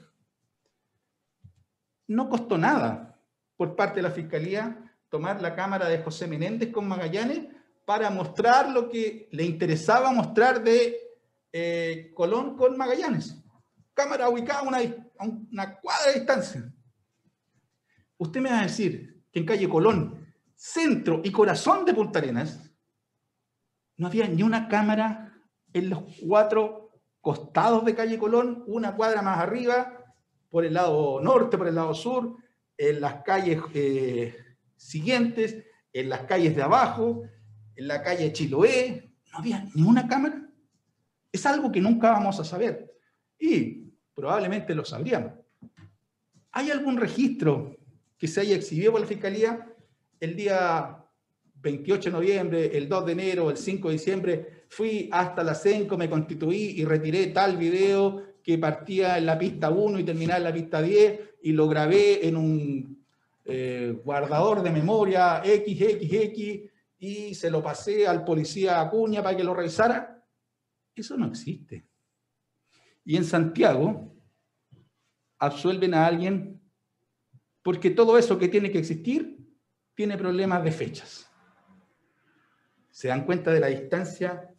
no 2.09 2.29
costó 2.29 2.59
nada 2.59 3.21
por 3.57 3.77
parte 3.77 3.97
de 3.97 4.03
la 4.03 4.11
Fiscalía 4.11 4.93
tomar 5.09 5.41
la 5.41 5.55
cámara 5.55 5.89
de 5.89 5.99
José 5.99 6.27
Menéndez 6.27 6.73
con 6.73 6.89
Magallanes 6.89 7.54
para 7.85 8.11
mostrar 8.11 8.71
lo 8.71 8.89
que 8.89 9.29
le 9.33 9.45
interesaba 9.45 10.13
mostrar 10.13 10.63
de 10.63 10.99
eh, 11.53 12.13
Colón 12.15 12.57
con 12.57 12.77
Magallanes. 12.77 13.37
Cámara 13.93 14.29
ubicada 14.29 14.61
a 14.61 14.63
una, 14.63 15.81
cuadra 15.81 16.09
de 16.09 16.15
distancia. 16.15 16.75
Usted 18.19 18.41
me 18.41 18.51
va 18.51 18.61
a 18.61 18.65
decir 18.65 19.23
que 19.31 19.41
en 19.41 19.47
calle 19.47 19.69
Colón, 19.69 20.35
centro 20.55 21.21
y 21.23 21.31
corazón 21.31 21.85
de 21.85 21.95
Punta 21.95 22.19
Arenas, 22.19 22.71
no 23.97 24.09
había 24.09 24.27
ni 24.27 24.43
una 24.43 24.67
cámara 24.69 25.33
en 25.73 25.91
los 25.91 26.03
cuatro 26.27 27.01
costados 27.21 27.85
de 27.85 27.95
calle 27.95 28.19
Colón, 28.19 28.65
una 28.67 28.97
cuadra 28.97 29.23
más 29.23 29.39
arriba, 29.39 30.01
por 30.51 30.65
el 30.65 30.75
lado 30.75 31.21
norte, 31.21 31.59
por 31.59 31.69
el 31.69 31.75
lado 31.75 31.95
sur, 31.95 32.37
en 32.77 33.01
las 33.01 33.23
calles 33.23 33.61
eh, 33.75 34.37
siguientes, 34.77 35.65
en 35.93 36.09
las 36.09 36.23
calles 36.23 36.57
de 36.57 36.63
abajo, 36.63 37.23
en 37.77 37.89
la 37.89 38.03
calle 38.03 38.33
Chiloé, 38.33 39.11
no 39.33 39.39
había 39.39 39.67
ni 39.75 39.83
una 39.83 40.07
cámara. 40.07 40.49
Es 41.33 41.45
algo 41.47 41.73
que 41.73 41.81
nunca 41.81 42.11
vamos 42.11 42.39
a 42.39 42.45
saber 42.45 42.93
y 43.39 43.93
probablemente 44.15 44.75
lo 44.75 44.85
sabríamos. 44.85 45.33
¿Hay 46.53 46.71
algún 46.71 46.97
registro 46.97 47.77
que 48.17 48.29
se 48.29 48.41
haya 48.41 48.57
exhibido 48.57 48.93
por 48.93 49.01
la 49.01 49.07
Fiscalía 49.07 49.69
el 50.21 50.37
día 50.37 50.99
28 51.57 52.11
de 52.11 52.13
noviembre, 52.13 52.77
el 52.77 52.89
2 52.89 53.07
de 53.07 53.13
enero, 53.13 53.51
el 53.51 53.57
5 53.57 53.89
de 53.89 53.93
diciembre? 53.95 54.65
Fui 54.69 55.09
hasta 55.13 55.43
la 55.43 55.55
CENCO, 55.55 55.99
me 55.99 56.09
constituí 56.09 56.75
y 56.77 56.85
retiré 56.85 57.27
tal 57.29 57.57
video 57.57 58.23
que 58.43 58.59
partía 58.59 59.19
en 59.19 59.27
la 59.27 59.39
pista 59.39 59.71
1 59.71 59.99
y 59.99 60.05
terminaba 60.05 60.39
en 60.39 60.45
la 60.45 60.53
pista 60.53 60.81
10 60.81 61.21
y 61.43 61.53
lo 61.53 61.67
grabé 61.67 62.27
en 62.29 62.37
un 62.37 63.05
eh, 63.45 63.99
guardador 64.05 64.63
de 64.63 64.71
memoria 64.71 65.43
XXX 65.45 66.74
y 66.99 67.35
se 67.35 67.51
lo 67.51 67.63
pasé 67.63 68.07
al 68.07 68.25
policía 68.25 68.81
Acuña 68.81 69.23
para 69.23 69.37
que 69.37 69.45
lo 69.45 69.55
revisara. 69.55 70.25
Eso 70.95 71.17
no 71.17 71.27
existe. 71.27 71.89
Y 73.05 73.17
en 73.17 73.25
Santiago 73.25 74.17
absuelven 75.39 75.95
a 75.95 76.07
alguien 76.07 76.63
porque 77.63 77.91
todo 77.91 78.19
eso 78.19 78.39
que 78.39 78.49
tiene 78.49 78.71
que 78.71 78.79
existir 78.79 79.39
tiene 79.95 80.17
problemas 80.17 80.63
de 80.65 80.73
fechas. 80.73 81.31
¿Se 82.91 83.09
dan 83.09 83.25
cuenta 83.25 83.53
de 83.53 83.61
la 83.61 83.69
distancia 83.69 84.51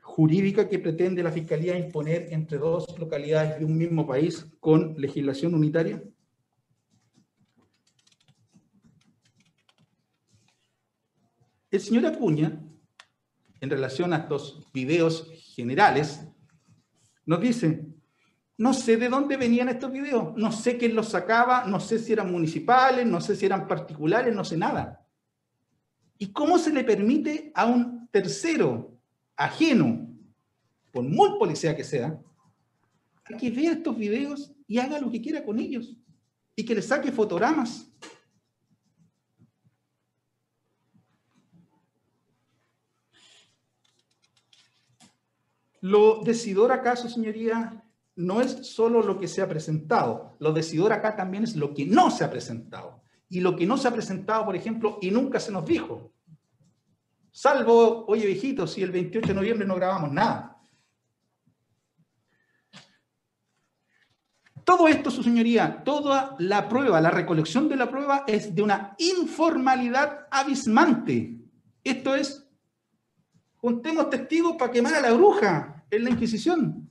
jurídica 0.00 0.68
que 0.68 0.78
pretende 0.78 1.22
la 1.22 1.32
Fiscalía 1.32 1.78
imponer 1.78 2.32
entre 2.32 2.58
dos 2.58 2.98
localidades 2.98 3.58
de 3.58 3.64
un 3.64 3.76
mismo 3.76 4.06
país 4.06 4.46
con 4.60 4.94
legislación 4.96 5.54
unitaria? 5.54 6.02
El 11.74 11.80
señor 11.80 12.06
Acuña, 12.06 12.56
en 13.60 13.68
relación 13.68 14.12
a 14.12 14.18
estos 14.18 14.64
videos 14.72 15.28
generales, 15.56 16.20
nos 17.26 17.40
dice, 17.40 17.84
no 18.56 18.72
sé 18.72 18.96
de 18.96 19.08
dónde 19.08 19.36
venían 19.36 19.68
estos 19.68 19.90
videos, 19.90 20.36
no 20.36 20.52
sé 20.52 20.78
quién 20.78 20.94
los 20.94 21.08
sacaba, 21.08 21.64
no 21.64 21.80
sé 21.80 21.98
si 21.98 22.12
eran 22.12 22.30
municipales, 22.30 23.04
no 23.04 23.20
sé 23.20 23.34
si 23.34 23.46
eran 23.46 23.66
particulares, 23.66 24.32
no 24.32 24.44
sé 24.44 24.56
nada. 24.56 25.04
¿Y 26.16 26.30
cómo 26.30 26.58
se 26.58 26.72
le 26.72 26.84
permite 26.84 27.50
a 27.56 27.66
un 27.66 28.06
tercero 28.12 28.96
ajeno, 29.34 30.16
por 30.92 31.02
muy 31.02 31.36
policía 31.40 31.74
que 31.74 31.82
sea, 31.82 32.16
que 33.36 33.50
vea 33.50 33.72
estos 33.72 33.98
videos 33.98 34.52
y 34.68 34.78
haga 34.78 35.00
lo 35.00 35.10
que 35.10 35.20
quiera 35.20 35.44
con 35.44 35.58
ellos 35.58 35.96
y 36.54 36.64
que 36.64 36.76
le 36.76 36.82
saque 36.82 37.10
fotogramas 37.10 37.92
Lo 45.84 46.22
decidor 46.24 46.72
acá, 46.72 46.96
su 46.96 47.10
señoría, 47.10 47.84
no 48.16 48.40
es 48.40 48.52
solo 48.66 49.02
lo 49.02 49.18
que 49.18 49.28
se 49.28 49.42
ha 49.42 49.48
presentado. 49.50 50.34
Lo 50.38 50.50
decidor 50.50 50.94
acá 50.94 51.14
también 51.14 51.44
es 51.44 51.56
lo 51.56 51.74
que 51.74 51.84
no 51.84 52.10
se 52.10 52.24
ha 52.24 52.30
presentado. 52.30 53.02
Y 53.28 53.40
lo 53.40 53.54
que 53.54 53.66
no 53.66 53.76
se 53.76 53.88
ha 53.88 53.92
presentado, 53.92 54.46
por 54.46 54.56
ejemplo, 54.56 54.96
y 55.02 55.10
nunca 55.10 55.38
se 55.38 55.52
nos 55.52 55.66
dijo. 55.66 56.10
Salvo, 57.30 58.06
oye 58.06 58.24
viejito, 58.24 58.66
si 58.66 58.82
el 58.82 58.92
28 58.92 59.28
de 59.28 59.34
noviembre 59.34 59.66
no 59.66 59.74
grabamos 59.74 60.10
nada. 60.10 60.56
Todo 64.64 64.88
esto, 64.88 65.10
su 65.10 65.22
señoría, 65.22 65.84
toda 65.84 66.34
la 66.38 66.66
prueba, 66.66 66.98
la 66.98 67.10
recolección 67.10 67.68
de 67.68 67.76
la 67.76 67.90
prueba 67.90 68.24
es 68.26 68.54
de 68.54 68.62
una 68.62 68.94
informalidad 68.96 70.28
abismante. 70.30 71.36
Esto 71.84 72.14
es, 72.14 72.48
juntemos 73.56 74.08
testigos 74.08 74.56
para 74.56 74.72
quemar 74.72 74.94
a 74.94 75.02
la 75.02 75.12
bruja 75.12 75.73
es 75.90 76.02
la 76.02 76.10
Inquisición. 76.10 76.90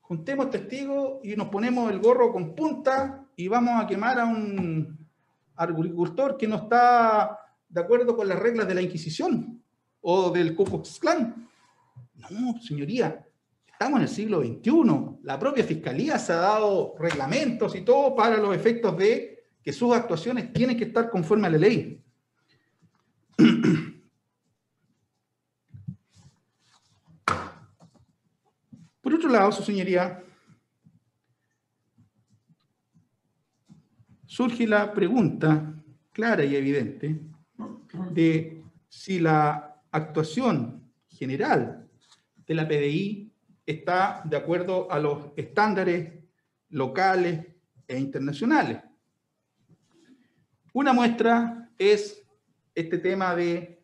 Juntemos 0.00 0.50
testigos 0.50 1.20
y 1.22 1.36
nos 1.36 1.48
ponemos 1.48 1.90
el 1.90 2.00
gorro 2.00 2.32
con 2.32 2.54
punta 2.54 3.26
y 3.36 3.48
vamos 3.48 3.82
a 3.82 3.86
quemar 3.86 4.18
a 4.18 4.24
un, 4.24 5.00
agricultor 5.60 6.38
que 6.38 6.48
no 6.48 6.56
está 6.56 7.38
de 7.68 7.80
acuerdo 7.80 8.16
con 8.16 8.26
las 8.26 8.38
reglas 8.38 8.66
de 8.66 8.74
la 8.74 8.82
Inquisición 8.82 9.62
o 10.00 10.30
del 10.30 10.56
Ku 10.56 10.64
Klan. 11.00 11.48
No, 12.30 12.60
señoría, 12.60 13.26
estamos 13.70 13.98
en 13.98 14.02
el 14.02 14.08
siglo 14.08 14.40
XXI. 14.40 15.18
La 15.22 15.38
propia 15.38 15.62
Fiscalía 15.62 16.18
se 16.18 16.32
ha 16.32 16.36
dado 16.36 16.94
reglamentos 16.98 17.76
y 17.76 17.82
todo 17.82 18.14
para 18.14 18.38
los 18.38 18.56
efectos 18.56 18.96
de 18.96 19.44
que 19.62 19.72
sus 19.72 19.94
actuaciones 19.94 20.52
tienen 20.52 20.78
que 20.78 20.84
estar 20.84 21.10
conforme 21.10 21.46
a 21.46 21.50
la 21.50 21.58
ley. 21.58 22.02
Por 29.10 29.18
otro 29.18 29.30
lado, 29.30 29.50
su 29.50 29.64
señoría, 29.64 30.22
surge 34.24 34.68
la 34.68 34.94
pregunta 34.94 35.74
clara 36.12 36.44
y 36.44 36.54
evidente 36.54 37.20
de 38.12 38.62
si 38.88 39.18
la 39.18 39.82
actuación 39.90 40.92
general 41.08 41.90
de 42.46 42.54
la 42.54 42.68
PDI 42.68 43.32
está 43.66 44.22
de 44.24 44.36
acuerdo 44.36 44.88
a 44.92 45.00
los 45.00 45.32
estándares 45.34 46.12
locales 46.68 47.48
e 47.88 47.98
internacionales. 47.98 48.80
Una 50.72 50.92
muestra 50.92 51.68
es 51.76 52.24
este 52.76 52.98
tema 52.98 53.34
de 53.34 53.82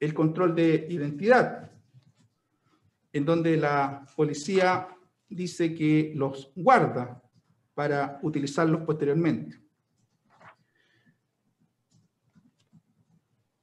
el 0.00 0.12
control 0.12 0.56
de 0.56 0.88
identidad, 0.90 1.70
en 3.16 3.24
donde 3.24 3.56
la 3.56 4.06
policía 4.14 4.88
dice 5.28 5.74
que 5.74 6.12
los 6.14 6.52
guarda 6.54 7.22
para 7.74 8.18
utilizarlos 8.22 8.82
posteriormente. 8.82 9.60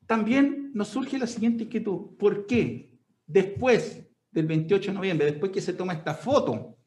También 0.06 0.72
nos 0.74 0.90
surge 0.90 1.18
la 1.18 1.28
siguiente 1.28 1.64
inquietud. 1.64 2.18
¿Por 2.18 2.46
qué 2.46 3.00
después 3.26 4.08
del 4.32 4.48
28 4.48 4.92
de 4.92 4.96
noviembre, 4.96 5.26
después 5.28 5.52
que 5.52 5.62
se 5.62 5.74
toma 5.74 5.94
esta 5.94 6.14
foto 6.14 6.78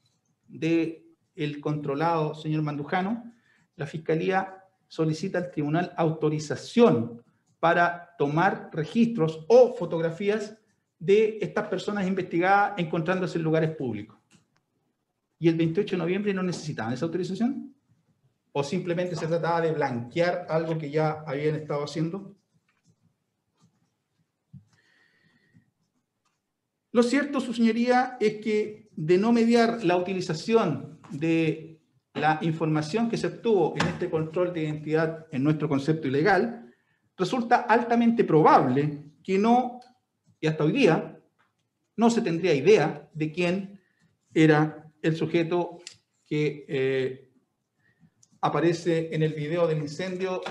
del 0.46 1.04
el 1.34 1.60
controlado 1.60 2.34
señor 2.34 2.62
Mandujano, 2.62 3.32
la 3.76 3.86
Fiscalía 3.86 4.64
solicita 4.88 5.38
al 5.38 5.50
tribunal 5.50 5.92
autorización 5.96 7.22
para 7.58 8.14
tomar 8.18 8.70
registros 8.72 9.44
o 9.48 9.74
fotografías 9.74 10.56
de 10.98 11.38
estas 11.40 11.68
personas 11.68 12.06
investigadas 12.06 12.74
encontrándose 12.78 13.38
en 13.38 13.44
lugares 13.44 13.76
públicos. 13.76 14.18
¿Y 15.38 15.48
el 15.48 15.56
28 15.56 15.96
de 15.96 15.98
noviembre 15.98 16.34
no 16.34 16.42
necesitaban 16.42 16.94
esa 16.94 17.04
autorización? 17.04 17.74
¿O 18.52 18.64
simplemente 18.64 19.16
se 19.16 19.26
trataba 19.26 19.60
de 19.60 19.72
blanquear 19.72 20.46
algo 20.48 20.78
que 20.78 20.90
ya 20.90 21.24
habían 21.26 21.56
estado 21.56 21.84
haciendo? 21.84 22.36
Lo 26.92 27.02
cierto, 27.02 27.40
su 27.40 27.52
señoría, 27.52 28.16
es 28.18 28.36
que 28.42 28.88
de 28.96 29.18
no 29.18 29.30
mediar 29.30 29.84
la 29.84 29.98
utilización 29.98 30.98
de 31.10 31.82
la 32.14 32.38
información 32.40 33.10
que 33.10 33.18
se 33.18 33.26
obtuvo 33.26 33.74
en 33.78 33.86
este 33.86 34.08
control 34.08 34.54
de 34.54 34.62
identidad 34.62 35.26
en 35.30 35.44
nuestro 35.44 35.68
concepto 35.68 36.08
ilegal, 36.08 36.72
resulta 37.16 37.56
altamente 37.56 38.24
probable 38.24 39.12
que 39.22 39.38
no, 39.38 39.80
y 40.40 40.46
hasta 40.46 40.64
hoy 40.64 40.72
día, 40.72 41.20
no 41.96 42.10
se 42.10 42.22
tendría 42.22 42.54
idea 42.54 43.08
de 43.14 43.32
quién 43.32 43.80
era 44.34 44.92
el 45.02 45.16
sujeto 45.16 45.78
que 46.24 46.66
eh, 46.68 47.32
aparece 48.40 49.14
en 49.14 49.22
el 49.22 49.32
video 49.34 49.66
del 49.66 49.78
incendio 49.78 50.42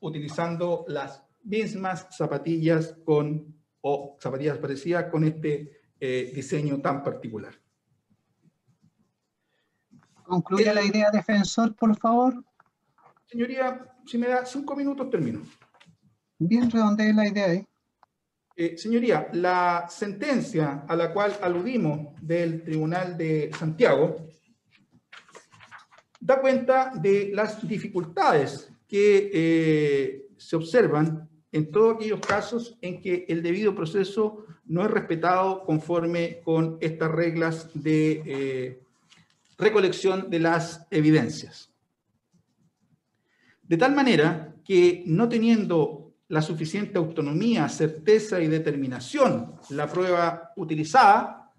utilizando 0.00 0.84
las 0.88 1.22
mismas 1.42 2.06
zapatillas 2.10 2.96
con, 3.04 3.54
o 3.82 4.16
zapatillas 4.20 4.58
parecidas 4.58 5.10
con 5.10 5.24
este 5.24 5.82
eh, 6.00 6.32
diseño 6.34 6.80
tan 6.80 7.02
particular. 7.02 7.54
Concluye 10.24 10.72
la 10.72 10.82
idea, 10.82 11.10
defensor, 11.10 11.74
por 11.76 11.96
favor. 11.98 12.42
Señoría, 13.26 13.94
si 14.06 14.18
me 14.18 14.28
da 14.28 14.44
cinco 14.44 14.74
minutos, 14.74 15.10
termino. 15.10 15.42
Bien 16.38 16.70
redondea 16.70 17.12
la 17.12 17.28
idea 17.28 17.46
ahí. 17.46 17.58
Eh, 17.58 17.66
señoría, 18.76 19.28
la 19.32 19.86
sentencia 19.88 20.84
a 20.86 20.94
la 20.94 21.12
cual 21.12 21.36
aludimos 21.42 22.14
del 22.20 22.62
Tribunal 22.62 23.16
de 23.16 23.50
Santiago 23.58 24.28
da 26.20 26.40
cuenta 26.40 26.92
de 26.94 27.32
las 27.34 27.66
dificultades 27.66 28.72
que 28.88 29.30
eh, 29.32 30.26
se 30.38 30.56
observan 30.56 31.28
en 31.52 31.70
todos 31.70 31.96
aquellos 31.96 32.20
casos 32.20 32.78
en 32.80 33.00
que 33.00 33.26
el 33.28 33.42
debido 33.42 33.74
proceso 33.74 34.46
no 34.64 34.84
es 34.84 34.90
respetado 34.90 35.64
conforme 35.64 36.40
con 36.42 36.78
estas 36.80 37.10
reglas 37.10 37.70
de 37.74 38.22
eh, 38.24 38.80
recolección 39.58 40.30
de 40.30 40.38
las 40.38 40.86
evidencias. 40.90 41.70
De 43.62 43.76
tal 43.76 43.94
manera 43.94 44.54
que 44.64 45.02
no 45.06 45.28
teniendo 45.28 46.03
la 46.34 46.42
suficiente 46.42 46.98
autonomía, 46.98 47.68
certeza 47.68 48.40
y 48.40 48.48
determinación 48.48 49.54
la 49.70 49.86
prueba 49.86 50.52
utilizada, 50.56 51.52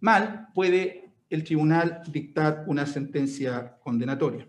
mal 0.00 0.48
puede 0.54 1.10
el 1.30 1.42
tribunal 1.42 2.02
dictar 2.06 2.64
una 2.66 2.84
sentencia 2.84 3.78
condenatoria. 3.82 4.46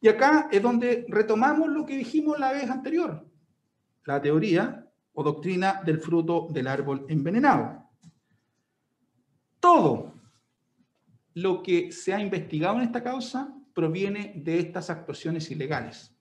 Y 0.00 0.08
acá 0.08 0.48
es 0.50 0.60
donde 0.60 1.06
retomamos 1.08 1.68
lo 1.68 1.86
que 1.86 1.96
dijimos 1.96 2.40
la 2.40 2.50
vez 2.50 2.68
anterior, 2.68 3.24
la 4.04 4.20
teoría 4.20 4.84
o 5.12 5.22
doctrina 5.22 5.80
del 5.84 6.00
fruto 6.00 6.48
del 6.50 6.66
árbol 6.66 7.06
envenenado. 7.08 7.88
Todo 9.60 10.12
lo 11.34 11.62
que 11.62 11.92
se 11.92 12.12
ha 12.12 12.18
investigado 12.20 12.78
en 12.78 12.82
esta 12.82 13.04
causa 13.04 13.54
proviene 13.72 14.32
de 14.34 14.58
estas 14.58 14.90
actuaciones 14.90 15.52
ilegales. 15.52 16.15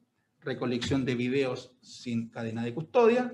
Recolección 0.46 1.04
de 1.04 1.16
videos 1.16 1.76
sin 1.82 2.30
cadena 2.30 2.64
de 2.64 2.74
custodia, 2.74 3.34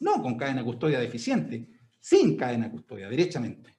no 0.00 0.22
con 0.22 0.36
cadena 0.36 0.60
de 0.60 0.64
custodia 0.64 0.98
deficiente, 0.98 1.68
sin 2.00 2.36
cadena 2.36 2.64
de 2.66 2.70
custodia, 2.72 3.08
derechamente. 3.08 3.76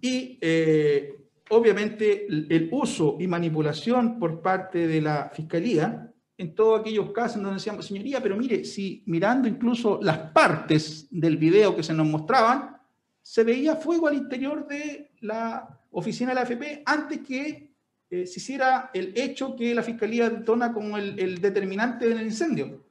Y 0.00 0.38
eh, 0.40 1.14
obviamente 1.50 2.26
el 2.28 2.68
uso 2.70 3.16
y 3.18 3.26
manipulación 3.26 4.18
por 4.18 4.42
parte 4.42 4.86
de 4.86 5.00
la 5.00 5.30
Fiscalía 5.34 6.12
en 6.36 6.54
todos 6.54 6.80
aquellos 6.80 7.12
casos 7.12 7.36
donde 7.40 7.54
decíamos, 7.54 7.86
señoría, 7.86 8.22
pero 8.22 8.36
mire, 8.36 8.64
si 8.64 9.02
mirando 9.06 9.48
incluso 9.48 10.00
las 10.02 10.18
partes 10.32 11.06
del 11.10 11.36
video 11.36 11.74
que 11.74 11.82
se 11.82 11.94
nos 11.94 12.06
mostraban, 12.06 12.76
se 13.20 13.44
veía 13.44 13.76
fuego 13.76 14.08
al 14.08 14.14
interior 14.14 14.66
de 14.66 15.12
la 15.20 15.80
oficina 15.92 16.30
de 16.30 16.34
la 16.34 16.40
AFP 16.42 16.82
antes 16.84 17.20
que 17.20 17.71
eh, 18.12 18.26
se 18.26 18.40
hiciera 18.40 18.90
el 18.92 19.14
hecho 19.16 19.56
que 19.56 19.74
la 19.74 19.82
Fiscalía 19.82 20.28
detona 20.28 20.70
como 20.70 20.98
el, 20.98 21.40
determinante 21.40 22.06
del 22.06 22.20
incendio. 22.20 22.84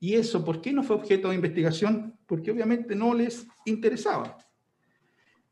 ¿Y 0.00 0.14
eso 0.14 0.44
por 0.44 0.60
qué 0.60 0.72
no 0.72 0.82
fue 0.82 0.96
objeto 0.96 1.28
de 1.28 1.36
investigación? 1.36 2.18
Porque 2.26 2.50
obviamente 2.50 2.96
no 2.96 3.14
les 3.14 3.46
interesaba. 3.64 4.36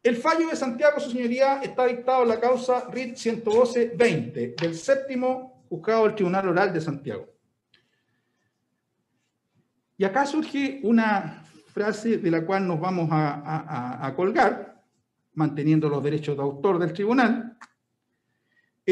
El 0.02 0.16
fallo 0.16 0.48
de 0.48 0.56
Santiago, 0.56 0.98
su 0.98 1.12
señoría, 1.12 1.62
está 1.62 1.86
dictado 1.86 2.24
en 2.24 2.30
la 2.30 2.40
causa 2.40 2.88
RIT 2.90 3.14
112-20 3.14 4.60
del 4.60 4.74
séptimo 4.74 5.64
juzgado 5.68 6.06
del 6.06 6.16
Tribunal 6.16 6.48
Oral 6.48 6.72
de 6.72 6.80
Santiago. 6.80 7.28
Y 9.96 10.02
acá 10.02 10.26
surge 10.26 10.80
una 10.82 11.44
frase 11.68 12.18
de 12.18 12.30
la 12.32 12.44
cual 12.44 12.66
nos 12.66 12.80
vamos 12.80 13.08
a, 13.12 14.12
colgar, 14.16 14.82
manteniendo 15.34 15.88
los 15.88 16.02
derechos 16.02 16.36
de 16.36 16.42
autor 16.42 16.80
del 16.80 16.92
tribunal, 16.92 17.56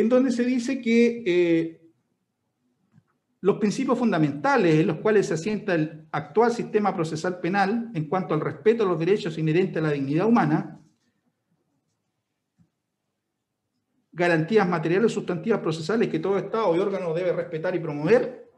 en 0.00 0.08
donde 0.08 0.30
se 0.30 0.44
dice 0.44 0.80
que 0.80 1.22
eh, 1.26 1.88
los 3.40 3.58
principios 3.58 3.98
fundamentales 3.98 4.80
en 4.80 4.86
los 4.86 4.98
cuales 4.98 5.26
se 5.26 5.34
asienta 5.34 5.74
el 5.74 6.06
actual 6.10 6.52
sistema 6.52 6.94
procesal 6.94 7.40
penal 7.40 7.90
en 7.94 8.08
cuanto 8.08 8.34
al 8.34 8.40
respeto 8.40 8.82
a 8.82 8.86
los 8.86 8.98
derechos 8.98 9.38
inherentes 9.38 9.76
a 9.76 9.86
la 9.86 9.92
dignidad 9.92 10.26
humana, 10.26 10.80
garantías 14.12 14.68
materiales 14.68 15.12
sustantivas 15.12 15.60
procesales 15.60 16.08
que 16.08 16.18
todo 16.18 16.38
Estado 16.38 16.74
y 16.74 16.80
órgano 16.80 17.14
debe 17.14 17.32
respetar 17.32 17.74
y 17.76 17.78
promover, 17.78 18.50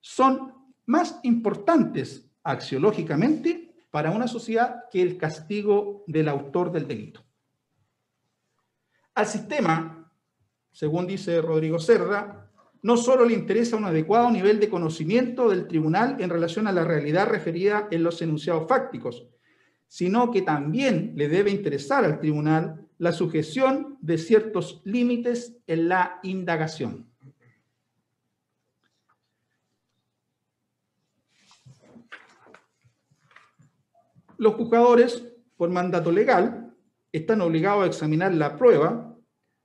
son 0.00 0.54
más 0.86 1.20
importantes 1.22 2.30
axiológicamente 2.42 3.74
para 3.90 4.10
una 4.10 4.26
sociedad 4.26 4.84
que 4.90 5.02
el 5.02 5.18
castigo 5.18 6.02
del 6.06 6.28
autor 6.28 6.72
del 6.72 6.88
delito. 6.88 7.22
Al 9.14 9.26
sistema, 9.26 10.01
según 10.72 11.06
dice 11.06 11.40
Rodrigo 11.40 11.78
Serra, 11.78 12.48
no 12.82 12.96
solo 12.96 13.24
le 13.24 13.34
interesa 13.34 13.76
un 13.76 13.84
adecuado 13.84 14.30
nivel 14.30 14.58
de 14.58 14.68
conocimiento 14.68 15.48
del 15.48 15.68
tribunal 15.68 16.16
en 16.18 16.30
relación 16.30 16.66
a 16.66 16.72
la 16.72 16.84
realidad 16.84 17.28
referida 17.28 17.86
en 17.90 18.02
los 18.02 18.20
enunciados 18.22 18.66
fácticos, 18.66 19.26
sino 19.86 20.30
que 20.32 20.42
también 20.42 21.12
le 21.14 21.28
debe 21.28 21.50
interesar 21.50 22.04
al 22.04 22.18
tribunal 22.18 22.88
la 22.98 23.12
sujeción 23.12 23.98
de 24.00 24.18
ciertos 24.18 24.80
límites 24.84 25.56
en 25.66 25.88
la 25.88 26.18
indagación. 26.22 27.06
Los 34.38 34.54
juzgadores, 34.54 35.24
por 35.56 35.70
mandato 35.70 36.10
legal, 36.10 36.74
están 37.12 37.42
obligados 37.42 37.84
a 37.84 37.86
examinar 37.86 38.34
la 38.34 38.56
prueba 38.56 39.11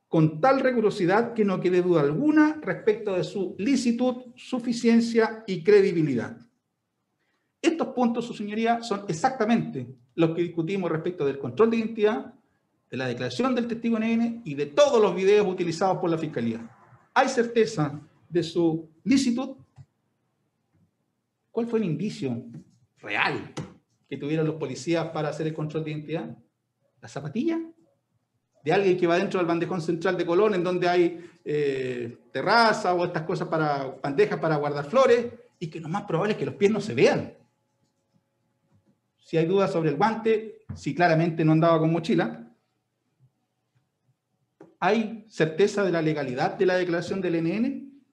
con 0.07 0.39
tal 0.39 0.61
rigurosidad 0.61 1.33
que 1.33 1.43
no 1.43 1.59
quede 1.59 1.81
duda 1.81 2.01
alguna 2.01 2.59
respecto 2.61 3.15
de 3.15 3.23
su 3.23 3.55
licitud, 3.57 4.33
suficiencia 4.35 5.43
y 5.47 5.63
credibilidad. 5.63 6.37
Estos 7.61 7.87
puntos, 7.89 8.25
su 8.25 8.33
señoría, 8.33 8.81
son 8.83 9.03
exactamente 9.07 9.87
los 10.15 10.31
que 10.35 10.43
discutimos 10.43 10.91
respecto 10.91 11.25
del 11.25 11.39
control 11.39 11.71
de 11.71 11.77
identidad, 11.77 12.33
de 12.89 12.97
la 12.97 13.07
declaración 13.07 13.53
del 13.53 13.67
testigo 13.67 13.99
NN 13.99 14.43
y 14.45 14.55
de 14.55 14.67
todos 14.67 15.01
los 15.01 15.13
videos 15.13 15.45
utilizados 15.45 15.97
por 15.97 16.09
la 16.09 16.17
Fiscalía. 16.17 16.69
¿Hay 17.13 17.27
certeza 17.27 17.99
de 18.29 18.43
su 18.43 18.89
licitud? 19.03 19.57
¿Cuál 21.51 21.67
fue 21.67 21.79
el 21.79 21.85
indicio 21.85 22.45
real 22.99 23.53
que 24.07 24.17
tuvieron 24.17 24.47
los 24.47 24.55
policías 24.55 25.09
para 25.09 25.29
hacer 25.29 25.47
el 25.47 25.53
control 25.53 25.83
de 25.83 25.91
identidad? 25.91 26.37
¿La 27.01 27.09
zapatilla? 27.09 27.59
De 28.67 28.73
alguien 28.73 28.97
que 28.97 29.07
va 29.07 29.17
dentro 29.17 29.39
del 29.39 29.47
bandejón 29.47 29.81
central 29.81 30.17
de 30.17 30.25
Colón, 30.25 30.53
en 30.53 30.61
donde 30.61 30.89
hay 30.89 31.25
eh, 31.45 32.17
terraza 32.33 32.93
o 32.93 33.05
estas 33.05 33.23
cosas 33.23 33.47
para 33.47 33.95
bandejas 34.03 34.39
para 34.39 34.57
guardar 34.57 34.83
flores, 34.89 35.27
y 35.57 35.67
que 35.67 35.79
lo 35.79 35.87
más 35.87 36.03
probable 36.03 36.33
es 36.33 36.37
que 36.37 36.45
los 36.47 36.55
pies 36.55 36.69
no 36.69 36.81
se 36.81 36.93
vean. 36.93 37.33
Si 39.23 39.37
hay 39.37 39.45
dudas 39.45 39.71
sobre 39.71 39.91
el 39.91 39.95
guante, 39.95 40.65
si 40.75 40.93
claramente 40.93 41.45
no 41.45 41.53
andaba 41.53 41.79
con 41.79 41.93
mochila, 41.93 42.43
¿Hay 44.81 45.25
certeza 45.29 45.85
de 45.85 45.91
la 45.93 46.01
legalidad 46.01 46.57
de 46.57 46.65
la 46.65 46.75
declaración 46.75 47.21
del 47.21 47.41
NN? 47.41 48.03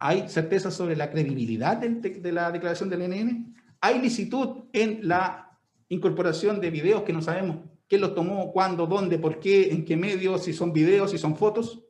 ¿Hay 0.00 0.28
certeza 0.28 0.72
sobre 0.72 0.96
la 0.96 1.08
credibilidad 1.12 1.76
de, 1.76 2.32
la 2.32 2.50
declaración 2.50 2.90
del 2.90 3.08
NN? 3.08 3.54
¿Hay 3.80 4.00
licitud 4.00 4.64
en 4.72 5.06
la 5.06 5.56
incorporación 5.88 6.60
de 6.60 6.70
videos 6.70 7.04
que 7.04 7.12
no 7.12 7.22
sabemos 7.22 7.69
quién 7.90 8.02
los 8.02 8.14
tomó, 8.14 8.52
cuándo, 8.52 8.86
dónde, 8.86 9.18
por 9.18 9.40
qué, 9.40 9.72
en 9.72 9.84
qué 9.84 9.96
medio, 9.96 10.38
si 10.38 10.52
son 10.52 10.72
videos, 10.72 11.10
si 11.10 11.18
son 11.18 11.36
fotos? 11.36 11.82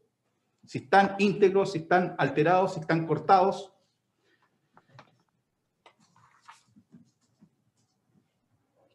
Si 0.64 0.78
están 0.78 1.14
íntegros, 1.18 1.72
si 1.72 1.78
están 1.80 2.14
alterados, 2.16 2.72
si 2.72 2.80
están 2.80 3.06
cortados. 3.06 3.70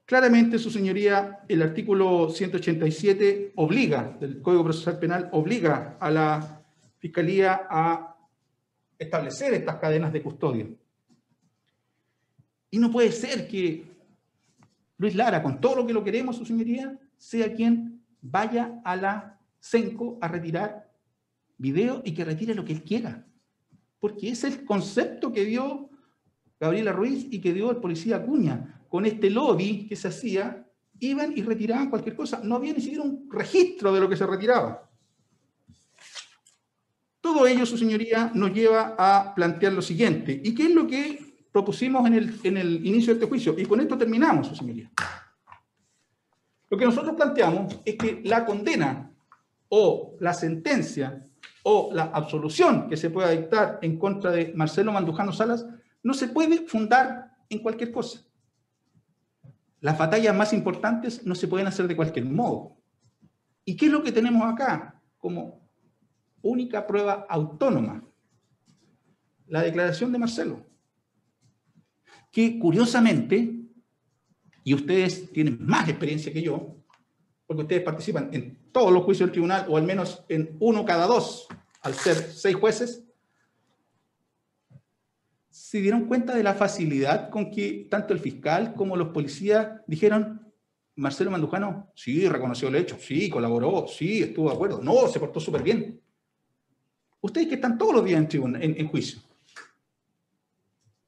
Claramente, 0.05 0.57
su 0.57 0.71
señoría, 0.71 1.43
el 1.47 1.61
artículo 1.61 2.31
187 2.31 3.53
obliga, 3.55 4.17
del 4.19 4.41
Código 4.41 4.63
Procesal 4.63 4.97
Penal, 4.97 5.29
obliga 5.31 5.97
a 5.99 6.09
la 6.09 6.63
Fiscalía 6.97 7.67
a 7.69 8.17
establecer 8.97 9.53
estas 9.53 9.75
cadenas 9.75 10.11
de 10.11 10.23
custodia. 10.23 10.67
Y 12.71 12.79
no 12.79 12.89
puede 12.89 13.11
ser 13.11 13.47
que 13.47 13.94
Luis 14.97 15.15
Lara, 15.15 15.43
con 15.43 15.59
todo 15.59 15.75
lo 15.75 15.87
que 15.87 15.93
lo 15.93 16.03
queremos, 16.03 16.37
su 16.37 16.45
señoría, 16.45 16.97
sea 17.17 17.53
quien 17.53 18.01
vaya 18.21 18.81
a 18.83 18.95
la 18.95 19.39
CENCO 19.61 20.17
a 20.21 20.27
retirar 20.27 20.91
video 21.57 22.01
y 22.05 22.13
que 22.13 22.25
retire 22.25 22.55
lo 22.55 22.65
que 22.65 22.73
él 22.73 22.83
quiera. 22.83 23.25
Porque 23.99 24.29
es 24.29 24.43
el 24.43 24.65
concepto 24.65 25.31
que 25.31 25.45
dio 25.45 25.89
Gabriela 26.59 26.91
Ruiz 26.91 27.27
y 27.29 27.41
que 27.41 27.53
dio 27.53 27.71
el 27.71 27.77
policía 27.77 28.17
Acuña 28.17 28.81
con 28.89 29.05
este 29.05 29.29
lobby 29.29 29.87
que 29.87 29.95
se 29.95 30.07
hacía, 30.07 30.65
iban 30.99 31.37
y 31.37 31.41
retiraban 31.41 31.89
cualquier 31.89 32.15
cosa. 32.15 32.39
No 32.43 32.55
había 32.55 32.73
ni 32.73 32.81
siquiera 32.81 33.03
un 33.03 33.29
registro 33.29 33.93
de 33.93 33.99
lo 33.99 34.07
que 34.07 34.15
se 34.15 34.25
retiraba. 34.25 34.89
Todo 37.19 37.47
ello, 37.47 37.65
su 37.65 37.77
señoría, 37.77 38.31
nos 38.33 38.53
lleva 38.53 38.95
a 38.97 39.33
plantear 39.33 39.73
lo 39.73 39.81
siguiente. 39.81 40.39
¿Y 40.43 40.53
qué 40.53 40.63
es 40.67 40.71
lo 40.71 40.87
que 40.87 41.24
propusimos 41.55 42.05
en 42.05 42.57
el, 42.57 42.85
inicio 42.85 43.13
de 43.13 43.19
este 43.19 43.29
juicio? 43.29 43.55
Y 43.57 43.65
con 43.65 43.79
esto 43.79 43.97
terminamos, 43.97 44.47
su 44.47 44.57
señoría. 44.57 44.91
Lo 46.69 46.77
que 46.77 46.83
nosotros 46.83 47.15
planteamos 47.15 47.79
es 47.85 47.95
que 47.95 48.21
la 48.25 48.43
condena 48.43 49.09
o 49.69 50.17
la 50.19 50.33
sentencia 50.33 51.25
o 51.63 51.91
la 51.93 52.11
absolución 52.13 52.89
que 52.89 52.97
se 52.97 53.09
pueda 53.09 53.29
dictar 53.29 53.79
en 53.81 53.97
contra 53.97 54.31
de 54.31 54.51
Marcelo 54.53 54.91
Mandujano 54.91 55.31
Salas 55.31 55.65
no 56.03 56.13
se 56.13 56.27
puede 56.27 56.67
fundar 56.67 57.31
en 57.47 57.59
cualquier 57.59 57.93
cosa. 57.93 58.19
Las 59.79 59.97
batallas 59.97 60.35
más 60.35 60.51
importantes 60.51 61.25
no 61.25 61.35
se 61.35 61.47
pueden 61.47 61.67
hacer 61.67 61.87
de 61.87 61.95
cualquier 61.95 62.25
modo. 62.25 62.75
¿Y 63.63 63.77
qué 63.77 63.85
es 63.85 63.93
lo 63.93 64.03
que 64.03 64.11
tenemos 64.11 64.43
acá 64.43 65.01
como 65.17 65.69
única 66.41 66.85
prueba 66.85 67.25
autónoma? 67.29 68.03
La 69.47 69.61
declaración 69.61 70.11
de 70.11 70.19
Marcelo. 70.19 70.64
Que 72.35 72.59
curiosamente, 72.59 73.61
y 74.65 74.73
ustedes 74.73 75.31
tienen 75.31 75.57
más 75.65 75.87
experiencia 75.87 76.33
que 76.33 76.41
yo, 76.41 76.75
porque 77.47 77.61
ustedes 77.61 77.81
participan 77.81 78.29
en 78.33 78.59
todos 78.73 78.91
los 78.91 79.03
juicios 79.05 79.27
del 79.27 79.31
tribunal, 79.31 79.65
o 79.69 79.77
al 79.77 79.83
menos 79.83 80.25
en 80.27 80.57
uno 80.59 80.83
cada 80.83 81.07
dos, 81.07 81.47
al 81.81 81.93
ser 81.93 82.17
seis 82.17 82.57
jueces, 82.57 83.05
se 85.49 85.79
dieron 85.79 86.07
cuenta 86.07 86.35
de 86.35 86.43
la 86.43 86.55
facilidad 86.55 87.29
con 87.29 87.49
que 87.49 87.87
tanto 87.89 88.13
el 88.13 88.19
fiscal 88.19 88.73
como 88.75 88.97
los 88.97 89.13
policías 89.13 89.79
dijeron, 89.87 90.41
Marcelo 90.97 91.31
Mandujano, 91.31 91.93
sí, 91.95 92.27
reconoció 92.27 92.67
el 92.67 92.75
hecho, 92.75 92.97
sí, 92.99 93.29
colaboró, 93.29 93.87
sí, 93.87 94.23
estuvo 94.23 94.49
de 94.49 94.55
acuerdo, 94.55 94.81
no, 94.81 95.07
se 95.07 95.21
portó 95.21 95.39
súper 95.39 95.63
bien. 95.63 96.01
Ustedes 97.21 97.47
que 97.47 97.55
están 97.55 97.77
todos 97.77 97.95
los 97.95 98.03
días 98.03 98.27
en, 98.35 98.55
en 98.61 98.87
juicio, 98.89 99.21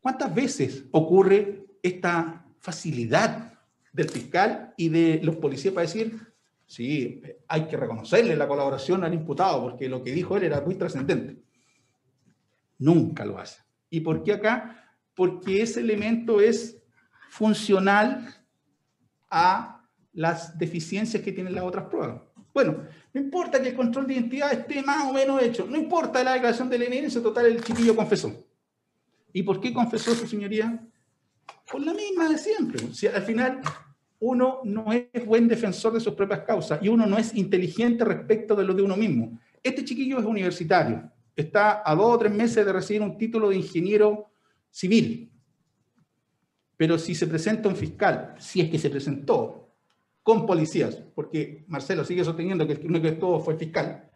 ¿cuántas 0.07 0.33
veces 0.33 0.85
ocurre 0.91 1.65
esta 1.83 2.45
facilidad 2.59 3.59
del 3.91 4.07
fiscal 4.07 4.73
y 4.77 4.87
de 4.87 5.19
los 5.21 5.35
policías 5.35 5.73
para 5.73 5.85
decir, 5.85 6.17
sí, 6.65 7.21
hay 7.45 7.67
que 7.67 7.75
reconocerle 7.75 8.37
la 8.37 8.47
colaboración 8.47 9.03
al 9.03 9.13
imputado 9.13 9.61
porque 9.63 9.89
lo 9.89 10.01
que 10.01 10.13
dijo 10.13 10.37
él 10.37 10.43
era 10.43 10.61
muy 10.61 10.75
trascendente? 10.75 11.43
Nunca 12.77 13.25
lo 13.25 13.37
hace. 13.37 13.59
¿Y 13.89 13.99
por 13.99 14.23
qué 14.23 14.31
acá? 14.31 14.95
Porque 15.13 15.61
ese 15.61 15.81
elemento 15.81 16.39
es 16.39 16.81
funcional 17.29 18.33
a 19.29 19.85
las 20.13 20.57
deficiencias 20.57 21.21
que 21.21 21.33
tienen 21.33 21.53
las 21.53 21.65
otras 21.65 21.83
pruebas. 21.89 22.21
Bueno, 22.53 22.85
no 23.11 23.19
importa 23.19 23.61
que 23.61 23.71
el 23.71 23.75
control 23.75 24.07
de 24.07 24.13
identidad 24.13 24.53
esté 24.53 24.81
más 24.81 25.05
o 25.05 25.11
menos 25.11 25.41
hecho, 25.43 25.67
no 25.69 25.75
importa 25.75 26.23
la 26.23 26.31
declaración 26.31 26.69
del 26.69 26.83
NN, 26.83 27.11
total 27.21 27.47
el 27.47 27.61
chiquillo 27.61 27.93
confesó. 27.93 28.46
¿Y 29.37 29.43
por 29.43 29.61
qué 29.61 29.71
confesó 29.71 30.15
su 30.15 30.25
señoría? 30.25 30.83
Por 31.71 31.85
la 31.85 31.93
misma 31.93 32.27
de 32.27 32.39
siempre. 32.39 32.83
O 32.83 33.15
al 33.15 33.21
final, 33.21 33.61
uno 34.17 34.61
no 34.63 34.91
es 34.91 35.23
buen 35.27 35.47
defensor 35.47 35.93
de 35.93 35.99
sus 35.99 36.15
propias 36.15 36.39
causas 36.39 36.79
y 36.81 36.87
uno 36.87 37.05
no 37.05 37.19
es 37.19 37.35
inteligente 37.35 38.03
respecto 38.03 38.55
de 38.55 38.63
lo 38.63 38.73
de 38.73 38.81
uno 38.81 38.97
mismo. 38.97 39.39
Este 39.61 39.85
chiquillo 39.85 40.17
es 40.17 40.25
universitario, 40.25 41.11
está 41.35 41.83
a 41.85 41.93
dos 41.93 42.15
o 42.15 42.17
tres 42.17 42.31
meses 42.31 42.65
de 42.65 42.73
recibir 42.73 43.03
un 43.03 43.15
título 43.15 43.49
de 43.49 43.57
ingeniero 43.57 44.31
civil. 44.71 45.31
Pero 46.75 46.97
si 46.97 47.13
se 47.13 47.27
presenta 47.27 47.69
un 47.69 47.75
fiscal, 47.75 48.33
si 48.39 48.61
es 48.61 48.71
que 48.71 48.79
se 48.79 48.89
presentó, 48.89 49.71
con 50.23 50.47
policías, 50.47 50.95
porque 51.13 51.63
Marcelo 51.67 52.03
sigue 52.03 52.23
sosteniendo 52.23 52.65
que 52.65 52.73
el 52.73 52.87
único 52.87 53.03
que 53.03 53.11
todo 53.11 53.39
fue 53.39 53.53
el 53.53 53.59
fiscal, 53.59 54.09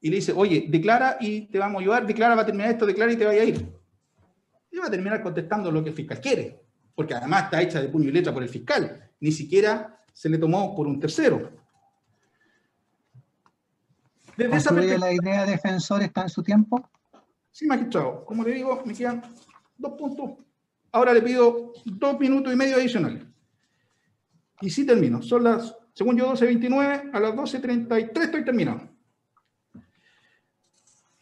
y 0.00 0.08
le 0.08 0.16
dice, 0.16 0.32
oye, 0.34 0.64
declara 0.66 1.18
y 1.20 1.42
te 1.42 1.58
vamos 1.58 1.80
a 1.80 1.82
ayudar, 1.82 2.06
declara, 2.06 2.34
va 2.34 2.40
a 2.40 2.46
terminar 2.46 2.70
esto, 2.70 2.86
declara 2.86 3.12
y 3.12 3.16
te 3.16 3.26
vaya 3.26 3.42
a 3.42 3.44
ir. 3.44 3.81
Y 4.72 4.78
va 4.78 4.86
a 4.86 4.90
terminar 4.90 5.22
contestando 5.22 5.70
lo 5.70 5.82
que 5.84 5.90
el 5.90 5.94
fiscal 5.94 6.20
quiere, 6.20 6.60
porque 6.94 7.14
además 7.14 7.44
está 7.44 7.62
hecha 7.62 7.80
de 7.80 7.88
puño 7.88 8.08
y 8.08 8.12
letra 8.12 8.32
por 8.32 8.42
el 8.42 8.48
fiscal, 8.48 9.10
ni 9.20 9.30
siquiera 9.30 10.02
se 10.12 10.28
le 10.28 10.38
tomó 10.38 10.74
por 10.74 10.86
un 10.86 10.98
tercero. 10.98 11.52
Desde 14.36 14.56
esa 14.56 14.72
la 14.72 15.12
idea 15.12 15.44
defensor 15.44 16.02
está 16.02 16.22
en 16.22 16.28
su 16.28 16.42
tiempo? 16.42 16.88
Sí, 17.50 17.66
magistrado. 17.66 18.24
Como 18.24 18.42
le 18.42 18.54
digo, 18.54 18.82
me 18.84 18.94
quedan 18.94 19.22
dos 19.76 19.92
puntos. 19.92 20.30
Ahora 20.90 21.12
le 21.12 21.22
pido 21.22 21.72
dos 21.84 22.18
minutos 22.18 22.52
y 22.52 22.56
medio 22.56 22.76
adicionales. 22.76 23.24
Y 24.60 24.70
sí 24.70 24.86
termino. 24.86 25.22
Son 25.22 25.44
las, 25.44 25.76
según 25.92 26.16
yo, 26.16 26.32
12.29, 26.32 27.10
a 27.12 27.20
las 27.20 27.34
12.33 27.34 28.22
estoy 28.22 28.44
terminado. 28.44 28.88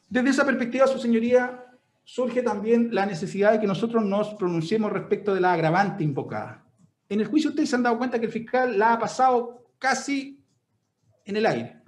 Desde 0.08 0.30
esa 0.30 0.44
perspectiva, 0.44 0.86
su 0.86 0.98
señoría, 0.98 1.64
surge 2.12 2.42
también 2.42 2.92
la 2.92 3.06
necesidad 3.06 3.52
de 3.52 3.60
que 3.60 3.68
nosotros 3.68 4.04
nos 4.04 4.34
pronunciemos 4.34 4.90
respecto 4.90 5.32
de 5.32 5.40
la 5.40 5.52
agravante 5.52 6.02
invocada. 6.02 6.66
En 7.08 7.20
el 7.20 7.28
juicio 7.28 7.50
ustedes 7.50 7.70
se 7.70 7.76
han 7.76 7.84
dado 7.84 7.98
cuenta 7.98 8.18
que 8.18 8.26
el 8.26 8.32
fiscal 8.32 8.76
la 8.76 8.94
ha 8.94 8.98
pasado 8.98 9.70
casi 9.78 10.42
en 11.24 11.36
el 11.36 11.46
aire. 11.46 11.82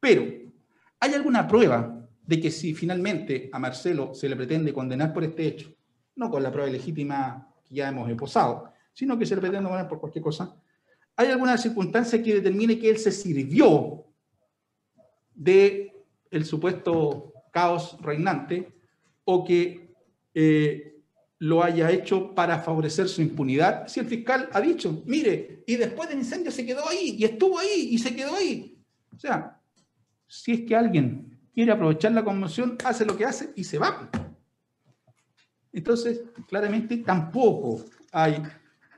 Pero, 0.00 0.24
¿hay 0.98 1.14
alguna 1.14 1.46
prueba 1.46 2.04
de 2.20 2.40
que 2.40 2.50
si 2.50 2.74
finalmente 2.74 3.48
a 3.52 3.60
Marcelo 3.60 4.12
se 4.12 4.28
le 4.28 4.34
pretende 4.34 4.72
condenar 4.72 5.12
por 5.12 5.22
este 5.22 5.46
hecho, 5.46 5.72
no 6.16 6.32
con 6.32 6.42
la 6.42 6.50
prueba 6.50 6.68
legítima 6.68 7.48
que 7.64 7.76
ya 7.76 7.90
hemos 7.90 8.10
esposado, 8.10 8.72
sino 8.92 9.16
que 9.16 9.24
se 9.24 9.36
le 9.36 9.40
pretende 9.40 9.68
condenar 9.68 9.88
por 9.88 10.00
cualquier 10.00 10.24
cosa, 10.24 10.60
¿hay 11.14 11.28
alguna 11.28 11.56
circunstancia 11.56 12.20
que 12.20 12.34
determine 12.34 12.76
que 12.76 12.90
él 12.90 12.98
se 12.98 13.12
sirvió 13.12 14.04
de 15.32 15.92
el 16.28 16.44
supuesto 16.44 17.34
caos 17.52 17.96
reinante 18.00 18.77
o 19.30 19.44
que 19.44 19.94
eh, 20.32 21.02
lo 21.40 21.62
haya 21.62 21.90
hecho 21.90 22.34
para 22.34 22.60
favorecer 22.60 23.08
su 23.08 23.20
impunidad, 23.20 23.86
si 23.86 24.00
el 24.00 24.06
fiscal 24.06 24.48
ha 24.50 24.58
dicho, 24.58 25.02
mire, 25.04 25.64
y 25.66 25.76
después 25.76 26.08
del 26.08 26.20
incendio 26.20 26.50
se 26.50 26.64
quedó 26.64 26.88
ahí, 26.88 27.16
y 27.18 27.24
estuvo 27.24 27.58
ahí, 27.58 27.88
y 27.90 27.98
se 27.98 28.16
quedó 28.16 28.34
ahí. 28.34 28.82
O 29.14 29.18
sea, 29.18 29.60
si 30.26 30.52
es 30.52 30.60
que 30.62 30.74
alguien 30.74 31.38
quiere 31.52 31.70
aprovechar 31.72 32.12
la 32.12 32.24
conmoción, 32.24 32.78
hace 32.82 33.04
lo 33.04 33.18
que 33.18 33.26
hace 33.26 33.50
y 33.54 33.64
se 33.64 33.78
va. 33.78 34.08
Entonces, 35.74 36.22
claramente 36.48 36.96
tampoco 36.96 37.84
hay 38.10 38.42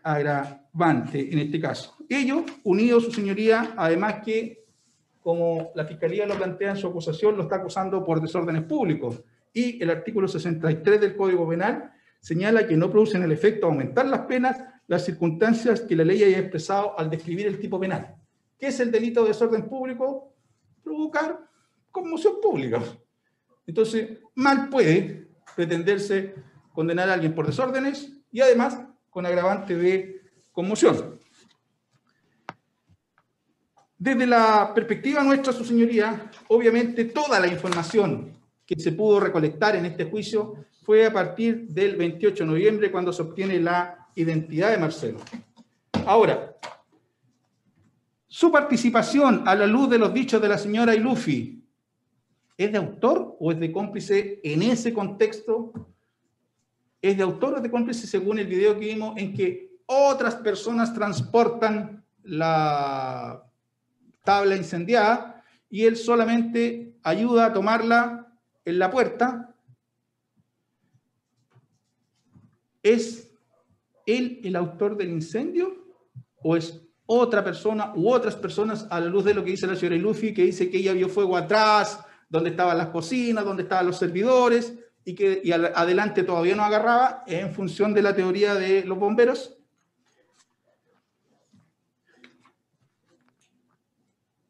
agravante 0.05 1.33
en 1.33 1.41
este 1.41 1.61
caso. 1.61 1.97
Ello, 2.09 2.45
unido, 2.63 3.01
su 3.01 3.11
señoría, 3.11 3.75
además 3.77 4.23
que, 4.25 4.65
como 5.21 5.73
la 5.75 5.85
Fiscalía 5.85 6.25
lo 6.25 6.37
plantea 6.37 6.71
en 6.71 6.77
su 6.77 6.87
acusación, 6.87 7.37
lo 7.37 7.43
está 7.43 7.57
acusando 7.57 8.05
por 8.05 8.21
desórdenes 8.21 8.63
públicos. 8.63 9.25
Y 9.53 9.83
el 9.83 9.91
artículo 9.91 10.29
63 10.29 11.01
del 11.01 11.17
Código 11.17 11.49
Penal 11.49 11.93
señala 12.21 12.67
que 12.67 12.77
no 12.77 12.91
producen 12.91 13.23
el 13.23 13.33
efecto 13.33 13.67
de 13.67 13.73
aumentar 13.73 14.07
las 14.07 14.21
penas 14.21 14.59
las 14.91 15.05
circunstancias 15.05 15.83
que 15.83 15.95
la 15.95 16.03
ley 16.03 16.25
haya 16.25 16.41
expresado 16.41 16.99
al 16.99 17.09
describir 17.09 17.47
el 17.47 17.61
tipo 17.61 17.79
penal. 17.79 18.17
¿Qué 18.59 18.67
es 18.67 18.81
el 18.81 18.91
delito 18.91 19.23
de 19.23 19.29
desorden 19.29 19.69
público? 19.69 20.35
Provocar 20.83 21.49
conmoción 21.93 22.35
pública. 22.43 22.83
Entonces, 23.69 24.19
mal 24.35 24.69
puede 24.69 25.29
pretenderse 25.55 26.35
condenar 26.73 27.09
a 27.09 27.15
alguien 27.15 27.37
por 27.37 27.47
desórdenes 27.47 28.11
y 28.33 28.41
además 28.41 28.81
con 29.11 29.25
agravante 29.27 29.77
de 29.77 30.23
conmoción. 30.51 31.21
Desde 33.97 34.27
la 34.27 34.73
perspectiva 34.75 35.23
nuestra, 35.23 35.53
su 35.53 35.65
señoría, 35.65 36.33
obviamente 36.49 37.05
toda 37.05 37.39
la 37.39 37.47
información 37.47 38.40
que 38.71 38.81
se 38.81 38.93
pudo 38.93 39.19
recolectar 39.19 39.75
en 39.75 39.85
este 39.85 40.05
juicio 40.05 40.55
fue 40.85 41.05
a 41.05 41.13
partir 41.13 41.67
del 41.71 41.97
28 41.97 42.45
de 42.45 42.51
noviembre 42.51 42.93
cuando 42.93 43.13
se 43.13 43.23
obtiene 43.23 43.59
la 43.59 44.07
identidad 44.15 44.71
de 44.71 44.79
Marcelo. 44.79 45.19
Ahora, 46.07 46.55
su 48.29 48.53
participación 48.53 49.43
a 49.49 49.57
la 49.57 49.67
luz 49.67 49.91
de 49.91 49.99
los 49.99 50.15
dichos 50.15 50.41
de 50.41 50.49
la 50.49 50.57
señora 50.57 50.95
Ilufi, 50.95 51.65
¿es 52.57 52.71
de 52.71 52.79
autor 52.79 53.37
o 53.41 53.51
es 53.51 53.59
de 53.59 53.73
cómplice 53.73 54.41
en 54.45 54.63
ese 54.63 54.95
contexto? 54.95 55.73
¿Es 57.03 57.17
de 57.17 57.25
autor 57.25 57.55
o 57.55 57.61
de 57.61 57.73
cómplice 57.73 58.07
según 58.07 58.39
el 58.39 58.47
video 58.47 58.79
que 58.79 58.87
vimos 58.87 59.17
en 59.17 59.35
que 59.35 59.79
otras 59.87 60.37
personas 60.37 60.95
transportan 60.95 62.05
la 62.23 63.43
tabla 64.23 64.55
incendiada 64.55 65.43
y 65.69 65.87
él 65.87 65.97
solamente 65.97 66.95
ayuda 67.03 67.47
a 67.47 67.53
tomarla 67.53 68.20
en 68.71 68.79
la 68.79 68.91
puerta, 68.91 69.55
¿es 72.83 73.31
él 74.07 74.41
el 74.43 74.57
autor 74.57 74.97
del 74.97 75.11
incendio 75.11 75.85
o 76.43 76.57
es 76.57 76.81
otra 77.07 77.43
persona 77.43 77.93
u 77.95 78.11
otras 78.11 78.37
personas 78.37 78.87
a 78.91 79.01
la 79.01 79.07
luz 79.07 79.25
de 79.25 79.35
lo 79.35 79.45
que 79.45 79.51
dice 79.51 79.67
la 79.67 79.77
señora 79.77 79.97
Luffy, 79.97 80.33
que 80.33 80.45
dice 80.45 80.71
que 80.71 80.79
ella 80.79 80.93
vio 80.93 81.09
fuego 81.09 81.37
atrás, 81.37 82.05
donde 82.29 82.51
estaban 82.51 82.79
las 82.79 82.89
cocinas, 82.89 83.45
donde 83.45 83.65
estaban 83.65 83.87
los 83.87 83.99
servidores 83.99 84.75
y 85.05 85.15
que 85.15 85.41
y 85.43 85.51
adelante 85.51 86.23
todavía 86.23 86.55
no 86.55 86.63
agarraba 86.63 87.25
en 87.27 87.53
función 87.53 87.93
de 87.93 88.03
la 88.03 88.15
teoría 88.15 88.55
de 88.55 88.85
los 88.85 88.99
bomberos? 88.99 89.57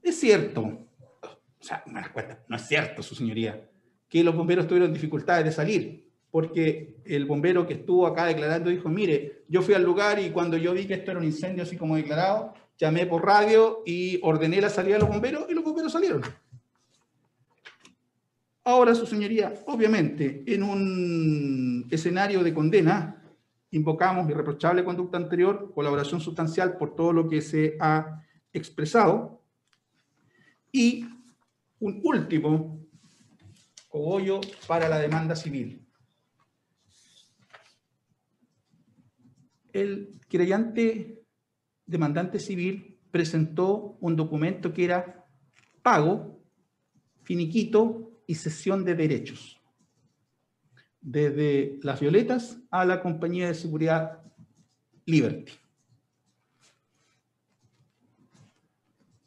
Es 0.02 0.18
cierto, 0.18 0.60
o 0.60 1.62
sea, 1.62 1.84
no 2.48 2.56
es 2.56 2.66
cierto, 2.66 3.02
su 3.02 3.14
señoría, 3.14 3.69
que 4.10 4.24
los 4.24 4.34
bomberos 4.34 4.66
tuvieron 4.66 4.92
dificultades 4.92 5.44
de 5.44 5.52
salir, 5.52 6.10
porque 6.30 6.96
el 7.04 7.24
bombero 7.24 7.66
que 7.66 7.74
estuvo 7.74 8.06
acá 8.06 8.26
declarando 8.26 8.68
dijo, 8.68 8.88
mire, 8.88 9.44
yo 9.48 9.62
fui 9.62 9.72
al 9.72 9.84
lugar 9.84 10.18
y 10.18 10.30
cuando 10.30 10.56
yo 10.56 10.74
vi 10.74 10.86
que 10.86 10.94
esto 10.94 11.12
era 11.12 11.20
un 11.20 11.26
incendio 11.26 11.62
así 11.62 11.76
como 11.76 11.96
declarado, 11.96 12.52
llamé 12.76 13.06
por 13.06 13.24
radio 13.24 13.82
y 13.86 14.18
ordené 14.22 14.60
la 14.60 14.68
salida 14.68 14.94
de 14.94 15.00
los 15.00 15.08
bomberos 15.08 15.46
y 15.48 15.54
los 15.54 15.64
bomberos 15.64 15.92
salieron. 15.92 16.22
Ahora, 18.64 18.94
su 18.94 19.06
señoría, 19.06 19.54
obviamente, 19.66 20.44
en 20.46 20.62
un 20.62 21.86
escenario 21.90 22.42
de 22.42 22.52
condena, 22.52 23.22
invocamos 23.70 24.28
irreprochable 24.28 24.84
conducta 24.84 25.16
anterior, 25.18 25.72
colaboración 25.72 26.20
sustancial 26.20 26.76
por 26.76 26.94
todo 26.94 27.12
lo 27.12 27.28
que 27.28 27.40
se 27.40 27.76
ha 27.80 28.22
expresado, 28.52 29.40
y 30.72 31.06
un 31.78 32.00
último 32.04 32.79
cogollo 33.90 34.40
para 34.66 34.88
la 34.88 34.98
demanda 34.98 35.36
civil. 35.36 35.84
El 39.72 40.20
creyente 40.28 41.22
demandante 41.84 42.38
civil 42.38 42.98
presentó 43.10 43.98
un 44.00 44.16
documento 44.16 44.72
que 44.72 44.84
era 44.84 45.26
pago, 45.82 46.40
finiquito 47.24 48.22
y 48.26 48.36
cesión 48.36 48.84
de 48.84 48.94
derechos. 48.94 49.60
Desde 51.00 51.78
las 51.82 52.00
violetas 52.00 52.58
a 52.70 52.84
la 52.84 53.02
compañía 53.02 53.48
de 53.48 53.54
seguridad 53.54 54.22
Liberty. 55.04 55.52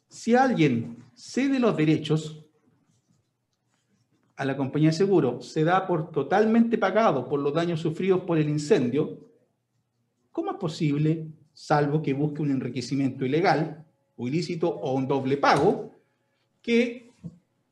Si 0.08 0.34
alguien 0.34 1.04
cede 1.14 1.58
los 1.58 1.76
derechos 1.76 2.43
a 4.36 4.44
la 4.44 4.56
compañía 4.56 4.90
de 4.90 4.96
seguro, 4.96 5.40
se 5.40 5.64
da 5.64 5.86
por 5.86 6.10
totalmente 6.10 6.76
pagado 6.78 7.28
por 7.28 7.40
los 7.40 7.54
daños 7.54 7.80
sufridos 7.80 8.22
por 8.22 8.38
el 8.38 8.48
incendio, 8.48 9.20
¿cómo 10.32 10.50
es 10.52 10.56
posible, 10.56 11.28
salvo 11.52 12.02
que 12.02 12.14
busque 12.14 12.42
un 12.42 12.50
enriquecimiento 12.50 13.24
ilegal 13.24 13.86
o 14.16 14.26
ilícito 14.26 14.68
o 14.68 14.94
un 14.94 15.06
doble 15.06 15.36
pago, 15.36 15.92
que 16.62 17.12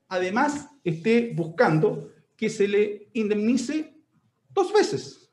además 0.09 0.69
esté 0.85 1.33
buscando 1.35 2.11
que 2.37 2.49
se 2.49 2.69
le 2.69 3.09
indemnice 3.15 3.97
dos 4.51 4.73
veces? 4.73 5.31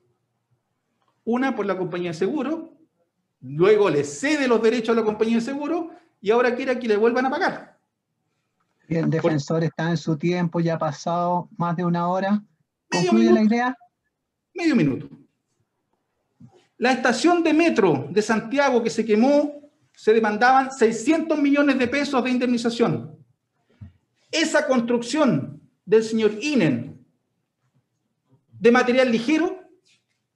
Una 1.24 1.56
por 1.56 1.68
la 1.68 1.78
compañía 1.78 2.10
de 2.10 2.18
seguro, 2.18 2.74
luego 3.42 3.90
le 3.90 4.04
cede 4.04 4.48
los 4.48 4.64
derechos 4.64 4.98
a 4.98 5.00
la 5.00 5.06
compañía 5.06 5.36
de 5.36 5.42
seguro 5.42 5.92
y 6.22 6.32
ahora 6.32 6.56
quiere 6.56 6.80
que 6.80 6.88
le 6.88 6.98
vuelvan 6.98 7.28
a 7.28 7.30
pagar. 7.30 7.69
El 8.90 9.10
defensor 9.10 9.64
está 9.64 9.92
en 9.92 9.98
su 9.98 10.18
tiempo, 10.18 10.60
ya 10.60 10.74
ha 10.74 10.80
pasado 10.80 11.48
más 11.58 11.78
de 11.78 11.86
una 11.86 12.08
hora. 12.08 12.44
¿Concluye 12.90 13.32
la 13.32 13.44
idea? 13.44 13.78
Medio 14.54 14.76
minuto. 14.76 15.08
La 16.78 16.94
estación 16.94 17.44
de 17.44 17.54
metro 17.54 18.08
de 18.10 18.22
Santiago 18.22 18.82
que 18.82 18.90
se 18.90 19.06
quemó, 19.06 19.70
se 19.94 20.14
demandaban 20.14 20.72
600 20.72 21.38
millones 21.38 21.78
de 21.78 21.88
pesos 21.88 22.24
de 22.24 22.32
indemnización. 22.32 23.16
Esa 24.32 24.66
construcción 24.66 25.62
del 25.86 26.04
señor 26.04 26.32
Inen 26.42 27.06
de 28.60 28.72
material 28.72 29.12
ligero, 29.12 29.60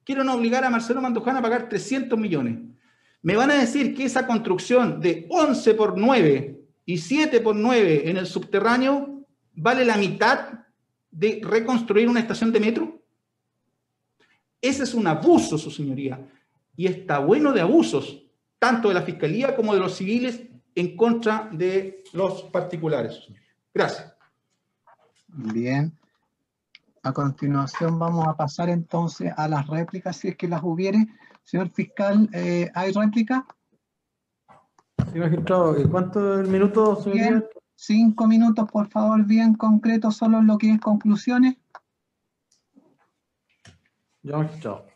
quieren 0.03 0.29
obligar 0.29 0.63
a 0.63 0.69
Marcelo 0.69 1.01
Manduján 1.01 1.37
a 1.37 1.41
pagar 1.41 1.69
300 1.69 2.17
millones. 2.17 2.59
Me 3.21 3.35
van 3.35 3.51
a 3.51 3.55
decir 3.55 3.95
que 3.95 4.05
esa 4.05 4.27
construcción 4.27 4.99
de 4.99 5.27
11 5.29 5.73
por 5.73 5.97
9 5.97 6.62
y 6.85 6.97
7 6.97 7.39
por 7.41 7.55
9 7.55 8.09
en 8.09 8.17
el 8.17 8.25
subterráneo 8.25 9.25
vale 9.53 9.85
la 9.85 9.97
mitad 9.97 10.65
de 11.11 11.41
reconstruir 11.43 12.09
una 12.09 12.19
estación 12.19 12.51
de 12.51 12.59
metro? 12.59 13.01
Ese 14.61 14.83
es 14.83 14.93
un 14.93 15.07
abuso, 15.07 15.57
su 15.57 15.69
señoría. 15.69 16.19
Y 16.75 16.87
está 16.87 17.19
bueno 17.19 17.51
de 17.51 17.61
abusos, 17.61 18.23
tanto 18.59 18.87
de 18.87 18.95
la 18.95 19.01
Fiscalía 19.01 19.55
como 19.55 19.73
de 19.73 19.79
los 19.79 19.95
civiles, 19.95 20.41
en 20.75 20.95
contra 20.97 21.49
de 21.51 22.03
los 22.13 22.43
particulares. 22.43 23.27
Gracias. 23.73 24.13
Bien. 25.27 25.97
A 27.03 27.11
continuación 27.11 27.99
vamos 27.99 28.27
a 28.27 28.37
pasar 28.37 28.69
entonces 28.69 29.33
a 29.35 29.47
las 29.47 29.67
réplicas, 29.67 30.15
si 30.15 30.29
es 30.29 30.37
que 30.37 30.47
las 30.47 30.63
hubiere. 30.63 31.07
Señor 31.43 31.69
fiscal, 31.69 32.29
eh, 32.31 32.71
¿hay 32.73 32.93
réplica? 32.93 33.45
Sí, 35.13 35.19
magistrado, 35.19 35.75
¿cuánto 35.91 36.39
el 36.39 36.47
minuto, 36.47 36.95
señor? 36.95 37.47
cinco 37.75 38.25
minutos, 38.25 38.67
por 38.71 38.89
favor, 38.89 39.23
bien 39.23 39.53
concreto, 39.53 40.09
solo 40.09 40.39
en 40.39 40.47
lo 40.47 40.57
que 40.57 40.71
es 40.71 40.79
conclusiones. 40.79 41.55
Ya, 44.23 44.37
magistrado. 44.37 44.87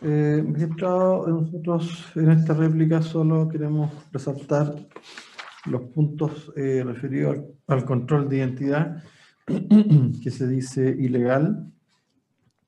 Eh, 0.00 0.44
magistrado, 0.44 1.28
nosotros 1.28 2.10
en 2.16 2.32
esta 2.32 2.54
réplica 2.54 3.00
solo 3.00 3.48
queremos 3.48 3.92
resaltar 4.10 4.74
los 5.66 5.82
puntos 5.92 6.52
eh, 6.56 6.82
referidos 6.84 7.38
al, 7.68 7.84
control 7.84 8.28
de 8.28 8.38
identidad 8.38 9.04
que 9.46 10.30
se 10.32 10.48
dice 10.48 10.96
ilegal 10.98 11.71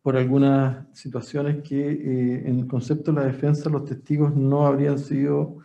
por 0.05 0.19
algunas 0.19 0.87
situaciones 0.93 1.67
que 1.67 1.81
eh, 1.81 2.43
en 2.45 2.59
el 2.59 2.67
concepto 2.67 3.11
de 3.11 3.21
la 3.21 3.27
defensa 3.27 3.71
los 3.71 3.87
testigos 3.87 4.37
no 4.37 4.67
habrían 4.67 4.99
sido 4.99 5.57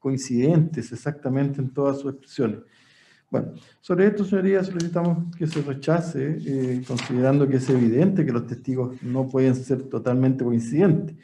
coincidentes 0.00 0.90
exactamente 0.90 1.60
en 1.60 1.70
todas 1.70 2.00
sus 2.00 2.14
expresiones. 2.14 2.58
Bueno, 3.30 3.52
sobre 3.80 4.08
esto, 4.08 4.24
señoría, 4.24 4.64
solicitamos 4.64 5.32
que 5.36 5.46
se 5.46 5.62
rechace, 5.62 6.38
eh, 6.44 6.82
considerando 6.88 7.46
que 7.46 7.58
es 7.58 7.70
evidente 7.70 8.26
que 8.26 8.32
los 8.32 8.48
testigos 8.48 9.00
no 9.00 9.28
pueden 9.28 9.54
ser 9.54 9.84
totalmente 9.84 10.42
coincidentes. 10.42 11.16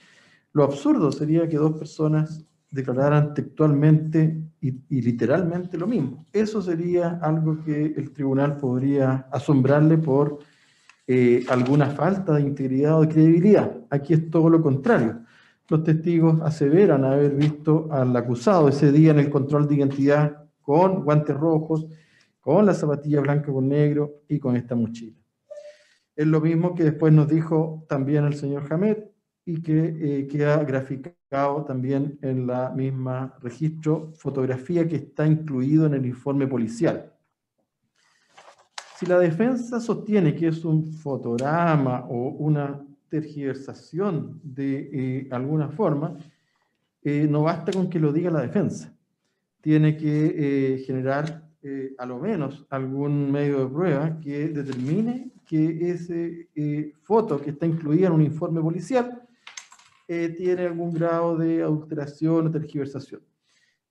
Lo 0.52 0.62
absurdo 0.62 1.10
sería 1.10 1.48
que 1.48 1.56
dos 1.56 1.76
personas 1.76 2.44
declararan 2.70 3.34
textualmente 3.34 4.40
y, 4.60 5.00
literalmente 5.00 5.76
lo 5.76 5.88
mismo. 5.88 6.24
Eso 6.32 6.62
sería 6.62 7.18
algo 7.20 7.64
que 7.64 7.86
el 7.96 8.12
tribunal 8.12 8.58
podría 8.58 9.26
asombrarle 9.32 9.98
por 9.98 10.38
eh, 11.06 11.44
alguna 11.48 11.90
falta 11.90 12.34
de 12.34 12.42
integridad 12.42 12.98
o 12.98 13.02
de 13.02 13.08
credibilidad. 13.08 13.76
Aquí 13.90 14.14
es 14.14 14.30
todo 14.30 14.48
lo 14.48 14.62
contrario. 14.62 15.20
Los 15.68 15.82
testigos 15.82 16.40
aseveran 16.42 17.04
haber 17.04 17.34
visto 17.34 17.88
al 17.90 18.14
acusado 18.16 18.68
ese 18.68 18.92
día 18.92 19.10
en 19.10 19.18
el 19.18 19.30
control 19.30 19.66
de 19.66 19.76
identidad 19.76 20.44
con 20.60 21.04
guantes 21.04 21.36
rojos, 21.36 21.86
con 22.40 22.66
la 22.66 22.74
zapatilla 22.74 23.20
blanca 23.20 23.52
con 23.52 23.68
negro 23.68 24.22
y 24.28 24.38
con 24.38 24.56
esta 24.56 24.74
mochila. 24.74 25.16
Es 26.16 26.26
lo 26.26 26.40
mismo 26.40 26.74
que 26.74 26.84
después 26.84 27.12
nos 27.12 27.28
dijo 27.28 27.84
también 27.88 28.24
el 28.24 28.34
señor 28.34 28.64
Hamed 28.70 28.98
y 29.44 29.62
que 29.62 29.96
eh, 30.00 30.26
queda 30.26 30.62
graficado 30.64 31.64
también 31.66 32.18
en 32.22 32.46
la 32.46 32.70
misma 32.70 33.34
registro, 33.40 34.12
fotografía 34.16 34.86
que 34.86 34.96
está 34.96 35.26
incluido 35.26 35.86
en 35.86 35.94
el 35.94 36.06
informe 36.06 36.46
policial. 36.46 37.13
Si 39.04 39.10
la 39.10 39.18
defensa 39.18 39.80
sostiene 39.80 40.34
que 40.34 40.48
es 40.48 40.64
un 40.64 40.82
fotograma 40.86 42.06
o 42.08 42.30
una 42.38 42.82
tergiversación 43.10 44.40
de 44.42 44.88
eh, 44.94 45.28
alguna 45.30 45.68
forma, 45.68 46.16
eh, 47.02 47.26
no 47.28 47.42
basta 47.42 47.70
con 47.70 47.90
que 47.90 48.00
lo 48.00 48.14
diga 48.14 48.30
la 48.30 48.40
defensa 48.40 48.96
tiene 49.60 49.98
que 49.98 50.34
eh, 50.36 50.78
generar 50.86 51.46
eh, 51.62 51.94
a 51.98 52.06
lo 52.06 52.18
menos 52.18 52.64
algún 52.70 53.30
medio 53.30 53.60
de 53.60 53.66
prueba 53.66 54.18
que 54.20 54.48
determine 54.48 55.32
que 55.46 55.90
ese 55.90 56.48
foto 57.02 57.38
que 57.42 57.50
está 57.50 57.66
incluida 57.66 58.06
en 58.06 58.14
un 58.14 58.22
informe 58.22 58.62
policial 58.62 59.22
tiene 60.06 60.62
algún 60.62 60.94
grado 60.94 61.36
de 61.36 61.62
adulteración 61.62 62.46
o 62.46 62.50
tergiversación. 62.50 63.20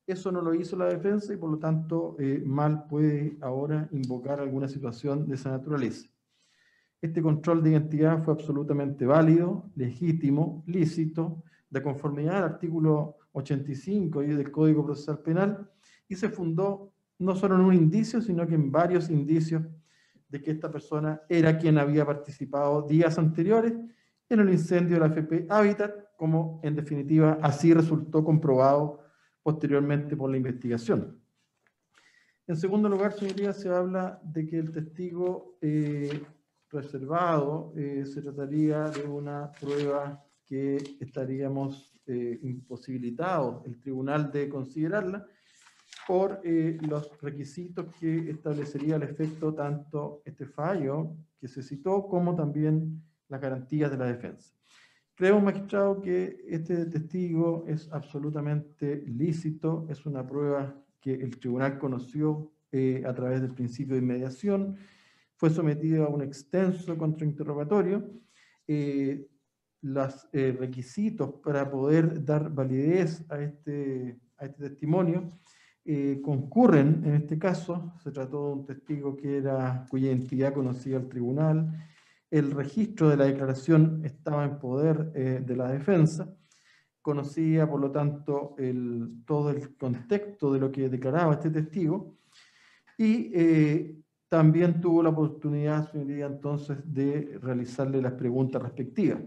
Eso 0.06 0.32
no 0.32 0.42
lo 0.42 0.54
hizo 0.54 0.76
la 0.76 0.86
defensa 0.86 1.34
y 1.34 1.38
por 1.38 1.50
lo 1.50 1.58
tanto 1.58 2.18
mal 2.46 2.88
puede 2.88 3.38
ahora 3.42 3.88
invocar 3.92 4.40
alguna 4.40 4.68
situación 4.68 5.28
de 5.28 5.36
esa 5.36 5.52
naturaleza. 5.52 6.10
Este 7.02 7.22
control 7.22 7.64
de 7.64 7.72
identidad 7.72 8.24
fue 8.24 8.34
absolutamente 8.34 9.06
válido, 9.06 9.70
legítimo, 9.76 10.64
lícito, 10.68 11.44
de 11.70 11.82
conformidad 11.82 12.38
al 12.38 12.44
artículo 12.44 13.18
85 13.32 14.22
del 14.22 14.52
Código 14.52 14.86
Procesal 14.86 15.20
Penal 15.20 15.70
y 16.08 16.16
se 16.16 16.30
fundó 16.30 16.94
no 17.20 17.36
solo 17.36 17.56
en 17.56 17.62
un 17.62 17.74
indicio, 17.74 18.22
sino 18.22 18.46
que 18.46 18.56
en 18.56 18.72
varios 18.72 19.10
indicios 19.10 19.64
de 20.30 20.42
que 20.42 20.52
esta 20.52 20.72
persona 20.72 21.22
era 21.30 21.58
quien 21.58 21.78
había 21.78 22.06
participado 22.06 22.84
días 22.84 23.18
anteriores 23.18 23.74
en 24.30 24.40
el 24.40 24.50
incendio 24.50 24.96
de 24.96 25.00
la 25.00 25.08
FP 25.08 25.48
Habitat, 25.50 26.16
como 26.18 26.60
en 26.64 26.76
definitiva 26.76 27.38
así 27.42 27.74
resultó 27.74 28.24
comprobado 28.24 29.03
posteriormente 29.44 30.16
por 30.16 30.32
la 30.32 30.38
investigación. 30.38 31.22
En 32.48 32.56
segundo 32.56 32.90
lugar, 32.90 33.14
señoría, 33.14 33.54
se 33.54 33.70
habla 33.70 34.20
de 34.24 34.48
que 34.48 34.58
el 34.58 34.72
testigo 34.72 35.58
eh, 35.62 36.22
reservado 36.70 37.74
eh, 37.78 38.06
se 38.06 38.22
trataría 38.22 38.90
de 38.90 39.04
una 39.04 39.52
prueba 39.52 40.26
que 40.46 40.98
estaríamos 41.00 41.94
eh, 42.06 42.40
imposibilitado 42.42 43.64
el 43.66 43.80
tribunal 43.80 44.30
de 44.32 44.50
considerarla 44.50 45.26
por 46.06 46.42
eh, 46.44 46.78
los 46.82 47.10
requisitos 47.22 47.86
que 47.98 48.30
establecería 48.30 48.98
el 48.98 49.04
efecto 49.04 49.54
tanto 49.54 50.22
este 50.26 50.46
fallo 50.46 51.16
que 51.40 51.48
se 51.48 51.64
citó 51.64 52.06
como 52.08 52.36
también 52.36 53.02
las 53.30 53.40
garantías 53.40 53.90
de 53.90 53.98
la 53.98 54.06
defensa. 54.06 54.54
Creo, 55.24 55.40
magistrado, 55.40 56.02
que 56.02 56.44
este 56.50 56.86
testigo 56.88 57.64
es 57.66 57.90
absolutamente 57.94 59.06
lícito, 59.08 59.88
es 59.90 60.06
una 60.06 60.28
prueba 60.28 60.76
que 61.00 61.14
el 61.14 61.40
tribunal 61.40 61.80
conoció 61.80 62.52
eh, 62.74 63.04
a 63.08 63.14
través 63.14 63.42
del 63.42 63.54
principio 63.54 63.96
de 63.96 64.02
inmediación, 64.02 64.76
fue 65.38 65.50
sometido 65.50 66.04
a 66.04 66.10
un 66.10 66.24
extenso 66.24 66.98
contrainterrogatorio, 66.98 68.04
eh, 68.68 69.26
los 69.80 70.28
eh, 70.34 70.58
requisitos 70.60 71.36
para 71.42 71.72
poder 71.72 72.26
dar 72.26 72.54
validez 72.54 73.24
a 73.32 73.40
este, 73.40 74.20
a 74.36 74.48
este 74.48 74.72
testimonio 74.72 75.30
eh, 75.86 76.20
concurren 76.22 77.02
en 77.06 77.16
este 77.16 77.40
caso. 77.40 77.94
Se 78.04 78.12
trató 78.12 78.48
de 78.48 78.54
un 78.56 78.66
testigo 78.66 79.16
que 79.16 79.38
era, 79.38 79.86
cuya 79.90 80.08
identidad 80.08 80.54
conocía 80.54 80.98
el 80.98 81.08
tribunal. 81.08 81.72
El 82.34 82.52
registro 82.52 83.10
de 83.10 83.18
la 83.18 83.26
declaración 83.26 84.02
estaba 84.04 84.44
en 84.46 84.58
poder 84.58 85.12
eh, 85.16 85.44
de 85.46 85.56
la 85.56 85.72
defensa. 85.72 86.34
Conocía, 87.02 87.70
por 87.70 87.80
lo 87.80 87.92
tanto, 87.92 88.56
todo 89.26 89.50
el 89.50 89.76
contexto 89.78 90.54
de 90.54 90.60
lo 90.60 90.72
que 90.72 90.90
declaraba 90.90 91.34
este 91.34 91.50
testigo. 91.50 92.18
Y 92.98 94.02
también 94.30 94.82
tuvo 94.82 95.04
la 95.04 95.10
oportunidad, 95.10 95.92
señoría, 95.92 96.26
entonces, 96.26 96.78
de 96.86 97.38
realizarle 97.42 98.02
las 98.02 98.14
preguntas 98.14 98.62
respectivas. 98.64 99.20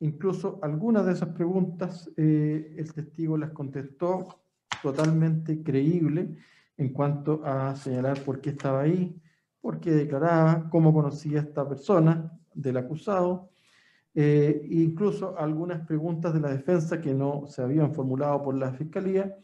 Incluso 0.00 0.60
algunas 0.62 1.06
de 1.06 1.12
esas 1.12 1.30
preguntas 1.30 2.10
eh, 2.16 2.74
el 2.76 2.92
testigo 2.92 3.36
las 3.36 3.50
contestó 3.50 4.42
totalmente 4.82 5.62
creíble 5.62 6.36
en 6.76 6.92
cuanto 6.92 7.44
a 7.44 7.74
señalar 7.74 8.20
por 8.22 8.40
qué 8.40 8.50
estaba 8.50 8.82
ahí, 8.82 9.20
por 9.60 9.80
qué 9.80 9.90
declaraba, 9.90 10.68
cómo 10.70 10.92
conocía 10.92 11.40
a 11.40 11.42
esta 11.42 11.68
persona 11.68 12.32
del 12.54 12.76
acusado, 12.76 13.50
eh, 14.14 14.66
incluso 14.70 15.38
algunas 15.38 15.86
preguntas 15.86 16.34
de 16.34 16.40
la 16.40 16.50
defensa 16.50 17.00
que 17.00 17.14
no 17.14 17.46
se 17.46 17.62
habían 17.62 17.92
formulado 17.92 18.42
por 18.42 18.54
la 18.54 18.72
fiscalía, 18.72 19.36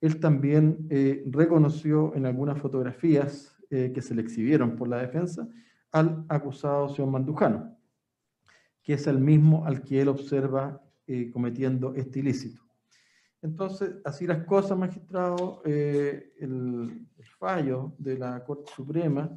él 0.00 0.20
también 0.20 0.86
eh, 0.90 1.24
reconoció 1.26 2.14
en 2.14 2.26
algunas 2.26 2.58
fotografías 2.58 3.50
que 3.70 4.02
se 4.02 4.14
le 4.14 4.22
exhibieron 4.22 4.76
por 4.76 4.86
la 4.86 4.98
defensa 4.98 5.48
al 5.90 6.24
acusado 6.28 6.88
señor 6.90 7.10
Mandujano 7.10 7.74
que 8.84 8.92
es 8.92 9.06
el 9.06 9.18
mismo 9.18 9.64
al 9.64 9.82
que 9.82 10.02
él 10.02 10.08
observa 10.08 10.80
eh, 11.06 11.30
cometiendo 11.32 11.94
este 11.94 12.20
ilícito. 12.20 12.62
Entonces, 13.42 13.96
así 14.04 14.26
las 14.26 14.44
cosas, 14.44 14.78
magistrado, 14.78 15.62
eh, 15.64 16.34
el, 16.38 17.08
fallo 17.38 17.94
de 17.98 18.16
la 18.16 18.42
Corte 18.44 18.70
Suprema 18.74 19.30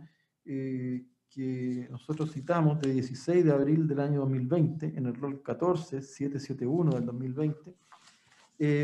eh, 0.48 1.06
que 1.30 1.88
nosotros 1.92 2.32
citamos 2.32 2.80
de 2.80 2.94
16 2.94 3.46
de 3.46 3.52
abril 3.52 3.88
del 3.88 4.00
año 4.00 4.22
2020, 4.22 4.94
en 4.96 5.06
el 5.06 5.16
rol 5.16 5.42
14771 5.44 6.92
del 6.92 7.06
2020, 7.06 7.76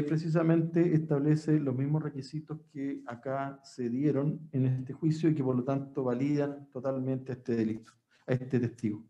precisamente 0.07 0.93
establece 0.93 1.59
los 1.59 1.75
mismos 1.75 2.03
requisitos 2.03 2.59
que 2.71 3.01
acá 3.07 3.59
se 3.63 3.89
dieron 3.89 4.47
en 4.51 4.67
este 4.67 4.93
juicio 4.93 5.29
y 5.29 5.33
que 5.33 5.43
por 5.43 5.55
lo 5.55 5.63
tanto 5.63 6.03
validan 6.03 6.69
totalmente 6.69 7.31
este 7.31 7.55
delito, 7.55 7.91
a 8.27 8.33
este 8.33 8.59
testigo. 8.59 9.03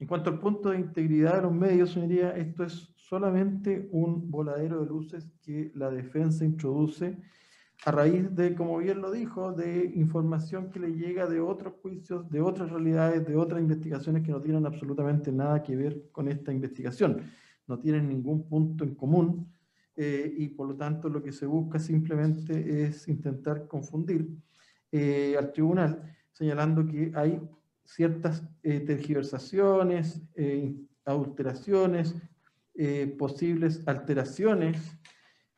En 0.00 0.06
cuanto 0.06 0.30
al 0.30 0.38
punto 0.38 0.70
de 0.70 0.78
integridad 0.78 1.36
de 1.36 1.42
los 1.42 1.52
medios, 1.52 1.90
señoría, 1.90 2.30
esto 2.30 2.62
es 2.64 2.94
solamente 2.94 3.88
un 3.90 4.30
voladero 4.30 4.80
de 4.80 4.88
luces 4.88 5.28
que 5.42 5.72
la 5.74 5.90
defensa 5.90 6.44
introduce 6.44 7.18
a 7.84 7.90
raíz 7.90 8.34
de, 8.34 8.54
como 8.54 8.78
bien 8.78 9.00
lo 9.00 9.10
dijo, 9.10 9.52
de 9.52 9.92
información 9.94 10.70
que 10.70 10.80
le 10.80 10.94
llega 10.94 11.26
de 11.26 11.40
otros 11.40 11.74
juicios, 11.80 12.28
de 12.28 12.40
otras 12.40 12.70
realidades, 12.70 13.24
de 13.26 13.36
otras 13.36 13.60
investigaciones 13.60 14.24
que 14.24 14.32
no 14.32 14.40
tienen 14.40 14.66
absolutamente 14.66 15.30
nada 15.30 15.62
que 15.62 15.76
ver 15.76 16.10
con 16.10 16.28
esta 16.28 16.52
investigación. 16.52 17.22
No 17.66 17.78
tienen 17.78 18.08
ningún 18.08 18.48
punto 18.48 18.82
en 18.82 18.94
común 18.94 19.52
eh, 20.00 20.32
y 20.36 20.48
por 20.50 20.68
lo 20.68 20.76
tanto 20.76 21.08
lo 21.08 21.20
que 21.20 21.32
se 21.32 21.44
busca 21.44 21.78
simplemente 21.80 22.84
es 22.84 23.08
intentar 23.08 23.66
confundir 23.66 24.28
eh, 24.92 25.34
al 25.36 25.52
tribunal, 25.52 26.02
señalando 26.30 26.86
que 26.86 27.10
hay 27.16 27.40
ciertas 27.84 28.44
eh, 28.62 28.80
tergiversaciones, 28.80 30.22
adulteraciones, 31.04 32.14
posibles 33.18 33.82
alteraciones, 33.86 34.78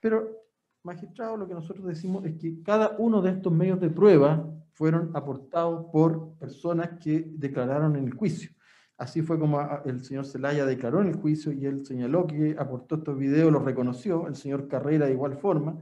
pero, 0.01 0.41
magistrado, 0.83 1.37
lo 1.37 1.47
que 1.47 1.55
nosotros 1.55 1.87
decimos 1.87 2.25
es 2.25 2.37
que 2.37 2.63
cada 2.63 2.97
uno 2.99 3.21
de 3.23 3.31
estos 3.31 3.53
medios 3.53 3.81
de 3.81 3.91
prueba 3.91 4.49
fueron 4.73 5.11
aportados 5.15 5.87
por 5.93 6.35
personas 6.39 6.91
que 7.01 7.31
declararon 7.37 7.97
en 7.97 8.05
el 8.05 8.15
juicio. 8.15 8.51
Así 8.97 9.23
fue 9.23 9.39
como 9.39 9.61
el 9.85 10.05
señor 10.05 10.27
Zelaya 10.27 10.67
declaró 10.67 11.01
en 11.01 11.09
el 11.09 11.17
juicio 11.17 11.53
y 11.53 11.65
él 11.65 11.87
señaló 11.87 12.27
que 12.27 12.55
aportó 12.59 12.97
estos 12.97 13.17
videos, 13.19 13.51
los 13.51 13.65
reconoció, 13.65 14.27
el 14.27 14.37
señor 14.37 14.69
Carrera 14.69 15.07
de 15.07 15.13
igual 15.13 15.37
forma, 15.39 15.79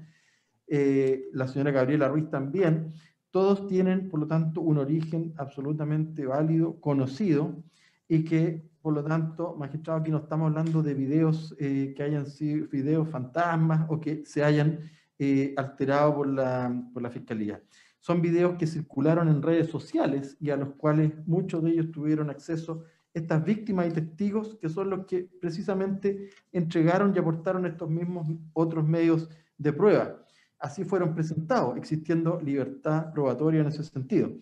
la 0.69 1.49
señora 1.49 1.73
Gabriela 1.73 2.09
Ruiz 2.09 2.31
también, 2.31 2.93
todos 3.31 3.67
tienen, 3.67 4.09
por 4.09 4.21
lo 4.21 4.27
tanto, 4.27 4.61
un 4.61 4.79
origen 4.79 5.35
absolutamente 5.37 6.27
válido, 6.27 6.81
conocido, 6.81 7.63
y 8.09 8.25
que, 8.25 8.63
por 8.89 8.95
lo 8.95 9.05
tanto, 9.05 9.55
magistrado, 9.55 10.01
aquí 10.01 10.11
no 10.11 10.17
estamos 10.17 10.49
hablando 10.49 10.83
de 10.83 10.95
videos 10.95 11.55
eh, 11.59 11.93
que 11.95 12.03
hayan 12.03 12.25
sido 12.25 12.69
videos 12.69 13.07
fantasmas 13.11 13.85
o 13.91 14.01
que 14.01 14.25
se 14.25 14.43
hayan 14.43 14.81
eh, 15.19 15.53
alterado 15.59 16.15
por 16.15 16.27
la, 16.27 16.75
por 16.95 17.03
la 17.03 17.11
Fiscalía. 17.11 17.63
Son 18.01 18.23
videos 18.23 18.57
que 18.57 18.67
circularon 18.67 19.29
en 19.29 19.43
redes 19.43 19.69
sociales 19.69 20.39
y 20.41 20.49
a 20.49 20.57
los 20.57 20.71
cuales 20.77 21.13
muchos 21.27 21.63
de 21.63 21.73
ellos 21.73 21.93
tuvieron 21.93 22.31
acceso 22.31 22.85
estas 23.13 23.45
víctimas 23.45 23.89
y 23.89 23.91
testigos 23.91 24.57
que 24.59 24.71
son 24.71 24.89
los 24.89 25.05
que 25.05 25.29
precisamente 25.39 26.31
entregaron 26.51 27.13
y 27.15 27.19
aportaron 27.19 27.67
estos 27.67 27.91
mismos 27.91 28.27
otros 28.55 28.89
medios 28.89 29.29
de 29.59 29.71
prueba. 29.75 30.25
Así 30.59 30.83
fueron 30.83 31.15
presentados, 31.15 31.77
existiendo 31.77 32.41
libertad 32.41 33.13
probatoria 33.13 33.61
en 33.61 33.67
ese 33.67 33.85
sentido. 33.85 34.33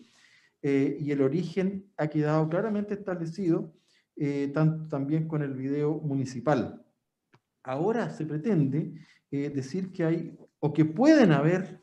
Eh, 0.61 0.95
y 1.01 1.11
el 1.11 1.21
origen 1.21 1.91
ha 1.97 2.07
quedado 2.07 2.47
claramente 2.47 2.93
establecido 2.93 3.73
eh, 4.17 4.51
también 4.89 5.27
con 5.27 5.41
el 5.41 5.53
video 5.53 5.93
municipal. 5.99 6.83
Ahora 7.63 8.09
se 8.09 8.25
pretende 8.25 8.93
eh, 9.31 9.49
decir 9.49 9.91
que 9.91 10.03
hay, 10.03 10.37
o 10.59 10.73
que 10.73 10.85
pueden 10.85 11.31
haber, 11.31 11.81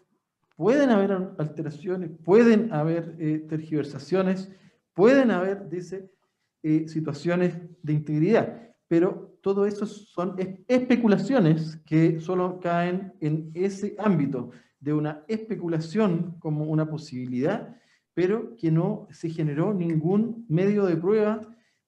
pueden 0.57 0.91
haber 0.91 1.13
alteraciones, 1.39 2.11
pueden 2.25 2.73
haber 2.73 3.17
tergiversaciones, 3.49 4.51
pueden 4.95 5.31
haber, 5.31 5.69
dice, 5.69 6.11
situaciones 6.87 7.55
de 7.83 7.93
integridad, 7.93 8.75
pero 8.89 9.35
todo 9.43 9.67
eso 9.67 9.85
son 9.85 10.37
especulaciones 10.67 11.77
que 11.85 12.19
solo 12.19 12.59
caen 12.61 13.13
en 13.21 13.51
ese 13.53 13.95
ámbito 13.99 14.51
de 14.81 14.93
una 14.95 15.25
especulación 15.29 16.37
como 16.39 16.65
una 16.65 16.89
posibilidad, 16.89 17.77
pero 18.15 18.57
que 18.57 18.71
no 18.71 19.07
se 19.11 19.29
generó 19.29 19.75
ningún 19.75 20.47
medio 20.49 20.87
de 20.87 20.97
prueba 20.97 21.41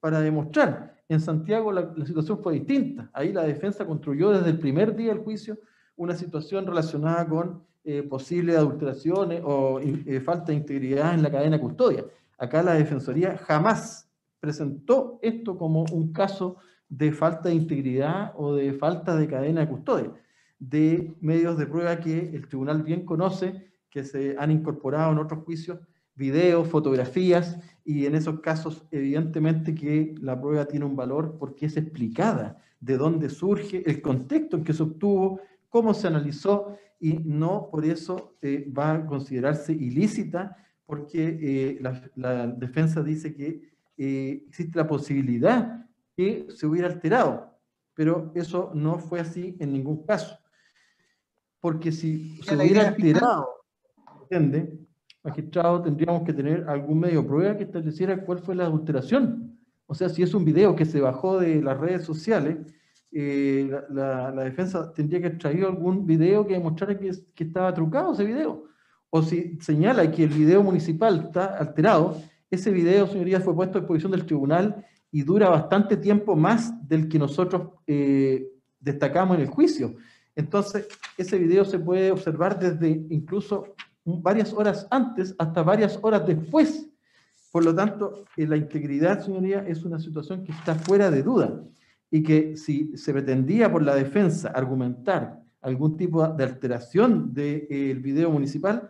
para 0.07 0.21
demostrar. 0.21 0.95
En 1.09 1.19
Santiago 1.19 1.73
la, 1.73 1.93
situación 2.05 2.39
fue 2.41 2.53
distinta. 2.53 3.11
Ahí 3.13 3.33
la 3.33 3.43
defensa 3.43 3.85
construyó 3.85 4.31
desde 4.31 4.51
el 4.51 4.61
primer 4.61 4.95
día 4.95 5.13
del 5.13 5.25
juicio 5.25 5.59
una 5.97 6.15
situación 6.15 6.65
relacionada 6.65 7.27
con 7.27 7.65
eh, 7.83 8.05
posibles 8.05 8.57
adulteraciones 8.57 9.43
o 9.45 9.81
eh, 9.81 10.21
falta 10.21 10.53
de 10.53 10.59
integridad 10.59 11.13
en 11.13 11.25
la 11.25 11.31
cadena 11.33 11.61
custodia. 11.61 12.05
Acá 12.39 12.63
la 12.63 12.75
Defensoría 12.75 13.37
jamás 13.37 14.09
presentó 14.39 15.19
esto 15.23 15.59
como 15.59 15.85
un 15.91 16.13
caso 16.13 16.59
de 16.89 17.11
falta 17.11 17.49
de 17.49 17.57
integridad 17.57 18.33
o 18.37 18.55
de 18.55 18.75
falta 18.75 19.17
de 19.17 19.27
cadena 19.27 19.63
de 19.63 19.69
custodia, 19.69 20.13
de 20.61 21.17
medios 21.21 21.59
de 21.59 21.67
prueba 21.67 21.99
que 21.99 22.31
el 22.33 22.47
tribunal 22.47 22.85
bien 22.85 23.05
conoce, 23.05 23.73
que 23.91 24.05
se 24.05 24.37
han 24.39 24.53
incorporado 24.53 25.11
en 25.11 25.19
otros 25.19 25.43
juicios, 25.43 25.81
videos, 26.15 26.69
fotografías, 26.69 27.59
y 27.87 28.05
en 28.05 28.17
esos 28.17 28.41
casos 28.41 28.85
evidentemente 28.91 29.73
que 29.73 30.17
la 30.21 30.39
prueba 30.39 30.67
tiene 30.67 30.85
un 30.85 30.97
valor 30.97 31.37
porque 31.39 31.67
es 31.67 31.77
explicada 31.77 32.61
de 32.81 32.97
dónde 32.97 33.29
surge, 33.29 33.89
el 33.89 34.03
contexto 34.03 34.57
en 34.57 34.65
que 34.65 34.73
se 34.73 34.83
obtuvo, 34.83 35.41
cómo 35.69 35.95
se 35.95 36.09
analizó, 36.09 36.77
y 36.99 37.15
no 37.15 37.69
por 37.71 37.85
eso 37.85 38.37
eh, 38.43 38.69
va 38.77 38.93
a 38.93 39.07
considerarse 39.07 39.73
ilícita, 39.73 40.57
porque 40.85 41.39
eh, 41.41 42.11
la, 42.17 42.47
defensa 42.49 43.03
dice 43.03 43.35
que 43.35 43.71
eh, 43.97 44.45
existe 44.49 44.79
la 44.79 44.87
posibilidad 44.87 45.87
que 46.17 46.49
se 46.55 46.67
hubiera 46.67 46.89
alterado, 46.89 47.57
pero 47.95 48.33
eso 48.35 48.73
no 48.75 48.99
fue 48.99 49.21
así 49.21 49.57
en 49.61 49.73
ningún 49.73 50.05
caso. 50.05 50.37
Porque 51.61 51.93
si 51.93 52.41
se 52.43 52.57
hubiera 52.57 52.89
alterado, 52.89 53.49
¿entiende? 54.23 54.86
Magistrado, 55.27 55.83
tendríamos 55.83 56.23
que 56.23 56.33
tener 56.33 56.65
algún 56.69 57.01
medio 57.01 57.23
de 57.23 57.29
prueba 57.29 57.57
que 57.57 57.65
estableciera 57.65 58.25
cuál 58.25 58.39
fue 58.39 58.55
la 58.55 58.65
adulteración. 58.65 59.59
O 59.87 59.95
sea, 59.95 60.09
si 60.09 60.23
es 60.23 60.33
un 60.35 60.45
video 60.45 60.77
que 60.77 60.85
se 60.85 61.01
bajó 61.01 61.41
de 61.41 61.61
las 61.61 61.77
redes 61.79 62.05
sociales, 62.05 62.59
eh, 63.11 63.69
la, 63.91 64.31
defensa 64.45 64.93
tendría 64.93 65.21
que 65.21 65.31
traer 65.31 65.65
algún 65.65 66.07
video 66.07 66.47
que 66.47 66.55
demostrara 66.55 66.97
que, 66.97 67.11
que 67.35 67.45
estaba 67.45 67.75
trucado 67.75 68.13
ese 68.13 68.25
video. 68.25 68.67
O 69.11 69.21
si 69.21 69.59
señala 69.61 70.09
que 70.13 70.23
el 70.23 70.31
video 70.31 70.63
municipal 70.63 71.25
está 71.27 71.57
alterado, 71.57 72.23
ese 72.49 72.71
video, 72.71 73.09
señorías, 73.09 73.43
fue 73.43 73.55
puesto 73.55 73.79
a 73.79 73.81
disposición 73.81 74.13
del 74.13 74.27
tribunal 74.27 74.85
y 75.11 75.23
dura 75.23 75.49
bastante 75.49 75.97
tiempo 75.97 76.37
más 76.37 76.73
del 76.87 77.09
que 77.09 77.19
nosotros 77.19 77.71
eh, 77.89 78.47
destacamos 78.79 79.37
en 79.37 79.43
el 79.43 79.49
juicio. 79.49 79.97
Entonces, 80.37 80.87
ese 81.19 81.37
video 81.37 81.65
se 81.65 81.81
puede 81.81 82.13
observar 82.13 82.61
desde 82.61 82.89
incluso 83.11 83.75
varias 84.07 84.53
horas 84.53 84.87
antes 84.91 85.35
hasta 85.39 85.63
varias 85.63 85.99
horas 86.01 86.27
después. 86.27 86.89
Por 87.53 87.65
lo 87.65 87.75
tanto, 87.75 88.25
eh, 88.37 88.47
la 88.47 88.57
integridad, 88.57 89.21
señoría, 89.21 89.67
es 89.67 89.85
una 89.85 89.99
situación 89.99 90.45
que 90.45 90.53
está 90.53 90.75
fuera 90.75 91.11
de 91.11 91.23
duda 91.23 91.63
y 92.11 92.23
que 92.23 92.57
si 92.57 92.97
se 92.97 93.13
pretendía 93.13 93.71
por 93.71 93.83
la 93.83 93.95
defensa 93.95 94.51
argumentar 94.51 95.43
algún 95.61 95.97
tipo 95.97 96.27
de 96.27 96.45
alteración 96.45 97.35
del 97.35 97.67
de, 97.69 97.91
eh, 97.91 97.95
video 97.95 98.31
municipal, 98.31 98.89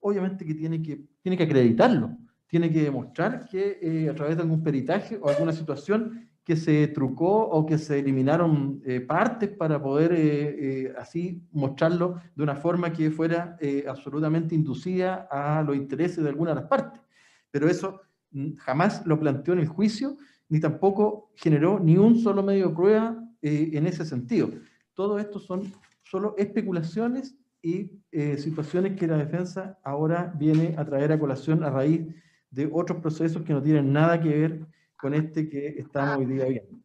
obviamente 0.00 0.44
que 0.44 0.54
tiene 0.54 0.82
que, 0.82 1.02
tiene 1.22 1.36
que 1.36 1.44
acreditarlo 1.44 2.16
tiene 2.48 2.72
que 2.72 2.82
demostrar 2.82 3.46
que 3.46 3.78
eh, 3.80 4.08
a 4.08 4.14
través 4.14 4.36
de 4.36 4.42
algún 4.42 4.62
peritaje 4.62 5.18
o 5.20 5.28
alguna 5.28 5.52
situación 5.52 6.28
que 6.48 6.56
se 6.56 6.88
trucó 6.88 7.42
o 7.42 7.66
que 7.66 7.76
se 7.76 7.98
eliminaron 7.98 8.80
eh, 8.86 9.02
partes 9.02 9.50
para 9.50 9.82
poder 9.82 10.14
eh, 10.16 10.94
así 10.96 11.42
mostrarlo 11.52 12.22
de 12.34 12.42
una 12.42 12.56
forma 12.56 12.90
que 12.90 13.10
fuera 13.10 13.58
absolutamente 13.86 14.54
inducida 14.54 15.28
a 15.30 15.62
los 15.62 15.76
intereses 15.76 16.24
de 16.24 16.30
alguna 16.30 16.52
de 16.52 16.60
las 16.62 16.64
partes. 16.64 17.02
Pero 17.50 17.68
eso 17.68 18.00
mm, 18.30 18.54
jamás 18.54 19.04
lo 19.04 19.20
planteó 19.20 19.52
en 19.52 19.60
el 19.60 19.68
juicio, 19.68 20.16
ni 20.48 20.58
tampoco 20.58 21.32
generó 21.36 21.80
ni 21.80 21.98
un 21.98 22.18
solo 22.18 22.42
medio 22.42 22.68
de 22.68 22.74
prueba 22.74 23.22
en 23.42 23.86
ese 23.86 24.06
sentido. 24.06 24.48
Todo 24.94 25.18
esto 25.18 25.38
son 25.38 25.70
solo 26.02 26.34
especulaciones 26.38 27.36
y 27.60 27.90
situaciones 28.38 28.98
que 28.98 29.06
la 29.06 29.18
defensa 29.18 29.78
ahora 29.84 30.32
viene 30.34 30.74
a 30.78 30.84
traer 30.86 31.12
a 31.12 31.20
colación 31.20 31.62
a 31.62 31.68
raíz 31.68 32.06
de 32.50 32.70
otros 32.72 33.02
procesos 33.02 33.42
que 33.42 33.52
no 33.52 33.62
tienen 33.62 33.92
nada 33.92 34.18
que 34.18 34.30
ver 34.30 34.67
con 34.98 35.14
este 35.14 35.48
que 35.48 35.68
estamos 35.78 36.18
hoy 36.18 36.26
día 36.26 36.44
viendo. 36.46 36.78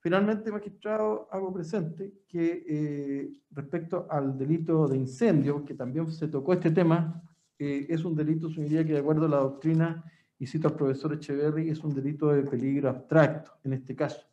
Finalmente, 0.00 0.50
magistrado, 0.50 1.28
hago 1.30 1.52
presente 1.52 2.12
que 2.28 2.64
eh, 2.68 3.32
respecto 3.50 4.06
al 4.10 4.36
delito 4.36 4.86
de 4.88 4.96
incendio, 4.96 5.64
que 5.64 5.74
también 5.74 6.10
se 6.10 6.28
tocó 6.28 6.52
este 6.52 6.70
tema, 6.70 7.22
eh, 7.58 7.86
es 7.88 8.04
un 8.04 8.14
delito, 8.14 8.50
señoría, 8.50 8.84
que 8.84 8.92
de 8.92 8.98
acuerdo 8.98 9.26
a 9.26 9.28
la 9.28 9.38
doctrina, 9.38 10.04
y 10.38 10.46
cito 10.46 10.68
al 10.68 10.74
profesor 10.74 11.14
Echeverry, 11.14 11.70
es 11.70 11.82
un 11.84 11.94
delito 11.94 12.28
de 12.28 12.42
peligro 12.42 12.90
abstracto 12.90 13.52
en 13.62 13.74
este 13.74 13.94
caso. 13.94 14.26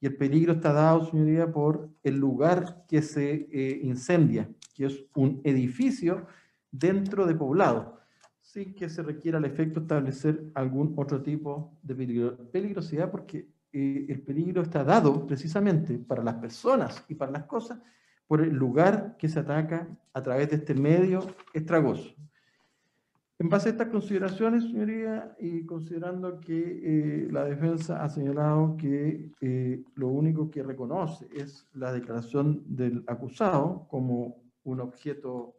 Y 0.00 0.06
el 0.06 0.16
peligro 0.16 0.54
está 0.54 0.72
dado, 0.72 1.06
señoría, 1.06 1.50
por 1.50 1.88
el 2.02 2.16
lugar 2.16 2.84
que 2.88 3.00
se 3.00 3.48
eh, 3.50 3.80
incendia, 3.82 4.50
que 4.74 4.86
es 4.86 5.04
un 5.14 5.40
edificio 5.44 6.26
dentro 6.70 7.26
de 7.26 7.34
poblado 7.34 8.03
sin 8.54 8.72
que 8.72 8.88
se 8.88 9.02
requiera 9.02 9.38
al 9.38 9.44
efecto 9.46 9.80
establecer 9.80 10.52
algún 10.54 10.94
otro 10.96 11.20
tipo 11.20 11.76
de 11.82 11.96
peligrosidad, 12.52 13.10
porque 13.10 13.48
eh, 13.72 14.06
el 14.08 14.22
peligro 14.22 14.62
está 14.62 14.84
dado 14.84 15.26
precisamente 15.26 15.98
para 15.98 16.22
las 16.22 16.36
personas 16.36 17.04
y 17.08 17.16
para 17.16 17.32
las 17.32 17.46
cosas 17.46 17.80
por 18.28 18.40
el 18.40 18.54
lugar 18.54 19.16
que 19.18 19.28
se 19.28 19.40
ataca 19.40 19.88
a 20.12 20.22
través 20.22 20.50
de 20.50 20.56
este 20.56 20.72
medio 20.72 21.26
estragoso. 21.52 22.14
En 23.40 23.48
base 23.48 23.70
a 23.70 23.72
estas 23.72 23.88
consideraciones, 23.88 24.62
señoría, 24.62 25.34
y 25.40 25.66
considerando 25.66 26.38
que 26.38 26.60
eh, 26.84 27.28
la 27.32 27.44
defensa 27.44 28.04
ha 28.04 28.08
señalado 28.08 28.76
que 28.76 29.32
eh, 29.40 29.82
lo 29.96 30.06
único 30.06 30.48
que 30.48 30.62
reconoce 30.62 31.26
es 31.34 31.66
la 31.72 31.92
declaración 31.92 32.62
del 32.68 33.02
acusado 33.08 33.88
como 33.90 34.44
un 34.62 34.78
objeto 34.78 35.56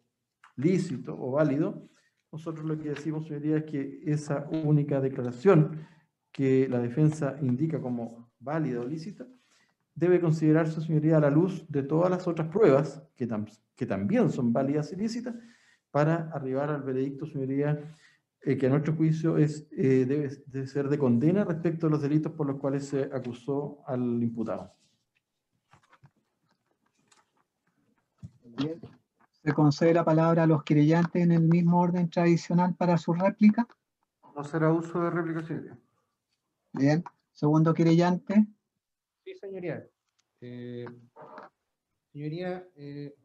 lícito 0.56 1.14
o 1.20 1.32
válido, 1.32 1.90
nosotros 2.36 2.66
lo 2.66 2.78
que 2.78 2.90
decimos, 2.90 3.28
señoría, 3.28 3.60
es 3.60 3.64
que 3.64 4.02
esa 4.06 4.46
única 4.52 5.00
declaración 5.00 5.88
que 6.34 6.68
la 6.68 6.80
defensa 6.80 7.38
indica 7.42 7.80
como 7.80 8.30
válida 8.40 8.82
o 8.82 8.86
lícita, 8.86 9.26
debe 9.94 10.20
considerarse, 10.20 10.82
señoría, 10.82 11.16
a 11.16 11.22
la 11.22 11.30
luz 11.30 11.66
de 11.70 11.84
todas 11.84 12.12
las 12.12 12.28
otras 12.28 12.50
pruebas 12.50 13.02
que, 13.16 13.26
también 13.88 14.30
son 14.30 14.52
válidas 14.52 14.92
y 14.92 14.98
lícitas 14.98 15.34
para 15.92 16.30
arribar 16.34 16.70
al 16.72 16.84
veredicto, 16.84 17.26
señoría, 17.26 17.96
eh, 18.42 18.58
que 18.58 18.68
a 18.68 18.70
nuestro 18.70 18.94
juicio 18.96 19.38
es, 19.38 19.66
eh, 19.72 20.04
debe, 20.06 20.30
debe, 20.48 20.68
ser 20.68 20.90
de 20.90 20.98
condena 20.98 21.46
respecto 21.46 21.88
a 21.88 21.90
los 21.90 22.02
delitos 22.02 22.34
por 22.34 22.48
los 22.48 22.60
cuales 22.60 22.86
se 22.86 23.04
acusó 23.04 23.80
al 23.88 24.22
imputado. 24.22 24.74
Bien. 28.58 28.95
¿Se 29.46 29.54
concede 29.54 29.94
la 29.94 30.04
palabra 30.04 30.42
a 30.42 30.48
los 30.48 30.64
querellantes 30.64 31.22
en 31.22 31.32
el 31.32 31.44
mismo 31.44 31.80
orden 31.80 32.10
tradicional 32.10 32.74
para 32.74 32.98
su 32.98 33.14
réplica? 33.14 33.68
No 34.36 34.44
será 34.44 34.74
uso 34.74 35.00
de 35.04 35.12
réplica, 35.12 35.44
señoría. 35.44 35.78
Bien. 36.74 37.04
Segundo 37.32 37.72
querellante. 37.72 38.48
Sí, 39.24 39.36
señoría. 39.36 39.88
Eh, 40.42 40.88
señoría, 42.12 42.68
eh, 42.76 43.16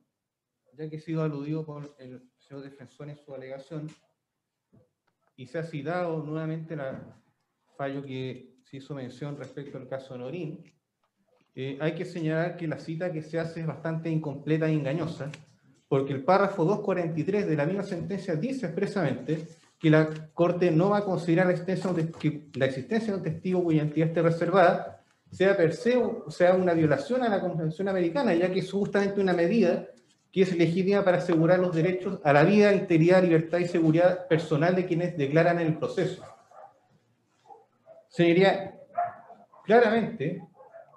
ya 0.75 0.91
que 0.91 0.97
he 0.97 1.01
sido 1.01 1.23
aludido 1.23 1.65
por 1.65 1.97
el 1.99 2.31
señor 2.37 2.65
defensor 2.65 3.09
en 3.09 3.17
su 3.17 3.35
alegación 3.35 3.89
y 5.37 5.47
se 5.47 5.59
ha 5.59 5.63
citado 5.63 6.23
nuevamente 6.23 6.75
el 6.75 6.83
fallo 7.79 8.03
que 8.03 8.59
se 8.65 8.77
hizo 8.77 8.95
mención 8.95 9.39
respecto 9.39 9.79
al 9.79 9.89
caso 9.89 10.19
Norín, 10.19 10.71
eh, 11.55 11.79
hay 11.81 11.95
que 11.95 12.05
señalar 12.05 12.59
que 12.59 12.69
la 12.69 12.79
cita 12.79 13.11
que 13.11 13.23
se 13.23 13.39
hace 13.39 13.61
es 13.61 13.67
bastante 13.67 14.11
incompleta 14.11 14.69
e 14.69 14.75
engañosa 14.75 15.33
porque 15.91 16.13
el 16.13 16.23
párrafo 16.23 16.65
243 16.65 17.49
de 17.49 17.57
la 17.57 17.67
misma 17.67 17.83
sentencia 17.83 18.37
dice 18.37 18.67
expresamente 18.67 19.45
que 19.77 19.91
la 19.91 20.09
Corte 20.33 20.71
no 20.71 20.91
va 20.91 20.99
a 20.99 21.05
considerar 21.05 21.47
la 21.47 21.53
existencia, 21.53 23.13
de, 23.13 23.15
un 23.17 23.23
testigo 23.25 23.65
cuya 23.65 23.79
identidad 23.79 24.07
esté 24.07 24.23
reservada 24.23 25.03
sea 25.33 25.57
per 25.57 25.73
se 25.73 25.97
o 25.97 26.31
sea 26.31 26.55
una 26.55 26.75
violación 26.75 27.25
a 27.25 27.29
la 27.29 27.41
Convención 27.41 27.89
Americana, 27.89 28.33
ya 28.35 28.53
que 28.53 28.61
es 28.61 28.71
justamente 28.71 29.21
una 29.21 29.33
medida 29.33 29.89
que 30.31 30.43
es 30.43 30.57
legítima 30.57 31.03
para 31.03 31.19
asegurar 31.19 31.59
los 31.59 31.75
derechos 31.75 32.21
a 32.23 32.33
la 32.33 32.45
vida, 32.45 32.73
integridad, 32.73 33.25
libertad 33.25 33.59
y 33.59 33.67
seguridad 33.67 34.29
personal 34.29 34.77
de 34.77 34.87
quienes 34.87 35.19
declaran 35.19 35.59
el 35.59 35.77
proceso. 35.77 36.23
Señoría, 38.09 38.79
claramente, 39.65 40.41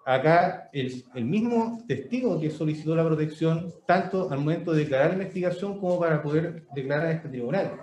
acá 0.06 0.70
el, 0.74 1.04
el, 1.16 1.26
mismo 1.26 1.84
testigo 1.88 2.40
que 2.40 2.50
solicitó 2.50 2.96
la 2.96 3.06
protección, 3.06 3.74
tanto 3.86 4.30
al 4.32 4.40
momento 4.40 4.74
de 4.74 4.82
declarar 4.82 5.08
la 5.08 5.14
investigación 5.14 5.80
como 5.80 6.00
para 6.00 6.22
poder 6.22 6.66
declarar 6.74 7.12
este 7.12 7.30
tribunal. 7.30 7.80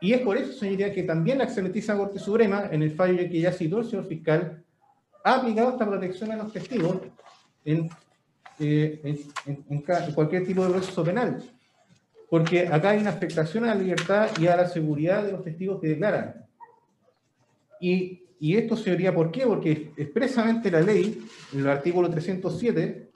Y 0.00 0.12
es 0.14 0.22
por 0.22 0.36
eso, 0.36 0.52
señoría, 0.52 0.92
que 0.92 1.02
también 1.02 1.38
la 1.38 1.44
excelentísima 1.44 1.98
Corte 1.98 2.18
Suprema, 2.18 2.68
en 2.70 2.82
el 2.82 2.92
fallo 2.92 3.18
que 3.18 3.40
ya 3.40 3.52
citó 3.52 3.80
el 3.80 3.84
señor 3.84 4.06
fiscal, 4.06 4.64
ha 5.22 5.34
aplicado 5.34 5.72
esta 5.72 5.86
protección 5.86 6.32
a 6.32 6.36
los 6.36 6.52
testigos 6.52 6.98
en, 7.64 7.90
eh, 8.58 9.00
en, 9.04 9.18
en, 9.46 9.64
en 9.68 10.12
cualquier 10.14 10.46
tipo 10.46 10.64
de 10.64 10.70
proceso 10.70 11.04
penal. 11.04 11.42
Porque 12.30 12.66
acá 12.66 12.90
hay 12.90 13.00
una 13.00 13.10
afectación 13.10 13.64
a 13.64 13.74
la 13.74 13.74
libertad 13.74 14.30
y 14.38 14.46
a 14.46 14.56
la 14.56 14.68
seguridad 14.68 15.24
de 15.24 15.32
los 15.32 15.44
testigos 15.44 15.80
que 15.80 15.88
declaran. 15.88 16.46
Y 17.78 18.22
y 18.40 18.56
esto 18.56 18.74
se 18.74 18.90
vería 18.90 19.14
por 19.14 19.30
qué, 19.30 19.46
porque 19.46 19.92
expresamente 19.98 20.70
la 20.70 20.80
ley, 20.80 21.22
en 21.52 21.60
el 21.60 21.68
artículo 21.68 22.10
307, 22.10 23.10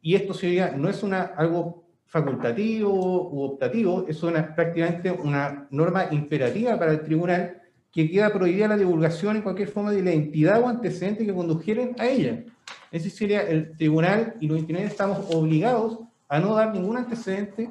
y 0.00 0.14
esto 0.14 0.32
sería, 0.32 0.70
no 0.70 0.88
es 0.88 1.02
una, 1.02 1.22
algo 1.22 1.82
facultativo 2.06 3.28
u 3.28 3.42
optativo, 3.42 4.06
es 4.08 4.22
una, 4.22 4.54
prácticamente 4.54 5.10
una 5.10 5.66
norma 5.70 6.06
imperativa 6.12 6.78
para 6.78 6.92
el 6.92 7.02
tribunal 7.02 7.60
que 7.90 8.08
queda 8.08 8.32
prohibida 8.32 8.68
la 8.68 8.76
divulgación 8.76 9.36
en 9.36 9.42
cualquier 9.42 9.68
forma 9.68 9.90
de 9.90 10.02
la 10.02 10.12
entidad 10.12 10.62
o 10.62 10.68
antecedente 10.68 11.26
que 11.26 11.34
condujeren 11.34 11.96
a 11.98 12.06
ella. 12.06 12.44
Ese 12.92 13.10
sería 13.10 13.42
el 13.42 13.76
tribunal 13.76 14.36
y 14.40 14.46
los 14.46 14.58
instituciones 14.58 14.92
estamos 14.92 15.34
obligados 15.34 15.98
a 16.28 16.38
no 16.38 16.54
dar 16.54 16.72
ningún 16.72 16.96
antecedente 16.96 17.68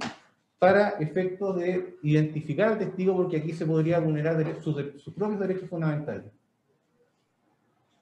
para 0.59 0.89
efectos 0.99 1.57
de 1.57 1.97
identificar 2.03 2.69
al 2.69 2.80
testigo 2.80 3.15
porque 3.15 3.38
aquí 3.38 3.53
se 3.53 3.65
podría 3.65 3.99
vulnerar 3.99 4.61
sus, 4.61 4.76
sus 5.01 5.13
propios 5.13 5.39
derechos 5.39 5.69
fundamentales. 5.69 6.26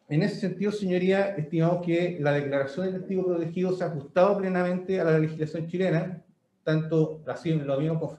En 0.10 0.24
ese 0.24 0.40
sentido, 0.40 0.72
señoría, 0.72 1.36
estimamos 1.36 1.86
que 1.86 2.18
la 2.20 2.34
declaración 2.34 2.88
del 2.88 3.00
testigo 3.00 3.26
protegido 3.26 3.74
se 3.74 3.84
ha 3.84 3.88
ajustado 3.88 4.40
plenamente 4.40 5.00
a 5.00 5.04
la 5.04 5.20
legislación 5.20 5.68
chilena, 5.68 6.24
tanto 6.64 7.22
así 7.28 7.54
lo 7.54 7.74
habíamos, 7.74 8.18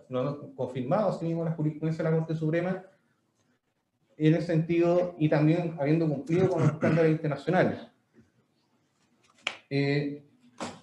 confirmado 0.55 1.11
así 1.11 1.25
mismo 1.25 1.45
la 1.45 1.51
jurisprudencia 1.51 2.05
de 2.05 2.11
la 2.11 2.17
Corte 2.17 2.37
Suprema, 2.37 2.85
en 4.17 4.35
ese 4.35 4.47
sentido, 4.47 5.17
y 5.19 5.29
también 5.29 5.75
habiendo 5.81 6.09
cumplido 6.09 6.49
con 6.49 6.63
los 6.63 6.73
estándares 6.73 7.11
internacionales. 7.11 7.81
Eh, 9.69 10.23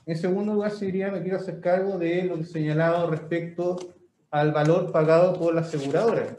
en 0.05 0.17
segundo 0.17 0.55
lugar, 0.55 0.71
señoría, 0.71 1.09
me 1.09 1.21
quiero 1.21 1.37
hacer 1.37 1.61
cargo 1.61 1.97
de 1.97 2.23
lo 2.23 2.37
que 2.37 2.43
señalado 2.43 3.09
respecto 3.09 3.77
al 4.29 4.51
valor 4.51 4.91
pagado 4.91 5.39
por 5.39 5.55
la 5.55 5.61
aseguradora. 5.61 6.35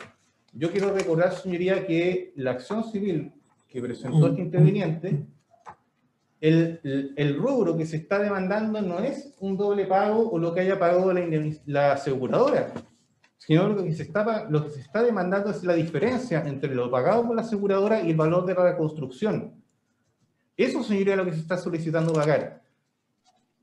Yo 0.52 0.70
quiero 0.70 0.92
recordar, 0.92 1.32
señoría, 1.32 1.86
que 1.86 2.32
la 2.36 2.50
acción 2.50 2.84
civil 2.84 3.32
que 3.68 3.82
presentó 3.82 4.28
este 4.28 4.40
interviniente, 4.40 5.26
el, 6.40 6.80
el, 6.84 7.14
el, 7.16 7.36
rubro 7.36 7.76
que 7.76 7.84
se 7.84 7.96
está 7.96 8.18
demandando 8.18 8.80
no 8.80 9.00
es 9.00 9.34
un 9.40 9.56
doble 9.56 9.86
pago 9.86 10.30
o 10.30 10.38
lo 10.38 10.54
que 10.54 10.60
haya 10.60 10.78
pagado 10.78 11.12
la, 11.12 11.52
la 11.66 11.92
aseguradora, 11.92 12.72
sino 13.36 13.68
lo 13.68 13.82
que, 13.82 13.92
se 13.92 14.04
está, 14.04 14.46
lo 14.48 14.64
que 14.64 14.70
se 14.70 14.80
está 14.80 15.02
demandando 15.02 15.50
es 15.50 15.64
la 15.64 15.74
diferencia 15.74 16.42
entre 16.46 16.74
lo 16.74 16.90
pagado 16.90 17.26
por 17.26 17.36
la 17.36 17.42
aseguradora 17.42 18.02
y 18.02 18.10
el 18.10 18.16
valor 18.16 18.46
de 18.46 18.54
la 18.54 18.72
reconstrucción. 18.72 19.54
Eso, 20.56 20.82
señoría, 20.82 21.14
es 21.14 21.18
lo 21.18 21.24
que 21.24 21.32
se 21.32 21.40
está 21.40 21.56
solicitando 21.56 22.12
pagar. 22.12 22.62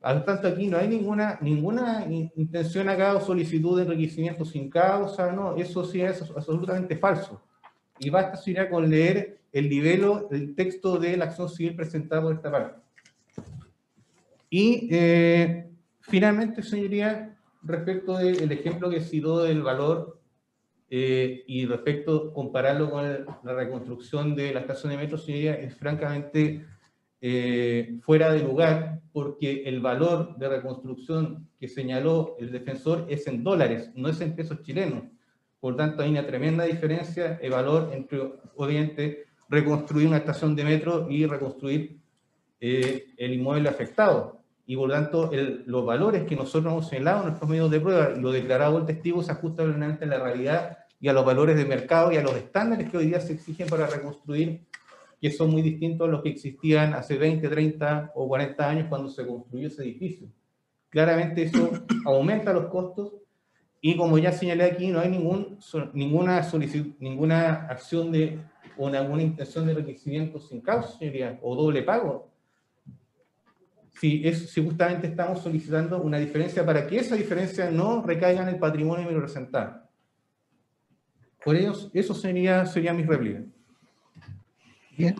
Al 0.02 0.24
tanto, 0.24 0.48
aquí 0.48 0.68
no 0.68 0.78
hay 0.78 0.88
ninguna, 0.88 1.40
ninguna 1.42 2.06
intención 2.08 2.88
acá 2.90 3.16
o 3.16 3.22
solicitud 3.22 3.78
de 3.78 3.84
enriquecimiento 3.84 4.46
sin 4.46 4.70
causa, 4.70 5.32
no, 5.32 5.56
eso 5.56 5.84
sí 5.84 6.02
es 6.02 6.22
absolutamente 6.22 6.96
falso. 6.96 7.42
Y 8.00 8.10
basta, 8.10 8.38
señoría, 8.38 8.70
con 8.70 8.90
leer 8.90 9.42
el 9.56 9.70
libelo, 9.70 10.28
el 10.32 10.54
texto 10.54 11.00
de 11.00 11.16
la 11.16 11.26
acción 11.26 11.48
civil 11.48 11.78
presentada 11.78 12.22
por 12.22 12.34
esta 12.36 12.52
parte. 12.52 12.82
Y 14.50 14.90
eh, 14.92 15.72
finalmente, 16.02 16.62
señoría, 16.62 17.38
respecto 17.64 18.18
del 18.18 18.52
ejemplo 18.52 18.90
que 18.90 19.00
citó 19.00 19.44
del 19.44 19.64
valor 19.64 20.20
eh, 20.90 21.46
y 21.48 21.66
respecto 21.66 22.34
compararlo 22.34 22.92
con 22.92 23.06
el, 23.06 23.26
la 23.44 23.54
reconstrucción 23.54 24.36
de 24.36 24.54
la 24.54 24.60
estación 24.60 24.92
de 24.92 24.98
metro, 24.98 25.18
señoría, 25.18 25.56
es 25.56 25.74
francamente 25.78 26.66
eh, 27.22 27.98
fuera 28.02 28.34
de 28.34 28.44
lugar 28.44 29.00
porque 29.14 29.64
el 29.64 29.80
valor 29.80 30.36
de 30.38 30.50
reconstrucción 30.50 31.48
que 31.58 31.70
señaló 31.70 32.36
el 32.42 32.52
defensor 32.52 33.06
es 33.08 33.26
en 33.28 33.42
dólares, 33.42 33.90
no 33.96 34.10
es 34.10 34.20
en 34.20 34.36
pesos 34.36 34.62
chilenos. 34.64 35.06
Por 35.62 35.78
tanto, 35.78 36.04
hay 36.04 36.10
una 36.10 36.28
tremenda 36.28 36.66
diferencia 36.66 37.36
de 37.36 37.50
valor 37.50 37.92
entre, 37.94 38.20
obviamente, 38.58 39.26
reconstruir 39.50 40.08
una 40.08 40.18
estación 40.18 40.56
de 40.56 40.64
metro 40.64 41.08
y 41.10 41.26
reconstruir 41.26 41.98
eh, 42.60 43.08
el 43.18 43.34
inmueble 43.34 43.70
afectado. 43.70 44.42
Y 44.66 44.76
por 44.76 44.90
lo 44.90 44.96
tanto, 44.96 45.30
los 45.66 45.86
valores 45.86 46.24
que 46.24 46.36
nosotros 46.36 46.72
hemos 46.72 46.88
señalado 46.88 47.20
en 47.20 47.26
nuestros 47.28 47.50
medios 47.50 47.70
de 47.70 47.80
prueba 47.80 48.14
y 48.16 48.20
lo 48.20 48.32
declarado 48.32 48.80
el 48.80 48.86
testigo 48.86 49.22
se 49.22 49.32
ajustan 49.32 49.68
plenamente 49.68 50.06
a 50.06 50.08
la 50.08 50.20
realidad 50.20 50.78
y 51.00 51.08
a 51.08 51.14
los 51.14 51.24
valores 51.24 51.56
de 51.56 51.66
mercado 51.66 52.12
y 52.12 52.18
a 52.18 52.24
los 52.24 52.36
estándares 52.36 52.90
que 52.90 52.98
hoy 52.98 53.08
día 53.08 53.20
se 53.20 53.34
exigen 53.34 53.68
para 53.68 53.86
reconstruir, 53.86 54.62
que 55.22 55.30
son 55.30 55.52
muy 55.52 55.62
distintos 55.62 56.08
a 56.08 56.12
los 56.12 56.24
que 56.24 56.30
existían 56.30 56.96
hace 56.96 57.18
20, 57.18 57.48
30 57.48 58.14
o 58.16 58.28
40 58.28 58.68
años 58.68 58.88
cuando 58.90 59.10
se 59.10 59.28
construyó 59.28 59.68
ese 59.68 59.84
edificio. 59.84 60.28
Claramente 60.90 61.44
eso 61.44 61.70
aumenta 62.06 62.52
los 62.54 62.66
costos 62.66 63.14
y 63.82 63.96
como 63.98 64.18
ya 64.18 64.32
señalé 64.32 64.64
aquí, 64.64 64.88
no 64.88 65.00
hay 65.00 65.10
ningún, 65.10 65.60
ninguna, 65.94 66.42
ninguna 67.00 67.68
acción 67.68 68.12
de 68.12 68.40
o 68.78 68.88
alguna 68.88 69.22
intención 69.22 69.66
de 69.66 69.74
enriquecimiento 69.74 70.40
sin 70.40 70.62
causa, 70.62 70.98
señoría, 70.98 71.40
o 71.42 71.56
doble 71.56 71.82
pago. 71.84 72.32
Si, 74.00 74.28
es, 74.28 74.52
si 74.52 74.64
justamente 74.64 75.08
estamos 75.08 75.42
solicitando 75.42 76.02
una 76.02 76.18
diferencia 76.18 76.66
para 76.66 76.86
que 76.86 76.98
esa 76.98 77.16
diferencia 77.16 77.72
no 77.72 78.02
recaiga 78.02 78.42
en 78.42 78.50
el 78.50 78.60
patrimonio 78.60 79.08
representado. 79.08 79.84
Por 81.44 81.56
ello, 81.56 81.74
eso 81.94 82.14
sería, 82.14 82.66
sería 82.66 82.94
mi 82.94 83.04
réplica. 83.04 83.44
Bien. 84.98 85.16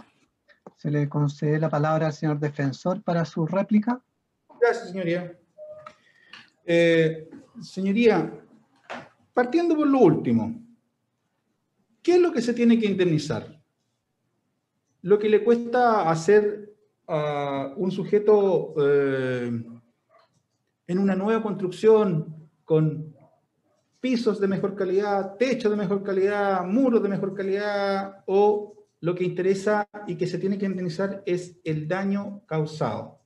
Se 0.76 0.92
le 0.92 1.08
concede 1.08 1.60
la 1.60 1.70
palabra 1.70 2.08
al 2.08 2.14
señor 2.14 2.40
defensor 2.40 3.02
para 3.02 3.24
su 3.26 3.46
réplica. 3.46 4.02
Gracias, 4.60 4.90
señoría. 4.90 5.38
Eh, 6.66 7.30
señoría, 7.62 8.32
partiendo 9.36 9.76
por 9.76 9.88
lo 9.88 10.00
último, 10.00 10.66
¿Qué 12.06 12.14
es 12.14 12.22
lo 12.22 12.32
que 12.32 12.44
se 12.44 12.54
tiene 12.54 12.78
que 12.78 12.86
indemnizar? 12.86 13.60
Lo 15.02 15.18
que 15.18 15.28
le 15.28 15.44
cuesta 15.44 16.08
hacer 16.08 16.78
a 17.08 17.74
un 17.76 17.90
sujeto 17.90 18.76
eh, 18.80 19.52
en 20.86 21.00
una 21.00 21.16
nueva 21.16 21.42
construcción 21.42 22.48
con 22.64 23.12
pisos 24.00 24.40
de 24.40 24.48
mejor 24.48 24.76
calidad, 24.76 25.36
techos 25.36 25.72
de 25.72 25.78
mejor 25.78 26.04
calidad, 26.04 26.64
muros 26.64 27.02
de 27.02 27.10
mejor 27.10 27.34
calidad, 27.34 28.24
o 28.28 28.86
lo 29.00 29.16
que 29.16 29.24
interesa 29.24 29.90
y 30.06 30.16
que 30.16 30.28
se 30.28 30.38
tiene 30.38 30.60
que 30.60 30.68
indemnizar 30.68 31.24
es 31.26 31.58
el 31.64 31.88
daño 31.88 32.44
causado. 32.46 33.20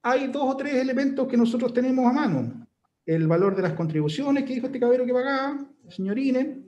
Hay 0.00 0.28
dos 0.28 0.44
o 0.46 0.56
tres 0.56 0.76
elementos 0.76 1.28
que 1.28 1.36
nosotros 1.36 1.74
tenemos 1.74 2.06
a 2.06 2.12
mano. 2.14 2.63
El 3.06 3.26
valor 3.26 3.54
de 3.54 3.62
las 3.62 3.74
contribuciones 3.74 4.44
que 4.44 4.54
dijo 4.54 4.66
este 4.66 4.80
caballero 4.80 5.04
que 5.04 5.12
pagaba, 5.12 5.66
señor 5.88 6.18
Ine, 6.18 6.62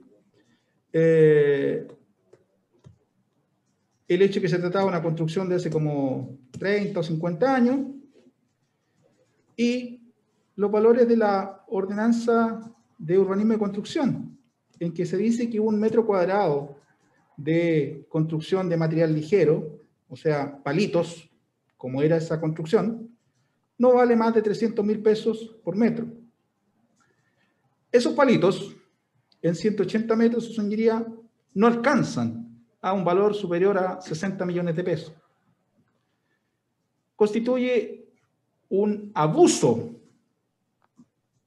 eh, 0.93 1.87
el 4.07 4.21
hecho 4.21 4.35
de 4.35 4.41
que 4.41 4.49
se 4.49 4.59
trataba 4.59 4.85
de 4.85 4.89
una 4.89 5.03
construcción 5.03 5.49
de 5.49 5.55
hace 5.55 5.69
como 5.69 6.37
30 6.51 6.99
o 6.99 7.03
50 7.03 7.55
años, 7.55 7.79
y 9.55 10.13
los 10.55 10.71
valores 10.71 11.07
de 11.07 11.17
la 11.17 11.63
ordenanza 11.67 12.71
de 12.97 13.17
urbanismo 13.17 13.53
y 13.53 13.57
construcción, 13.57 14.39
en 14.79 14.93
que 14.93 15.05
se 15.05 15.17
dice 15.17 15.49
que 15.49 15.59
un 15.59 15.79
metro 15.79 16.05
cuadrado 16.05 16.77
de 17.35 18.05
construcción 18.09 18.69
de 18.69 18.77
material 18.77 19.13
ligero, 19.13 19.81
o 20.07 20.15
sea, 20.15 20.61
palitos, 20.63 21.29
como 21.75 22.01
era 22.01 22.17
esa 22.17 22.39
construcción, 22.39 23.15
no 23.77 23.93
vale 23.93 24.15
más 24.15 24.33
de 24.33 24.41
300 24.41 24.83
mil 24.85 25.01
pesos 25.01 25.59
por 25.63 25.75
metro. 25.75 26.07
Esos 27.91 28.13
palitos 28.13 28.75
en 29.41 29.55
180 29.55 30.15
metros, 30.15 30.53
señoría, 30.55 31.05
no 31.53 31.67
alcanzan 31.67 32.47
a 32.81 32.93
un 32.93 33.03
valor 33.03 33.33
superior 33.33 33.77
a 33.77 34.01
60 34.01 34.45
millones 34.45 34.75
de 34.75 34.83
pesos. 34.83 35.13
Constituye 37.15 38.09
un 38.69 39.11
abuso 39.15 39.95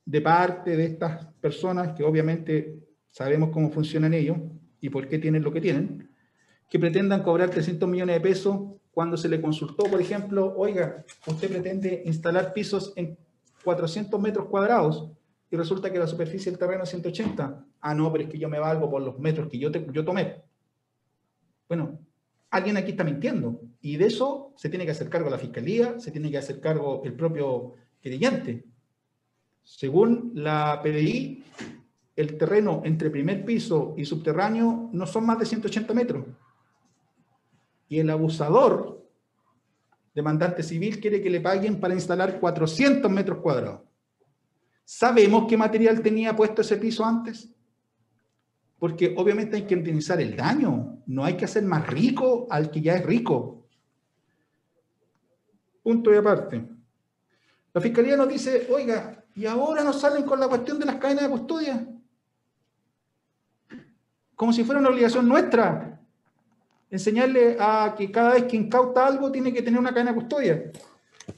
de 0.04 0.20
parte 0.20 0.76
de 0.76 0.86
estas 0.86 1.26
personas 1.40 1.94
que 1.94 2.02
obviamente 2.02 2.80
sabemos 3.10 3.50
cómo 3.50 3.70
funcionan 3.70 4.14
ellos 4.14 4.38
y 4.80 4.88
por 4.88 5.06
qué 5.06 5.18
tienen 5.18 5.42
lo 5.42 5.52
que 5.52 5.60
tienen, 5.60 6.08
que 6.68 6.78
pretendan 6.78 7.22
cobrar 7.22 7.50
300 7.50 7.88
millones 7.88 8.16
de 8.16 8.20
pesos 8.20 8.58
cuando 8.90 9.16
se 9.16 9.28
le 9.28 9.40
consultó, 9.40 9.84
por 9.84 10.00
ejemplo, 10.00 10.54
oiga, 10.56 11.04
usted 11.26 11.48
pretende 11.48 12.02
instalar 12.06 12.52
pisos 12.52 12.92
en 12.96 13.16
400 13.62 14.20
metros 14.20 14.46
cuadrados 14.46 15.10
y 15.50 15.56
resulta 15.56 15.92
que 15.92 15.98
la 15.98 16.06
superficie 16.06 16.50
del 16.50 16.58
terreno 16.58 16.84
es 16.84 16.90
180. 16.90 17.66
Ah, 17.80 17.94
no, 17.94 18.12
pero 18.12 18.24
es 18.24 18.30
que 18.30 18.38
yo 18.38 18.48
me 18.48 18.60
valgo 18.60 18.88
por 18.88 19.02
los 19.02 19.18
metros 19.18 19.48
que 19.48 19.58
yo, 19.58 19.70
yo 19.70 20.04
tomé. 20.04 20.42
Bueno, 21.68 21.98
alguien 22.50 22.76
aquí 22.76 22.92
está 22.92 23.02
mintiendo 23.02 23.60
y 23.80 23.96
de 23.96 24.06
eso 24.06 24.52
se 24.56 24.68
tiene 24.68 24.84
que 24.84 24.92
hacer 24.92 25.08
cargo 25.08 25.28
la 25.28 25.38
fiscalía, 25.38 25.98
se 25.98 26.12
tiene 26.12 26.30
que 26.30 26.38
hacer 26.38 26.60
cargo 26.60 27.02
el 27.04 27.14
propio 27.14 27.74
querellante. 28.00 28.64
Según 29.62 30.32
la 30.34 30.80
PDI, 30.82 31.44
el 32.14 32.38
terreno 32.38 32.82
entre 32.84 33.10
primer 33.10 33.44
piso 33.44 33.94
y 33.96 34.04
subterráneo 34.04 34.90
no 34.92 35.06
son 35.06 35.26
más 35.26 35.38
de 35.38 35.46
180 35.46 35.94
metros. 35.94 36.26
Y 37.88 37.98
el 37.98 38.10
abusador, 38.10 39.04
demandante 40.14 40.62
civil, 40.62 41.00
quiere 41.00 41.20
que 41.20 41.30
le 41.30 41.40
paguen 41.40 41.80
para 41.80 41.94
instalar 41.94 42.38
400 42.38 43.10
metros 43.10 43.38
cuadrados. 43.38 43.89
¿Sabemos 44.92 45.46
qué 45.48 45.56
material 45.56 46.02
tenía 46.02 46.34
puesto 46.34 46.62
ese 46.62 46.76
piso 46.76 47.04
antes? 47.04 47.48
Porque 48.76 49.14
obviamente 49.16 49.54
hay 49.54 49.62
que 49.62 49.74
indemnizar 49.74 50.20
el 50.20 50.34
daño, 50.34 50.98
no 51.06 51.24
hay 51.24 51.36
que 51.36 51.44
hacer 51.44 51.62
más 51.62 51.86
rico 51.86 52.48
al 52.50 52.72
que 52.72 52.80
ya 52.80 52.96
es 52.96 53.06
rico. 53.06 53.68
Punto 55.84 56.12
y 56.12 56.16
aparte. 56.16 56.68
La 57.72 57.80
fiscalía 57.80 58.16
nos 58.16 58.28
dice, 58.28 58.66
oiga, 58.68 59.24
y 59.36 59.46
ahora 59.46 59.84
nos 59.84 60.00
salen 60.00 60.24
con 60.24 60.40
la 60.40 60.48
cuestión 60.48 60.80
de 60.80 60.86
las 60.86 60.96
cadenas 60.96 61.22
de 61.22 61.30
custodia. 61.30 61.86
Como 64.34 64.52
si 64.52 64.64
fuera 64.64 64.80
una 64.80 64.90
obligación 64.90 65.28
nuestra. 65.28 66.00
Enseñarle 66.90 67.56
a 67.60 67.94
que 67.96 68.10
cada 68.10 68.32
vez 68.32 68.42
que 68.42 68.56
incauta 68.56 69.06
algo 69.06 69.30
tiene 69.30 69.52
que 69.52 69.62
tener 69.62 69.78
una 69.78 69.90
cadena 69.92 70.10
de 70.10 70.18
custodia. 70.18 70.72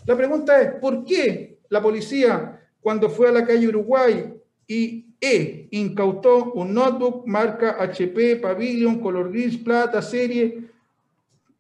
La 0.06 0.16
pregunta 0.16 0.58
es, 0.58 0.80
¿por 0.80 1.04
qué 1.04 1.60
la 1.68 1.82
policía 1.82 2.60
cuando 2.82 3.08
fue 3.08 3.28
a 3.28 3.32
la 3.32 3.46
calle 3.46 3.68
Uruguay 3.68 4.34
y 4.66 5.06
E 5.24 5.68
incautó 5.70 6.52
un 6.52 6.74
notebook 6.74 7.24
marca 7.28 7.76
HP, 7.78 8.36
Pavilion, 8.36 8.98
color 8.98 9.30
gris, 9.30 9.56
plata, 9.56 10.02
serie, 10.02 10.68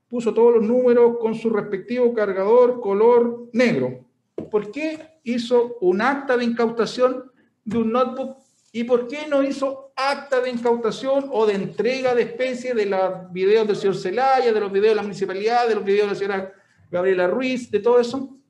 puso 0.08 0.34
todos 0.34 0.56
los 0.56 0.64
números 0.64 1.18
con 1.20 1.36
su 1.36 1.48
respectivo 1.48 2.12
cargador 2.12 2.80
color 2.80 3.48
negro. 3.52 4.04
¿Por 4.50 4.72
qué 4.72 4.98
hizo 5.22 5.78
un 5.80 6.02
acta 6.02 6.36
de 6.36 6.44
incautación 6.44 7.30
de 7.64 7.78
un 7.78 7.92
notebook 7.92 8.36
y 8.72 8.82
por 8.82 9.06
qué 9.06 9.28
no 9.28 9.44
hizo 9.44 9.92
acta 9.94 10.40
de 10.40 10.50
incautación 10.50 11.28
o 11.30 11.46
de 11.46 11.54
entrega 11.54 12.16
de 12.16 12.22
especie 12.22 12.74
de 12.74 12.86
los 12.86 13.32
videos 13.32 13.68
del 13.68 13.76
señor 13.76 13.96
Celaya, 13.96 14.52
de 14.52 14.60
los 14.60 14.72
videos 14.72 14.90
de 14.90 14.96
la 14.96 15.02
municipalidad, 15.02 15.68
de 15.68 15.76
los 15.76 15.84
videos 15.84 16.06
de 16.06 16.12
la 16.14 16.18
señora 16.18 16.52
Gabriela 16.90 17.28
Ruiz, 17.28 17.70
de 17.70 17.78
todo 17.78 18.00
eso? 18.00 18.41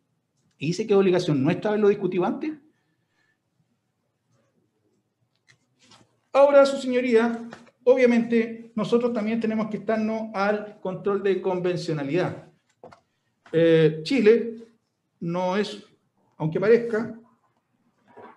Dice 0.66 0.86
que 0.86 0.92
es 0.92 0.98
obligación 0.98 1.42
nuestra 1.42 1.70
haberlo 1.70 1.88
discutido 1.88 2.24
antes. 2.24 2.52
Ahora, 6.32 6.64
su 6.64 6.78
señoría, 6.78 7.48
obviamente 7.82 8.70
nosotros 8.76 9.12
también 9.12 9.40
tenemos 9.40 9.68
que 9.68 9.78
estarnos 9.78 10.30
al 10.32 10.80
control 10.80 11.22
de 11.24 11.42
convencionalidad. 11.42 12.48
Eh, 13.50 14.00
Chile 14.04 14.68
no 15.18 15.56
es, 15.56 15.84
aunque 16.36 16.60
parezca, 16.60 17.18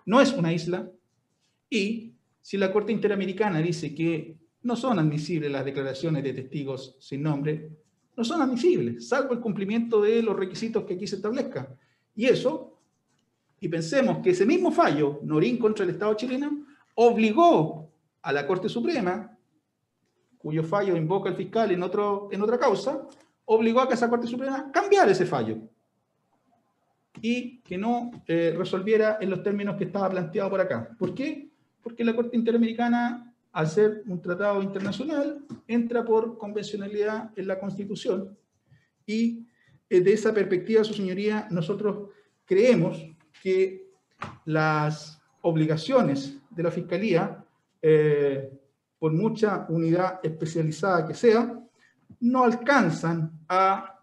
no 0.04 0.20
es 0.20 0.32
una 0.32 0.52
isla 0.52 0.90
y 1.70 2.12
si 2.42 2.58
la 2.58 2.72
Corte 2.72 2.90
Interamericana 2.92 3.60
dice 3.60 3.94
que 3.94 4.36
no 4.62 4.74
son 4.74 4.98
admisibles 4.98 5.50
las 5.50 5.64
declaraciones 5.64 6.24
de 6.24 6.32
testigos 6.32 6.96
sin 6.98 7.22
nombre, 7.22 7.70
no 8.16 8.24
son 8.24 8.42
admisibles, 8.42 9.08
salvo 9.08 9.32
el 9.32 9.40
cumplimiento 9.40 10.02
de 10.02 10.22
los 10.22 10.36
requisitos 10.36 10.84
que 10.84 10.94
aquí 10.94 11.06
se 11.06 11.16
establezcan. 11.16 11.68
Y 12.16 12.26
eso, 12.26 12.78
y 13.60 13.68
pensemos 13.68 14.18
que 14.18 14.30
ese 14.30 14.46
mismo 14.46 14.72
fallo, 14.72 15.20
Norín 15.22 15.58
contra 15.58 15.84
el 15.84 15.90
Estado 15.90 16.14
chileno, 16.14 16.66
obligó 16.94 17.90
a 18.22 18.32
la 18.32 18.46
Corte 18.46 18.68
Suprema, 18.68 19.38
cuyo 20.38 20.64
fallo 20.64 20.96
invoca 20.96 21.28
el 21.28 21.36
fiscal 21.36 21.70
en, 21.70 21.82
otro, 21.82 22.28
en 22.32 22.42
otra 22.42 22.58
causa, 22.58 23.06
obligó 23.44 23.80
a 23.80 23.88
que 23.88 23.94
esa 23.94 24.08
Corte 24.08 24.26
Suprema 24.26 24.72
cambiara 24.72 25.12
ese 25.12 25.26
fallo 25.26 25.58
y 27.20 27.60
que 27.60 27.78
no 27.78 28.10
eh, 28.26 28.54
resolviera 28.56 29.18
en 29.20 29.30
los 29.30 29.42
términos 29.42 29.76
que 29.76 29.84
estaba 29.84 30.10
planteado 30.10 30.50
por 30.50 30.60
acá. 30.60 30.88
¿Por 30.98 31.14
qué? 31.14 31.50
Porque 31.82 32.04
la 32.04 32.16
Corte 32.16 32.36
Interamericana, 32.36 33.34
al 33.52 33.68
ser 33.68 34.02
un 34.06 34.20
tratado 34.20 34.62
internacional, 34.62 35.44
entra 35.66 36.04
por 36.04 36.38
convencionalidad 36.38 37.30
en 37.36 37.46
la 37.46 37.58
Constitución 37.58 38.36
y 39.06 39.46
de 39.88 40.12
esa 40.12 40.34
perspectiva, 40.34 40.84
su 40.84 40.94
señoría, 40.94 41.46
nosotros 41.50 42.10
creemos 42.44 43.04
que 43.42 43.86
las 44.44 45.20
obligaciones 45.42 46.36
de 46.50 46.62
la 46.62 46.70
Fiscalía, 46.70 47.44
eh, 47.82 48.50
por 48.98 49.12
mucha 49.12 49.66
unidad 49.68 50.20
especializada 50.22 51.06
que 51.06 51.14
sea, 51.14 51.62
no 52.20 52.44
alcanzan 52.44 53.38
a 53.48 54.00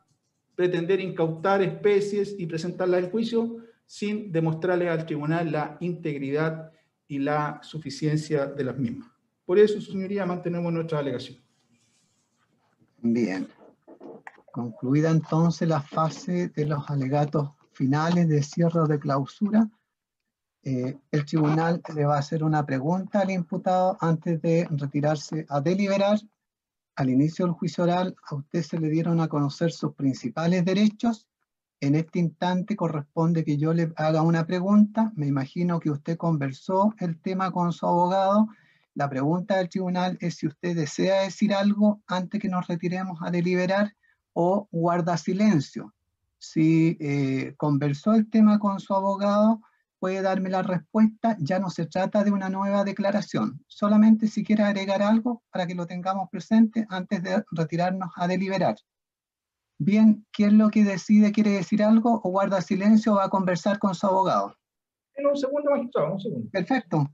pretender 0.55 0.99
incautar 0.99 1.61
especies 1.61 2.35
y 2.37 2.45
presentarlas 2.45 3.03
en 3.03 3.09
juicio 3.09 3.57
sin 3.85 4.31
demostrarle 4.31 4.89
al 4.89 5.05
tribunal 5.05 5.51
la 5.51 5.77
integridad 5.79 6.71
y 7.07 7.19
la 7.19 7.59
suficiencia 7.63 8.45
de 8.45 8.63
las 8.63 8.77
mismas. 8.77 9.09
Por 9.45 9.59
eso, 9.59 9.81
su 9.81 9.91
señoría, 9.91 10.25
mantenemos 10.25 10.71
nuestra 10.71 10.99
alegación. 10.99 11.37
Bien. 13.01 13.47
Concluida 14.53 15.09
entonces 15.09 15.67
la 15.67 15.81
fase 15.81 16.49
de 16.49 16.67
los 16.67 16.87
alegatos 16.87 17.49
finales 17.71 18.29
de 18.29 18.43
cierre 18.43 18.87
de 18.87 18.99
clausura, 18.99 19.67
eh, 20.61 20.95
el 21.09 21.25
tribunal 21.25 21.81
le 21.95 22.05
va 22.05 22.17
a 22.17 22.19
hacer 22.19 22.43
una 22.43 22.63
pregunta 22.63 23.21
al 23.21 23.31
imputado 23.31 23.97
antes 23.99 24.39
de 24.43 24.67
retirarse 24.69 25.47
a 25.49 25.59
deliberar. 25.59 26.19
Al 26.95 27.09
inicio 27.09 27.45
del 27.45 27.55
juicio 27.55 27.83
oral, 27.85 28.15
a 28.29 28.35
usted 28.35 28.61
se 28.61 28.79
le 28.79 28.89
dieron 28.89 29.21
a 29.21 29.27
conocer 29.27 29.71
sus 29.71 29.95
principales 29.95 30.63
derechos. 30.63 31.27
En 31.79 31.95
este 31.95 32.19
instante 32.19 32.75
corresponde 32.75 33.43
que 33.43 33.57
yo 33.57 33.73
le 33.73 33.91
haga 33.95 34.21
una 34.21 34.45
pregunta. 34.45 35.11
Me 35.15 35.25
imagino 35.25 35.79
que 35.79 35.89
usted 35.89 36.15
conversó 36.15 36.93
el 36.99 37.19
tema 37.19 37.49
con 37.49 37.73
su 37.73 37.87
abogado. 37.87 38.49
La 38.93 39.09
pregunta 39.09 39.57
del 39.57 39.69
tribunal 39.69 40.15
es 40.21 40.35
si 40.35 40.45
usted 40.45 40.75
desea 40.75 41.23
decir 41.23 41.55
algo 41.55 42.03
antes 42.05 42.39
que 42.39 42.49
nos 42.49 42.67
retiremos 42.67 43.17
a 43.23 43.31
deliberar 43.31 43.95
o 44.33 44.67
guarda 44.71 45.17
silencio. 45.17 45.93
Si 46.37 46.97
eh, 46.99 47.53
conversó 47.57 48.13
el 48.13 48.29
tema 48.29 48.59
con 48.59 48.79
su 48.79 48.93
abogado, 48.93 49.61
puede 49.99 50.21
darme 50.21 50.49
la 50.49 50.61
respuesta, 50.61 51.37
ya 51.39 51.59
no 51.59 51.69
se 51.69 51.85
trata 51.85 52.25
de 52.25 52.31
una 52.31 52.49
nueva 52.49 52.83
declaración, 52.83 53.63
solamente 53.67 54.27
si 54.27 54.43
quiere 54.43 54.63
agregar 54.63 55.01
algo 55.01 55.43
para 55.49 55.65
que 55.65 55.75
lo 55.75 55.87
tengamos 55.87 56.29
presente 56.29 56.85
antes 56.89 57.23
de 57.23 57.41
retirarnos 57.51 58.09
a 58.17 58.27
deliberar. 58.27 58.75
Bien, 59.77 60.25
¿qué 60.33 60.47
es 60.47 60.53
lo 60.53 60.69
que 60.69 60.83
decide? 60.83 61.31
¿Quiere 61.31 61.51
decir 61.51 61.81
algo 61.81 62.19
o 62.23 62.29
guarda 62.29 62.61
silencio 62.61 63.13
o 63.13 63.15
va 63.15 63.25
a 63.25 63.29
conversar 63.29 63.79
con 63.79 63.95
su 63.95 64.05
abogado? 64.05 64.55
un 65.17 65.37
segundo, 65.37 65.71
magistrado, 65.71 66.13
un 66.13 66.19
segundo. 66.19 66.49
Perfecto. 66.51 67.09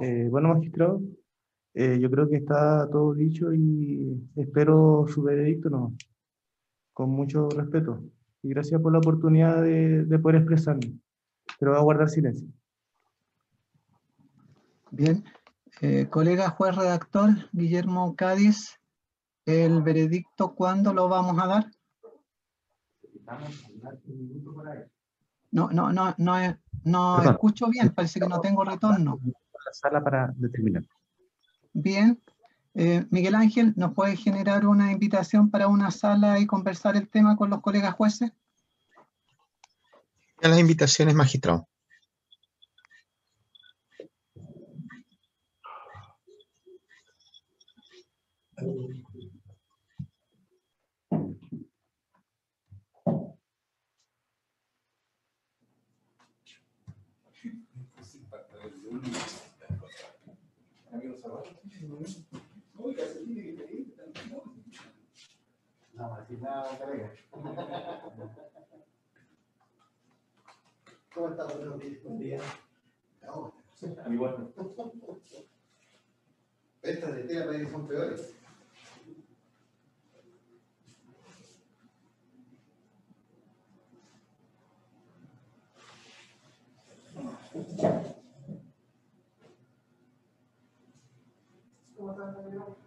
Eh, 0.00 0.28
bueno, 0.30 0.48
magistrado, 0.48 1.02
eh, 1.74 1.98
yo 2.00 2.10
creo 2.10 2.28
que 2.28 2.36
está 2.36 2.88
todo 2.90 3.12
dicho 3.14 3.52
y 3.52 4.30
espero 4.36 5.06
su 5.08 5.22
veredicto 5.22 5.68
no, 5.68 5.94
con 6.92 7.10
mucho 7.10 7.48
respeto. 7.50 8.02
Y 8.42 8.48
gracias 8.50 8.80
por 8.80 8.92
la 8.92 8.98
oportunidad 8.98 9.62
de, 9.62 10.04
de 10.04 10.18
poder 10.18 10.36
expresarme. 10.36 10.98
Pero 11.58 11.72
voy 11.72 11.80
a 11.80 11.84
guardar 11.84 12.08
silencio. 12.08 12.48
Bien. 14.90 15.24
Eh, 15.80 16.06
colega 16.08 16.50
juez 16.50 16.76
redactor 16.76 17.30
Guillermo 17.52 18.14
Cádiz, 18.14 18.78
¿el 19.44 19.82
veredicto 19.82 20.54
cuándo 20.54 20.94
lo 20.94 21.08
vamos 21.08 21.36
a 21.42 21.46
dar? 21.46 21.70
No, 25.50 25.70
no, 25.70 25.92
no, 25.92 26.14
no, 26.16 26.58
no 26.84 27.22
escucho 27.22 27.68
bien, 27.68 27.92
parece 27.92 28.20
que 28.20 28.28
no 28.28 28.40
tengo 28.40 28.64
retorno 28.64 29.18
la 29.64 29.72
sala 29.72 30.02
para 30.02 30.32
determinar. 30.36 30.84
Bien. 31.72 32.20
Eh, 32.74 33.06
Miguel 33.10 33.36
Ángel, 33.36 33.72
¿nos 33.76 33.94
puede 33.94 34.16
generar 34.16 34.66
una 34.66 34.90
invitación 34.90 35.50
para 35.50 35.68
una 35.68 35.90
sala 35.90 36.40
y 36.40 36.46
conversar 36.46 36.96
el 36.96 37.08
tema 37.08 37.36
con 37.36 37.50
los 37.50 37.60
colegas 37.60 37.94
jueces? 37.94 38.32
A 40.42 40.48
las 40.48 40.58
invitaciones, 40.58 41.14
magistrado. 41.14 41.68
¿Cómo 71.14 71.28
está, 71.30 71.46
Buen 71.46 72.18
día. 72.18 72.40
Igual. 74.10 74.52
Estas 76.82 77.14
de 77.14 77.22
tela 77.24 77.46
parece 77.46 77.70
son 77.70 77.86
peores. 77.86 78.34
¿Cuánto 91.96 92.42
duró 92.42 92.83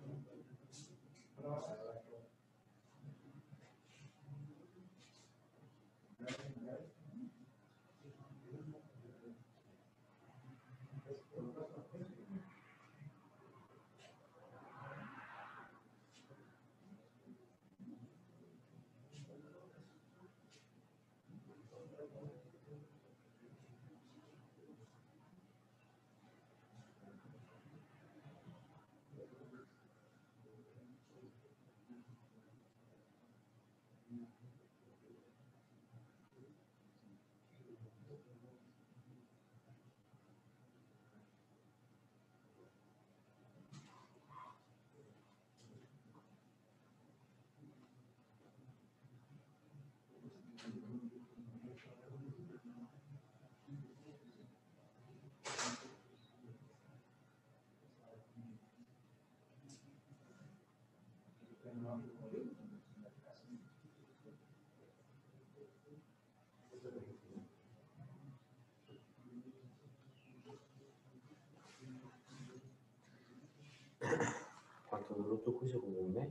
tu 75.47 75.53
juicio? 75.53 75.79
¿Como 75.79 75.99
un 75.99 76.13
mes? 76.13 76.27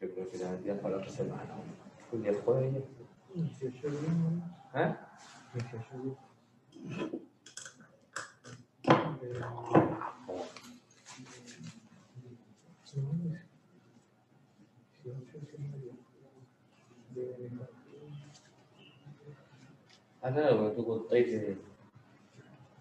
Yo 0.00 0.12
creo 0.12 0.28
que 0.28 0.36
día 0.64 0.82
para 0.82 0.96
otra 0.96 1.10
semana. 1.10 1.54
Un 2.10 2.22
día 2.22 2.32
jueves. 2.44 2.82
¿Eh? 4.74 4.96
Ah, 20.22 20.32
claro, 20.32 20.58
porque 20.58 20.76
tú 20.76 20.84
contáis 20.84 21.32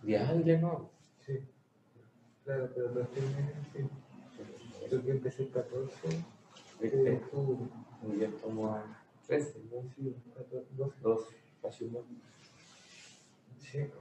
de 0.02 0.58
¿no? 0.58 0.90
Claro, 2.44 2.72
pero 2.74 2.92
los 2.92 3.10
sí. 3.10 4.09
Yo 4.90 5.04
que 5.04 5.12
empecé 5.12 5.44
el 5.44 5.52
14. 5.52 5.92
Este, 6.82 7.22
y 8.08 8.20
ya 8.20 8.32
tomo 8.42 8.74
a 8.74 8.84
13. 9.28 9.60
12. 9.70 10.96
12. 11.02 11.36
Casi 11.62 11.84
un 11.86 12.22
5. 13.60 13.94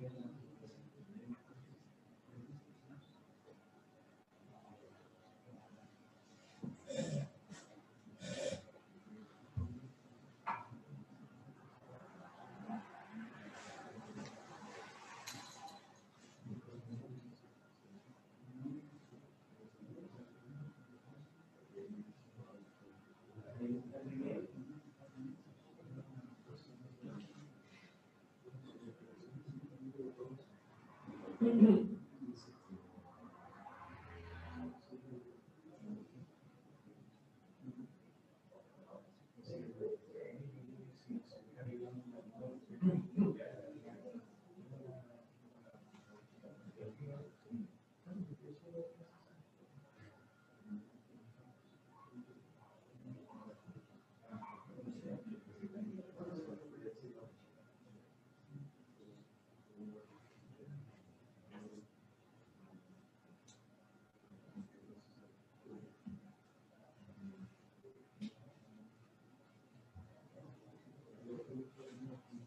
Yeah. 0.00 0.29
Mm-hmm. 31.50 31.89
Señor. 72.00 72.39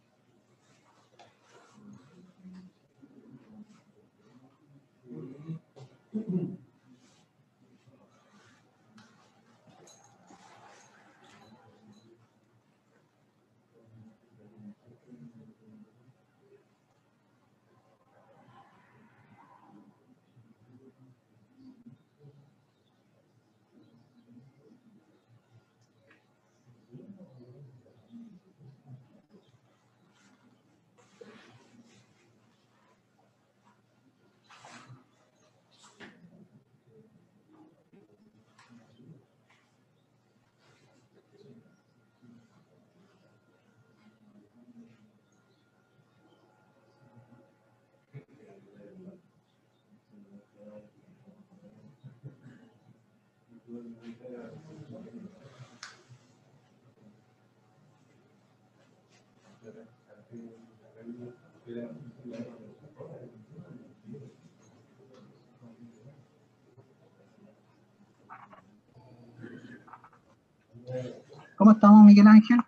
¿Cómo 71.56 71.72
estamos, 71.72 72.06
Miguel 72.06 72.28
Ángel? 72.28 72.60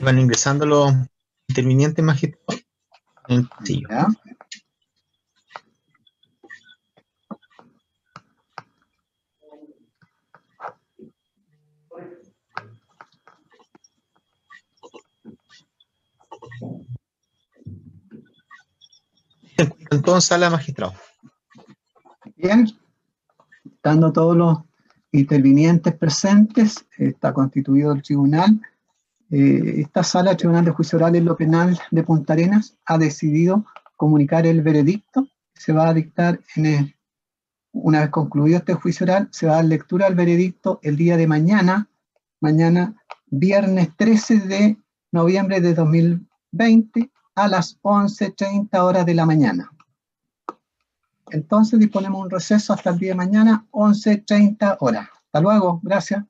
Van 0.00 0.18
ingresando 0.18 0.64
los 0.64 0.90
intervinientes 1.48 2.02
magistrados 2.02 2.39
pasillo. 3.48 3.88
Ya. 3.88 4.08
Se 19.56 19.62
encuentran 19.62 20.02
todos 20.02 20.24
en 20.24 20.28
sala 20.28 20.50
magistrado. 20.50 20.94
Bien, 22.36 22.66
estando 23.64 24.12
todos 24.12 24.36
los 24.36 24.58
intervinientes 25.12 25.94
presentes, 25.94 26.86
está 26.96 27.32
constituido 27.32 27.92
el 27.92 28.02
tribunal. 28.02 28.60
Eh, 29.30 29.80
esta 29.80 30.02
sala, 30.02 30.36
Tribunal 30.36 30.64
de 30.64 30.72
Juicio 30.72 30.98
Oral 30.98 31.14
en 31.16 31.24
lo 31.24 31.36
Penal 31.36 31.78
de 31.90 32.02
Punta 32.02 32.32
Arenas, 32.32 32.76
ha 32.84 32.98
decidido 32.98 33.64
comunicar 33.96 34.46
el 34.46 34.62
veredicto. 34.62 35.28
Se 35.54 35.72
va 35.72 35.88
a 35.88 35.94
dictar 35.94 36.40
en 36.56 36.66
el- 36.66 36.96
una 37.72 38.00
vez 38.00 38.10
concluido 38.10 38.58
este 38.58 38.74
juicio 38.74 39.04
oral, 39.04 39.28
se 39.30 39.46
va 39.46 39.52
a 39.52 39.56
dar 39.56 39.64
lectura 39.66 40.06
al 40.06 40.14
veredicto 40.16 40.80
el 40.82 40.96
día 40.96 41.16
de 41.16 41.28
mañana, 41.28 41.88
mañana 42.40 42.96
viernes 43.26 43.96
13 43.96 44.40
de 44.40 44.76
noviembre 45.12 45.60
de 45.60 45.74
2020 45.74 47.10
a 47.36 47.46
las 47.46 47.78
11.30 47.82 48.84
horas 48.84 49.06
de 49.06 49.14
la 49.14 49.26
mañana. 49.26 49.70
Entonces 51.30 51.78
disponemos 51.78 52.24
un 52.24 52.30
receso 52.30 52.72
hasta 52.72 52.90
el 52.90 52.98
día 52.98 53.10
de 53.10 53.16
mañana, 53.16 53.66
11.30 53.70 54.76
horas. 54.80 55.08
Hasta 55.26 55.40
luego, 55.40 55.80
gracias. 55.84 56.24